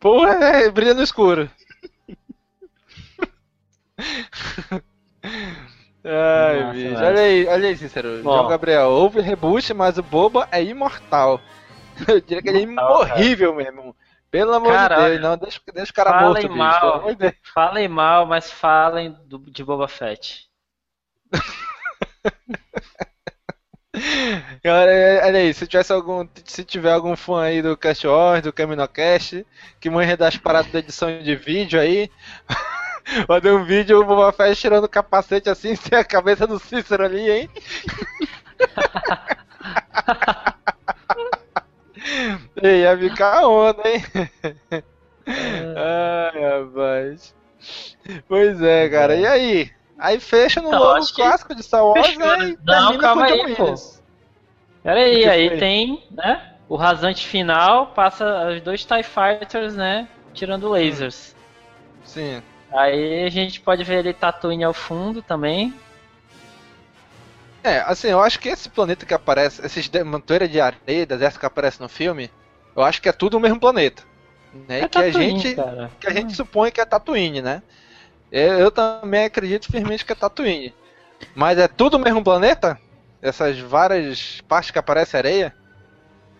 [0.00, 1.48] Porra, é, brilha no escuro.
[6.04, 6.94] Ai, Nossa, bicho.
[6.94, 7.06] velho.
[7.06, 8.22] Olha aí, olha aí, Cícero.
[8.22, 8.32] Bom.
[8.32, 11.40] João Gabriel, houve reboot, mas o Boba é imortal.
[12.08, 13.94] Eu diria que ele é imorrível mesmo.
[14.30, 16.56] Pelo amor Cara, de Deus, não, deixa, deixa o cara falem morto, bicho.
[16.56, 17.32] Mal, Deus.
[17.52, 20.48] falem mal, mas falem do, de Boba Fett.
[24.64, 28.52] Olha, olha aí, se tivesse algum, se tiver algum fã aí do Cast Wars, do
[28.52, 29.44] Caminocast,
[29.80, 32.10] que manja das paradas de edição de vídeo aí,
[33.28, 37.04] mandei um vídeo o Boba Fett tirando o capacete assim, sem a cabeça do Cícero
[37.04, 37.50] ali, hein?
[42.62, 44.02] Ei, ia ficar onda, hein?
[45.26, 47.34] Ai, rapaz.
[48.26, 49.70] Pois é, cara, e aí?
[49.98, 52.36] Aí fecha no Então, logo clássico de Star Wars, fechou, né?
[52.38, 52.48] né?
[52.50, 53.62] E Não, calma aí, pô.
[53.64, 54.02] Williams.
[54.82, 55.58] Pera aí, aí foi?
[55.58, 56.54] tem, né?
[56.68, 60.08] O rasante final passa os dois TIE Fighters, né?
[60.32, 61.36] Tirando lasers.
[62.02, 62.42] Sim.
[62.72, 65.74] Aí a gente pode ver ele Tatooine ao fundo também.
[67.62, 71.46] É, assim, eu acho que esse planeta que aparece, esses montoeira de areia, deserto que
[71.46, 72.30] aparece no filme,
[72.74, 74.02] eu acho que é tudo o mesmo planeta.
[74.68, 74.80] Né?
[74.80, 75.90] É que a gente, cara.
[76.00, 77.62] que a gente supõe que é Tatooine, né?
[78.32, 80.74] Eu, eu também acredito firmemente que é Tatooine.
[81.34, 82.80] Mas é tudo o mesmo planeta?
[83.20, 85.54] Essas várias partes que aparece areia?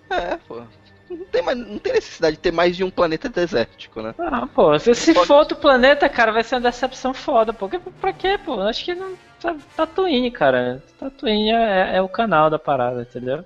[0.09, 0.63] É, pô.
[1.11, 4.15] Não tem, mais, não tem necessidade de ter mais de um planeta desértico, né?
[4.19, 7.53] Ah, pô, se, se for outro planeta, cara, vai ser uma decepção foda.
[7.53, 8.61] Porque, pra quê, pô?
[8.61, 9.17] Acho que não.
[9.41, 10.83] tá- Tatooine, cara.
[11.01, 13.45] Tatooine é, é o canal da parada, entendeu?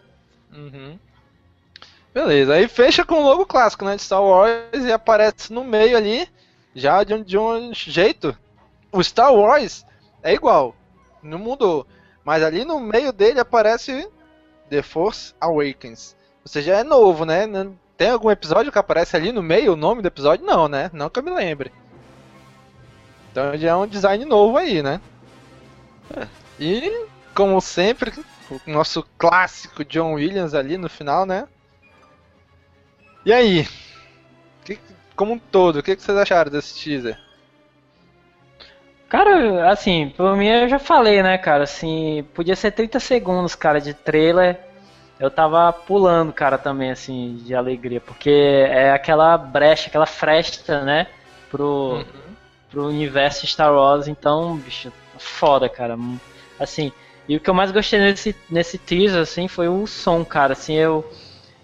[0.53, 0.99] Uhum.
[2.13, 5.97] Beleza, aí fecha com o logo clássico, né, de Star Wars e aparece no meio
[5.97, 6.29] ali,
[6.75, 8.37] já de um, de um jeito.
[8.93, 9.85] O Star Wars
[10.23, 10.77] é igual,
[11.21, 11.85] não mudou,
[12.25, 14.09] mas ali no meio dele aparece
[14.71, 16.15] The Force Awakens.
[16.45, 17.47] Ou seja, é novo, né?
[17.97, 20.45] Tem algum episódio que aparece ali no meio o nome do episódio?
[20.47, 20.91] Não, né?
[20.93, 21.73] Não que eu me lembre.
[23.31, 25.01] Então já é um design novo aí, né?
[26.59, 28.13] E, como sempre,
[28.51, 31.47] o nosso clássico John Williams ali no final, né?
[33.25, 33.67] E aí?
[34.65, 34.79] Que-
[35.17, 37.19] como um todo, o que, que vocês acharam desse teaser?
[39.09, 43.81] Cara, assim, por mim eu já falei, né, cara, assim, podia ser 30 segundos, cara,
[43.81, 44.59] de trailer.
[45.19, 51.07] Eu tava pulando, cara, também, assim, de alegria, porque é aquela brecha, aquela fresta, né,
[51.51, 52.05] pro,
[52.71, 55.97] pro universo Star Wars, então, bicho, foda, cara.
[56.59, 56.93] Assim,
[57.29, 60.75] e o que eu mais gostei nesse, nesse teaser, assim, foi o som, cara, assim,
[60.75, 61.05] eu...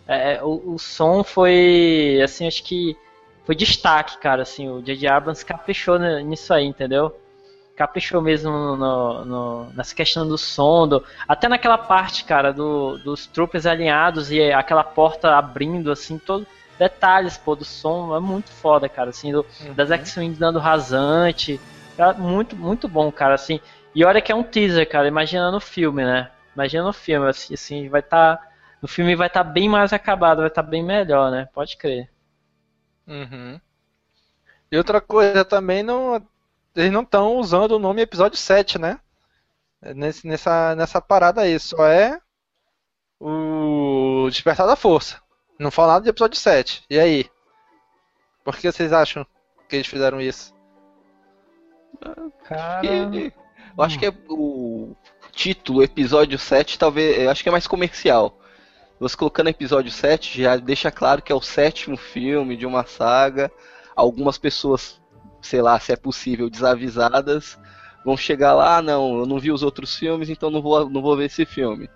[0.06, 2.97] é, o, o som foi, assim, acho que
[3.44, 5.09] foi destaque, cara, assim, o J.J.
[5.09, 7.14] Abrams caprichou ni- nisso aí, entendeu?
[7.81, 13.27] Caprichou mesmo no, no- nessa questão do som, do- até naquela parte, cara, do, dos
[13.27, 16.47] troopers alinhados e aquela porta abrindo, assim, todo
[16.78, 21.59] detalhes, pô, do som, é muito foda, cara, assim, do, das X-Wings dando rasante,
[21.97, 23.59] é muito, muito bom, cara, assim,
[23.94, 27.55] e olha que é um teaser, cara, imagina no filme, né, imagina no filme, assim,
[27.55, 28.39] assim vai estar,
[28.82, 32.11] no filme vai estar bem mais acabado, vai estar bem melhor, né, pode crer.
[33.07, 33.61] Uhum.
[34.70, 36.24] E outra coisa também, não,
[36.74, 38.98] eles não estão usando o nome episódio 7, né?
[39.94, 42.20] Nesse, nessa, nessa parada aí, só é
[43.18, 45.20] o Despertar da Força.
[45.59, 46.84] Não fala nada de episódio 7.
[46.88, 47.30] E aí?
[48.44, 49.26] Por que vocês acham
[49.68, 50.55] que eles fizeram isso?
[52.44, 52.80] Cara...
[53.76, 54.94] Eu acho que é o
[55.32, 57.18] título, episódio 7, talvez.
[57.18, 58.38] Eu acho que é mais comercial.
[58.98, 63.51] Você colocando episódio 7 já deixa claro que é o sétimo filme de uma saga.
[63.97, 64.99] Algumas pessoas,
[65.43, 67.59] sei lá, se é possível, desavisadas,
[68.05, 71.03] vão chegar lá, ah, não, eu não vi os outros filmes, então não vou, não
[71.03, 71.89] vou ver esse filme.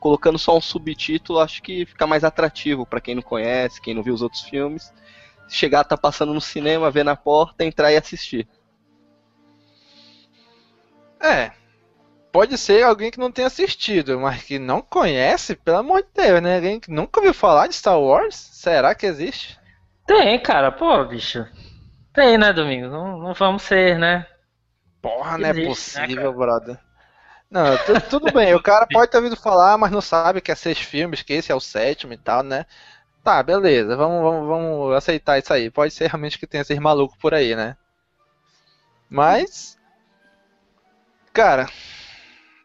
[0.00, 4.02] colocando só um subtítulo, acho que fica mais atrativo para quem não conhece, quem não
[4.02, 4.92] viu os outros filmes.
[5.48, 8.48] Chegar, tá passando no cinema, ver na porta, entrar e assistir.
[11.20, 11.52] É.
[12.32, 16.42] Pode ser alguém que não tenha assistido, mas que não conhece, pelo amor de Deus,
[16.42, 16.56] né?
[16.56, 18.34] Alguém que nunca ouviu falar de Star Wars?
[18.34, 19.60] Será que existe?
[20.06, 21.46] Tem, cara, pô, bicho.
[22.12, 22.90] Tem, né, Domingos?
[22.90, 24.26] Não, não vamos ser, né?
[25.00, 26.78] Porra, não é possível, né, brother.
[27.50, 30.54] Não, tu, tudo bem, o cara pode ter ouvido falar, mas não sabe que é
[30.54, 32.64] seis filmes, que esse é o sétimo e tal, né?
[33.22, 35.70] Tá, beleza, vamos, vamos, vamos aceitar isso aí.
[35.70, 37.76] Pode ser realmente que tenha esses malucos por aí, né?
[39.08, 39.78] Mas.
[41.32, 41.68] Cara.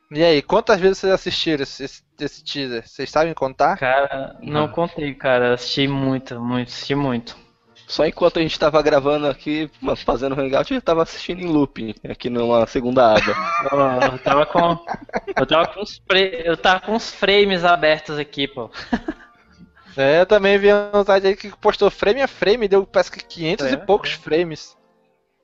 [0.10, 2.88] E aí, quantas vezes vocês assistiram esse, esse, esse teaser?
[2.88, 3.78] Vocês sabem contar?
[3.78, 5.54] Cara, não contei, cara.
[5.54, 7.38] Assisti muito, muito, assisti muito.
[7.88, 9.72] Só enquanto a gente tava gravando aqui,
[10.06, 13.34] fazendo hangout, eu tava assistindo em looping, aqui numa segunda aba.
[14.12, 14.86] eu tava com.
[15.34, 16.02] Eu tava com os,
[16.44, 18.70] eu tava com os frames abertos aqui, pô.
[20.00, 23.26] É, eu também vi um site aí que postou frame a frame, deu parece que
[23.26, 24.18] 500 é, e poucos é.
[24.18, 24.78] frames.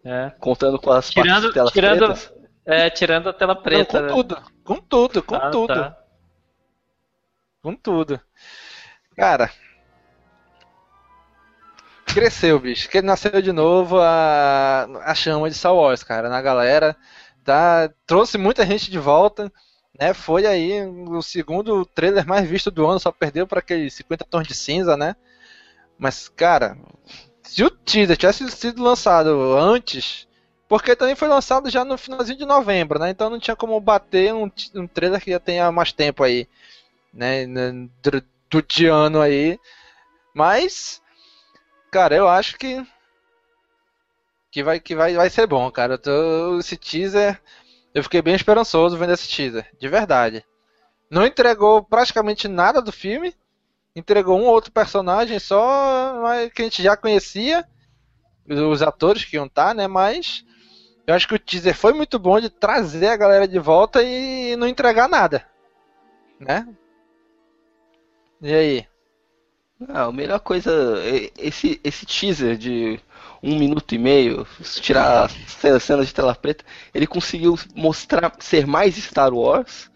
[0.06, 0.32] É.
[0.40, 2.34] Contando com as tirando, partes de tirando, pretas.
[2.64, 3.99] É, tirando a tela preta.
[3.99, 4.24] Não, com né?
[4.24, 5.74] tudo, com tudo, com ah, tudo.
[5.74, 5.98] Tá.
[7.64, 8.22] Com tudo.
[9.18, 9.49] Cara,
[12.14, 12.88] cresceu, bicho.
[12.90, 16.95] Que ele nasceu de novo a, a chama de Star Wars, cara, na galera.
[17.44, 19.52] Tá, trouxe muita gente de volta.
[19.99, 24.26] Né, foi aí o segundo trailer mais visto do ano, só perdeu para aqueles 50
[24.26, 25.15] tons de cinza, né?
[25.99, 26.76] Mas, cara,
[27.44, 30.27] se o teaser tivesse sido lançado antes,
[30.68, 33.11] porque também foi lançado já no finalzinho de novembro, né?
[33.11, 36.48] Então não tinha como bater um, um trailer que já tenha mais tempo aí,
[37.14, 37.45] né?
[38.02, 39.60] Do, do de ano aí.
[40.34, 41.02] Mas
[41.94, 42.84] Cara, eu acho que.
[44.49, 45.95] Que vai, que vai, vai ser bom, cara.
[45.95, 47.40] Tô, esse teaser.
[47.94, 50.44] Eu fiquei bem esperançoso vendo esse teaser, de verdade.
[51.07, 53.36] Não entregou praticamente nada do filme.
[53.95, 56.20] Entregou um outro personagem só
[56.56, 57.64] que a gente já conhecia.
[58.49, 59.88] Os atores que iam estar, tá, né?
[59.88, 60.44] Mas.
[61.06, 64.56] Eu acho que o teaser foi muito bom de trazer a galera de volta e
[64.56, 65.45] não entregar nada.
[66.40, 66.68] Né?
[68.41, 68.93] E aí?
[69.90, 70.72] Ah, a melhor coisa,
[71.38, 73.00] esse, esse teaser de
[73.41, 74.48] um minuto e meio,
[74.82, 76.64] tirar a cena de tela preta,
[76.94, 79.91] ele conseguiu mostrar ser mais Star Wars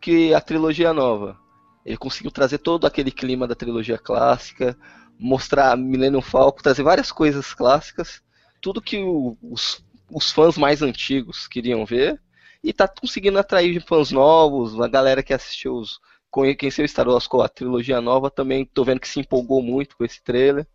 [0.00, 1.38] que a trilogia nova.
[1.84, 4.76] Ele conseguiu trazer todo aquele clima da trilogia clássica,
[5.18, 8.22] mostrar Millennium Falcon, trazer várias coisas clássicas,
[8.60, 12.20] tudo que o, os, os fãs mais antigos queriam ver,
[12.62, 15.98] e tá conseguindo atrair fãs novos, a galera que assistiu os,
[16.30, 20.04] conheceu Star Wars com a trilogia nova, também tô vendo que se empolgou muito com
[20.04, 20.66] esse trailer.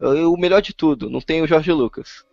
[0.00, 2.24] E o melhor de tudo, não tem o Jorge Lucas.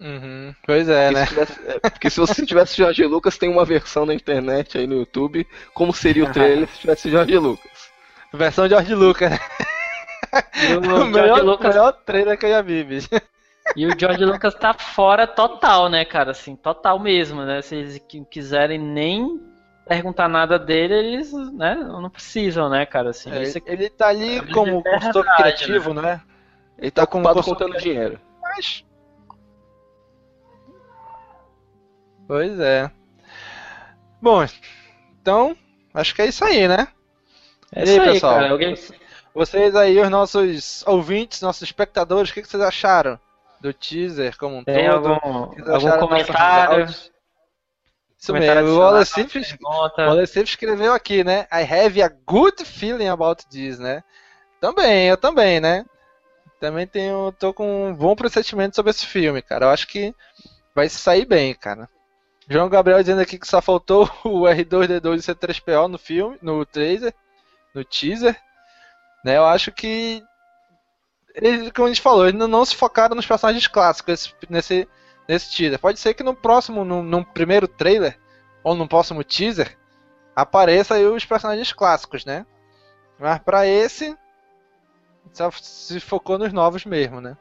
[0.00, 1.26] Uhum, pois é, porque né?
[1.26, 4.86] Se tivesse, é, porque se você tivesse Jorge Lucas, tem uma versão na internet aí
[4.86, 7.70] no YouTube, como seria o trailer se tivesse Jorge Lucas.
[8.32, 9.38] Versão Jorge Lucas, né?
[10.76, 11.68] o, melhor, Lucas...
[11.68, 13.08] melhor trailer que eu já vi, bicho.
[13.76, 16.32] E o George Lucas tá fora total, né, cara?
[16.32, 17.62] Assim, total mesmo, né?
[17.62, 19.40] Se eles quiserem nem
[19.86, 23.10] perguntar nada dele, eles né, não precisam, né, cara?
[23.10, 26.02] Assim, é, ele tá ali é como consultor criativo, né?
[26.02, 26.20] né?
[26.78, 28.20] Ele tá, tá ocupado contando dinheiro.
[28.40, 28.84] Mas.
[32.26, 32.90] Pois é.
[34.20, 34.44] Bom,
[35.20, 35.56] então,
[35.92, 36.88] acho que é isso aí, né?
[37.74, 38.34] É isso aí, pessoal.
[38.34, 38.74] Cara, alguém...
[39.34, 43.18] Vocês aí, os nossos ouvintes, nossos espectadores, o que, que vocês acharam
[43.60, 45.08] do teaser como um Tem todo?
[45.08, 45.28] Algum,
[45.72, 46.86] algum comentário?
[48.22, 49.12] Isso mesmo, o Wallace
[50.32, 51.48] sempre, escreveu aqui, né?
[51.50, 54.04] I have a good feeling about this, né?
[54.60, 55.84] Também, eu também, né?
[56.60, 59.66] Também tenho, tô com um bom pressentimento sobre esse filme, cara.
[59.66, 60.14] Eu acho que
[60.72, 61.88] vai sair bem, cara.
[62.48, 67.12] João Gabriel dizendo aqui que só faltou o R2D2 e C3PO no filme, no trailer,
[67.74, 68.40] no teaser.
[69.24, 69.36] Né?
[69.36, 70.22] Eu acho que
[71.74, 74.86] como a gente falou, eles não se focaram nos personagens clássicos nesse,
[75.28, 75.78] nesse teaser.
[75.78, 78.18] Pode ser que no próximo, no primeiro trailer,
[78.62, 79.76] ou no próximo teaser,
[80.34, 82.46] apareça aí os personagens clássicos, né?
[83.18, 84.16] Mas para esse,
[85.32, 87.36] só se focou nos novos mesmo, né?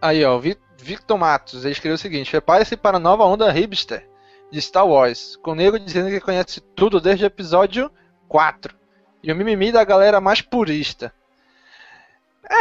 [0.00, 0.38] Aí, ó,
[0.76, 4.06] Victor Matos, ele escreveu o seguinte: Prepare-se para a nova onda hipster
[4.50, 7.90] de Star Wars, com o nego dizendo que conhece tudo desde o episódio
[8.28, 8.76] 4.
[9.22, 11.12] E o mimimi da galera mais purista.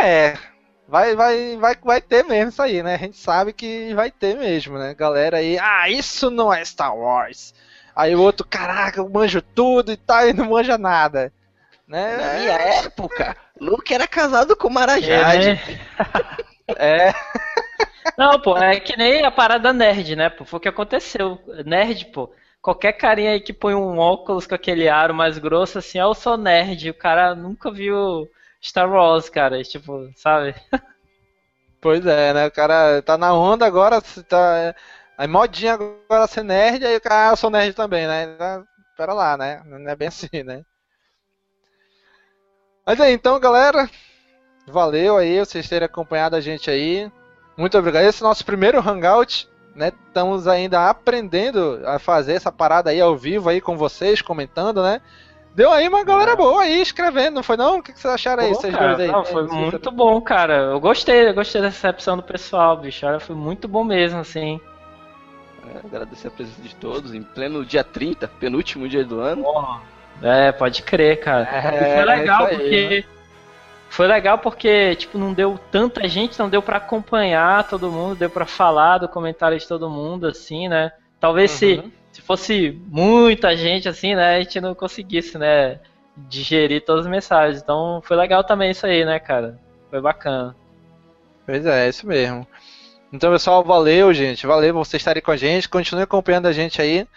[0.02, 0.38] É,
[0.88, 2.95] Vai, vai, vai, vai ter mesmo isso aí, né?
[2.95, 4.93] A gente sabe que vai ter mesmo, né?
[4.93, 7.53] Galera aí, ah, isso não é Star Wars.
[7.95, 11.31] Aí o outro, caraca, eu manjo tudo e tal, e não manja nada.
[11.88, 12.18] Né?
[12.18, 15.49] Na minha época, Luke era casado com Marajade.
[15.49, 15.53] É.
[15.53, 15.60] Né?
[16.77, 17.14] é.
[18.18, 20.30] Não, pô, é que nem a parada nerd, né?
[20.30, 21.39] Pô, foi o que aconteceu.
[21.65, 22.31] Nerd, pô.
[22.61, 26.14] qualquer carinha aí que põe um óculos com aquele aro mais grosso, assim, é o
[26.14, 26.89] sou nerd.
[26.89, 28.30] O cara nunca viu
[28.64, 29.61] Star Wars, cara.
[29.64, 30.56] Tipo, sabe?
[31.81, 32.48] Pois é, né?
[32.48, 34.73] O cara tá na onda agora, tá.
[35.18, 38.38] Aí modinha agora ser nerd, aí o cara, ah, eu sou nerd também, né?
[38.95, 39.61] Pera lá, né?
[39.65, 40.64] Não é bem assim, né?
[42.85, 43.90] Mas aí, então, galera,
[44.65, 47.11] valeu aí vocês terem acompanhado a gente aí.
[47.57, 48.03] Muito obrigado.
[48.06, 49.91] Esse é o nosso primeiro hangout, né?
[50.07, 55.02] Estamos ainda aprendendo a fazer essa parada aí ao vivo aí com vocês, comentando, né?
[55.55, 56.35] Deu aí uma galera é.
[56.35, 57.77] boa aí escrevendo, não foi não?
[57.77, 59.07] O que, vocês acharam aí, vocês dois aí?
[59.07, 60.55] Não, foi muito bom, cara.
[60.55, 63.05] Eu gostei, eu gostei da recepção do pessoal, bicho.
[63.05, 64.59] Olha, foi muito bom mesmo, assim.
[65.73, 69.45] É, agradecer a presença de todos em pleno dia 30, penúltimo dia do ano.
[70.21, 71.43] É, pode crer, cara.
[71.43, 72.89] É, foi legal aí, porque.
[72.89, 73.13] Né?
[73.89, 78.27] Foi legal porque, tipo, não deu tanta gente, não deu para acompanhar todo mundo, deu
[78.27, 80.91] para falar do comentário de todo mundo, assim, né?
[81.19, 81.57] Talvez uhum.
[81.57, 85.80] se se fosse muita gente assim, né, a gente não conseguisse, né,
[86.15, 87.61] digerir todas as mensagens.
[87.61, 89.60] Então foi legal também isso aí, né, cara?
[89.90, 90.56] Foi bacana.
[91.44, 92.48] Pois é, é isso mesmo.
[93.11, 94.45] Então, pessoal, valeu, gente.
[94.45, 95.68] Valeu vocês estarem com a gente.
[95.68, 97.07] Continue acompanhando a gente aí.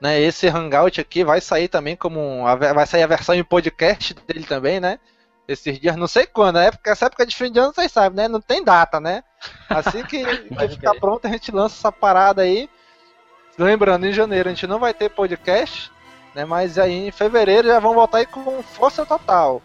[0.00, 4.44] Né, esse Hangout aqui vai sair também como vai sair a versão em podcast dele
[4.44, 4.98] também, né?
[5.46, 6.70] Esses dias, não sei quando, né?
[6.70, 8.28] Porque essa época de fim de ano vocês sabem, né?
[8.28, 9.24] Não tem data, né?
[9.68, 12.68] Assim que, que ficar pronto, a gente lança essa parada aí.
[13.58, 15.90] Lembrando, em janeiro a gente não vai ter podcast,
[16.32, 16.44] né?
[16.44, 19.60] Mas aí em fevereiro já vão voltar aí com força total.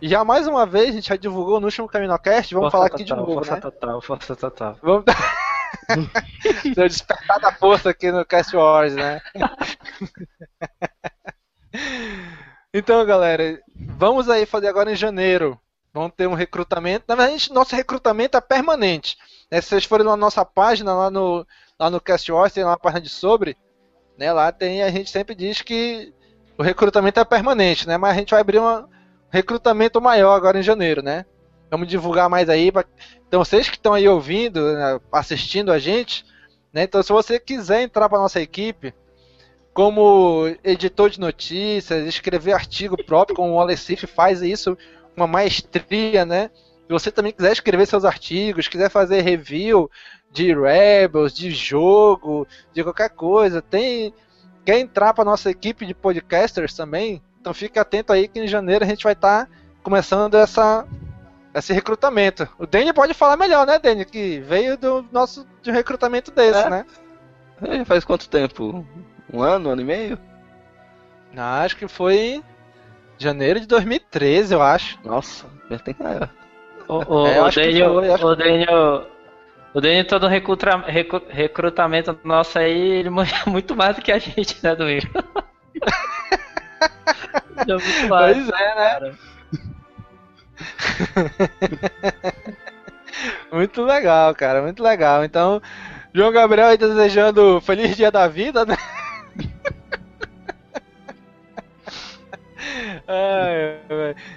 [0.00, 2.86] E já mais uma vez, a gente já divulgou no último CaminoCast, vamos força falar
[2.86, 3.60] aqui total, de novo, força né?
[3.60, 4.78] total, força total.
[4.82, 5.04] Vamos
[6.74, 9.20] Seu despertar da força aqui no Cast Wars, né?
[12.72, 15.60] então, galera, vamos aí fazer agora em janeiro.
[15.92, 17.04] Vamos ter um recrutamento.
[17.08, 19.16] Na verdade, nosso recrutamento é permanente.
[19.50, 19.60] Né?
[19.60, 21.46] Se vocês forem na nossa página, lá no,
[21.78, 23.56] lá no Cast Wars, tem lá uma página de sobre,
[24.16, 24.32] né?
[24.32, 26.12] Lá tem, a gente sempre diz que
[26.56, 27.96] o recrutamento é permanente, né?
[27.96, 28.84] Mas a gente vai abrir um
[29.30, 31.24] recrutamento maior agora em janeiro, né?
[31.70, 32.72] Vamos divulgar mais aí.
[32.72, 32.84] Pra...
[33.28, 36.24] Então, vocês que estão aí ouvindo, né, assistindo a gente,
[36.72, 36.82] né?
[36.82, 38.92] Então, se você quiser entrar para nossa equipe,
[39.72, 44.76] como editor de notícias, escrever artigo próprio, como o Alessif faz isso,
[45.16, 46.50] uma maestria, né?
[46.88, 49.88] Se você também quiser escrever seus artigos, quiser fazer review,
[50.32, 53.62] de Rebels, de jogo, de qualquer coisa.
[53.62, 54.12] Tem
[54.64, 57.22] quer entrar para nossa equipe de podcasters também?
[57.40, 59.52] Então fique atento aí que em janeiro a gente vai estar tá
[59.82, 60.86] começando essa
[61.54, 62.46] esse recrutamento.
[62.58, 64.04] O Danny pode falar melhor, né, Danny?
[64.04, 66.70] Que veio do nosso de um recrutamento desse, é.
[66.70, 66.86] né?
[67.62, 68.86] É, faz quanto tempo?
[69.32, 70.18] Um ano, um ano e meio?
[71.32, 72.42] Não, acho que foi
[73.18, 74.98] janeiro de 2013, eu acho.
[75.04, 75.96] Nossa, já tem.
[76.88, 79.06] O, o, é, o, Daniel, foi, o Daniel,
[79.74, 84.18] o Daniel todo recruta, recru, recrutamento nosso aí, ele manja muito mais do que a
[84.18, 85.06] gente, né, Domingo?
[87.56, 88.74] é muito mais, pois é, né?
[88.74, 89.14] Cara.
[93.52, 95.22] muito legal, cara, muito legal.
[95.24, 95.60] Então,
[96.14, 98.76] João Gabriel aí desejando feliz dia da vida, né?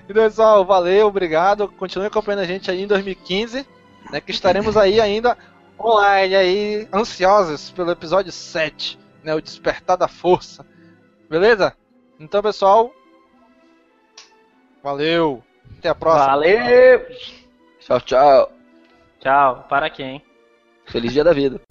[0.09, 1.69] então, pessoal, valeu, obrigado.
[1.69, 3.65] Continue acompanhando a gente aí em 2015
[4.09, 5.37] né, que estaremos aí ainda
[5.79, 10.65] online, aí, ansiosos pelo episódio 7, né, o Despertar da Força.
[11.29, 11.75] Beleza?
[12.19, 12.93] Então, pessoal,
[14.83, 15.43] valeu.
[15.77, 16.27] Até a próxima.
[16.27, 17.05] Valeu.
[17.79, 18.51] Tchau, tchau.
[19.19, 19.65] Tchau.
[19.67, 20.23] Para quem?
[20.85, 21.61] Feliz dia da vida.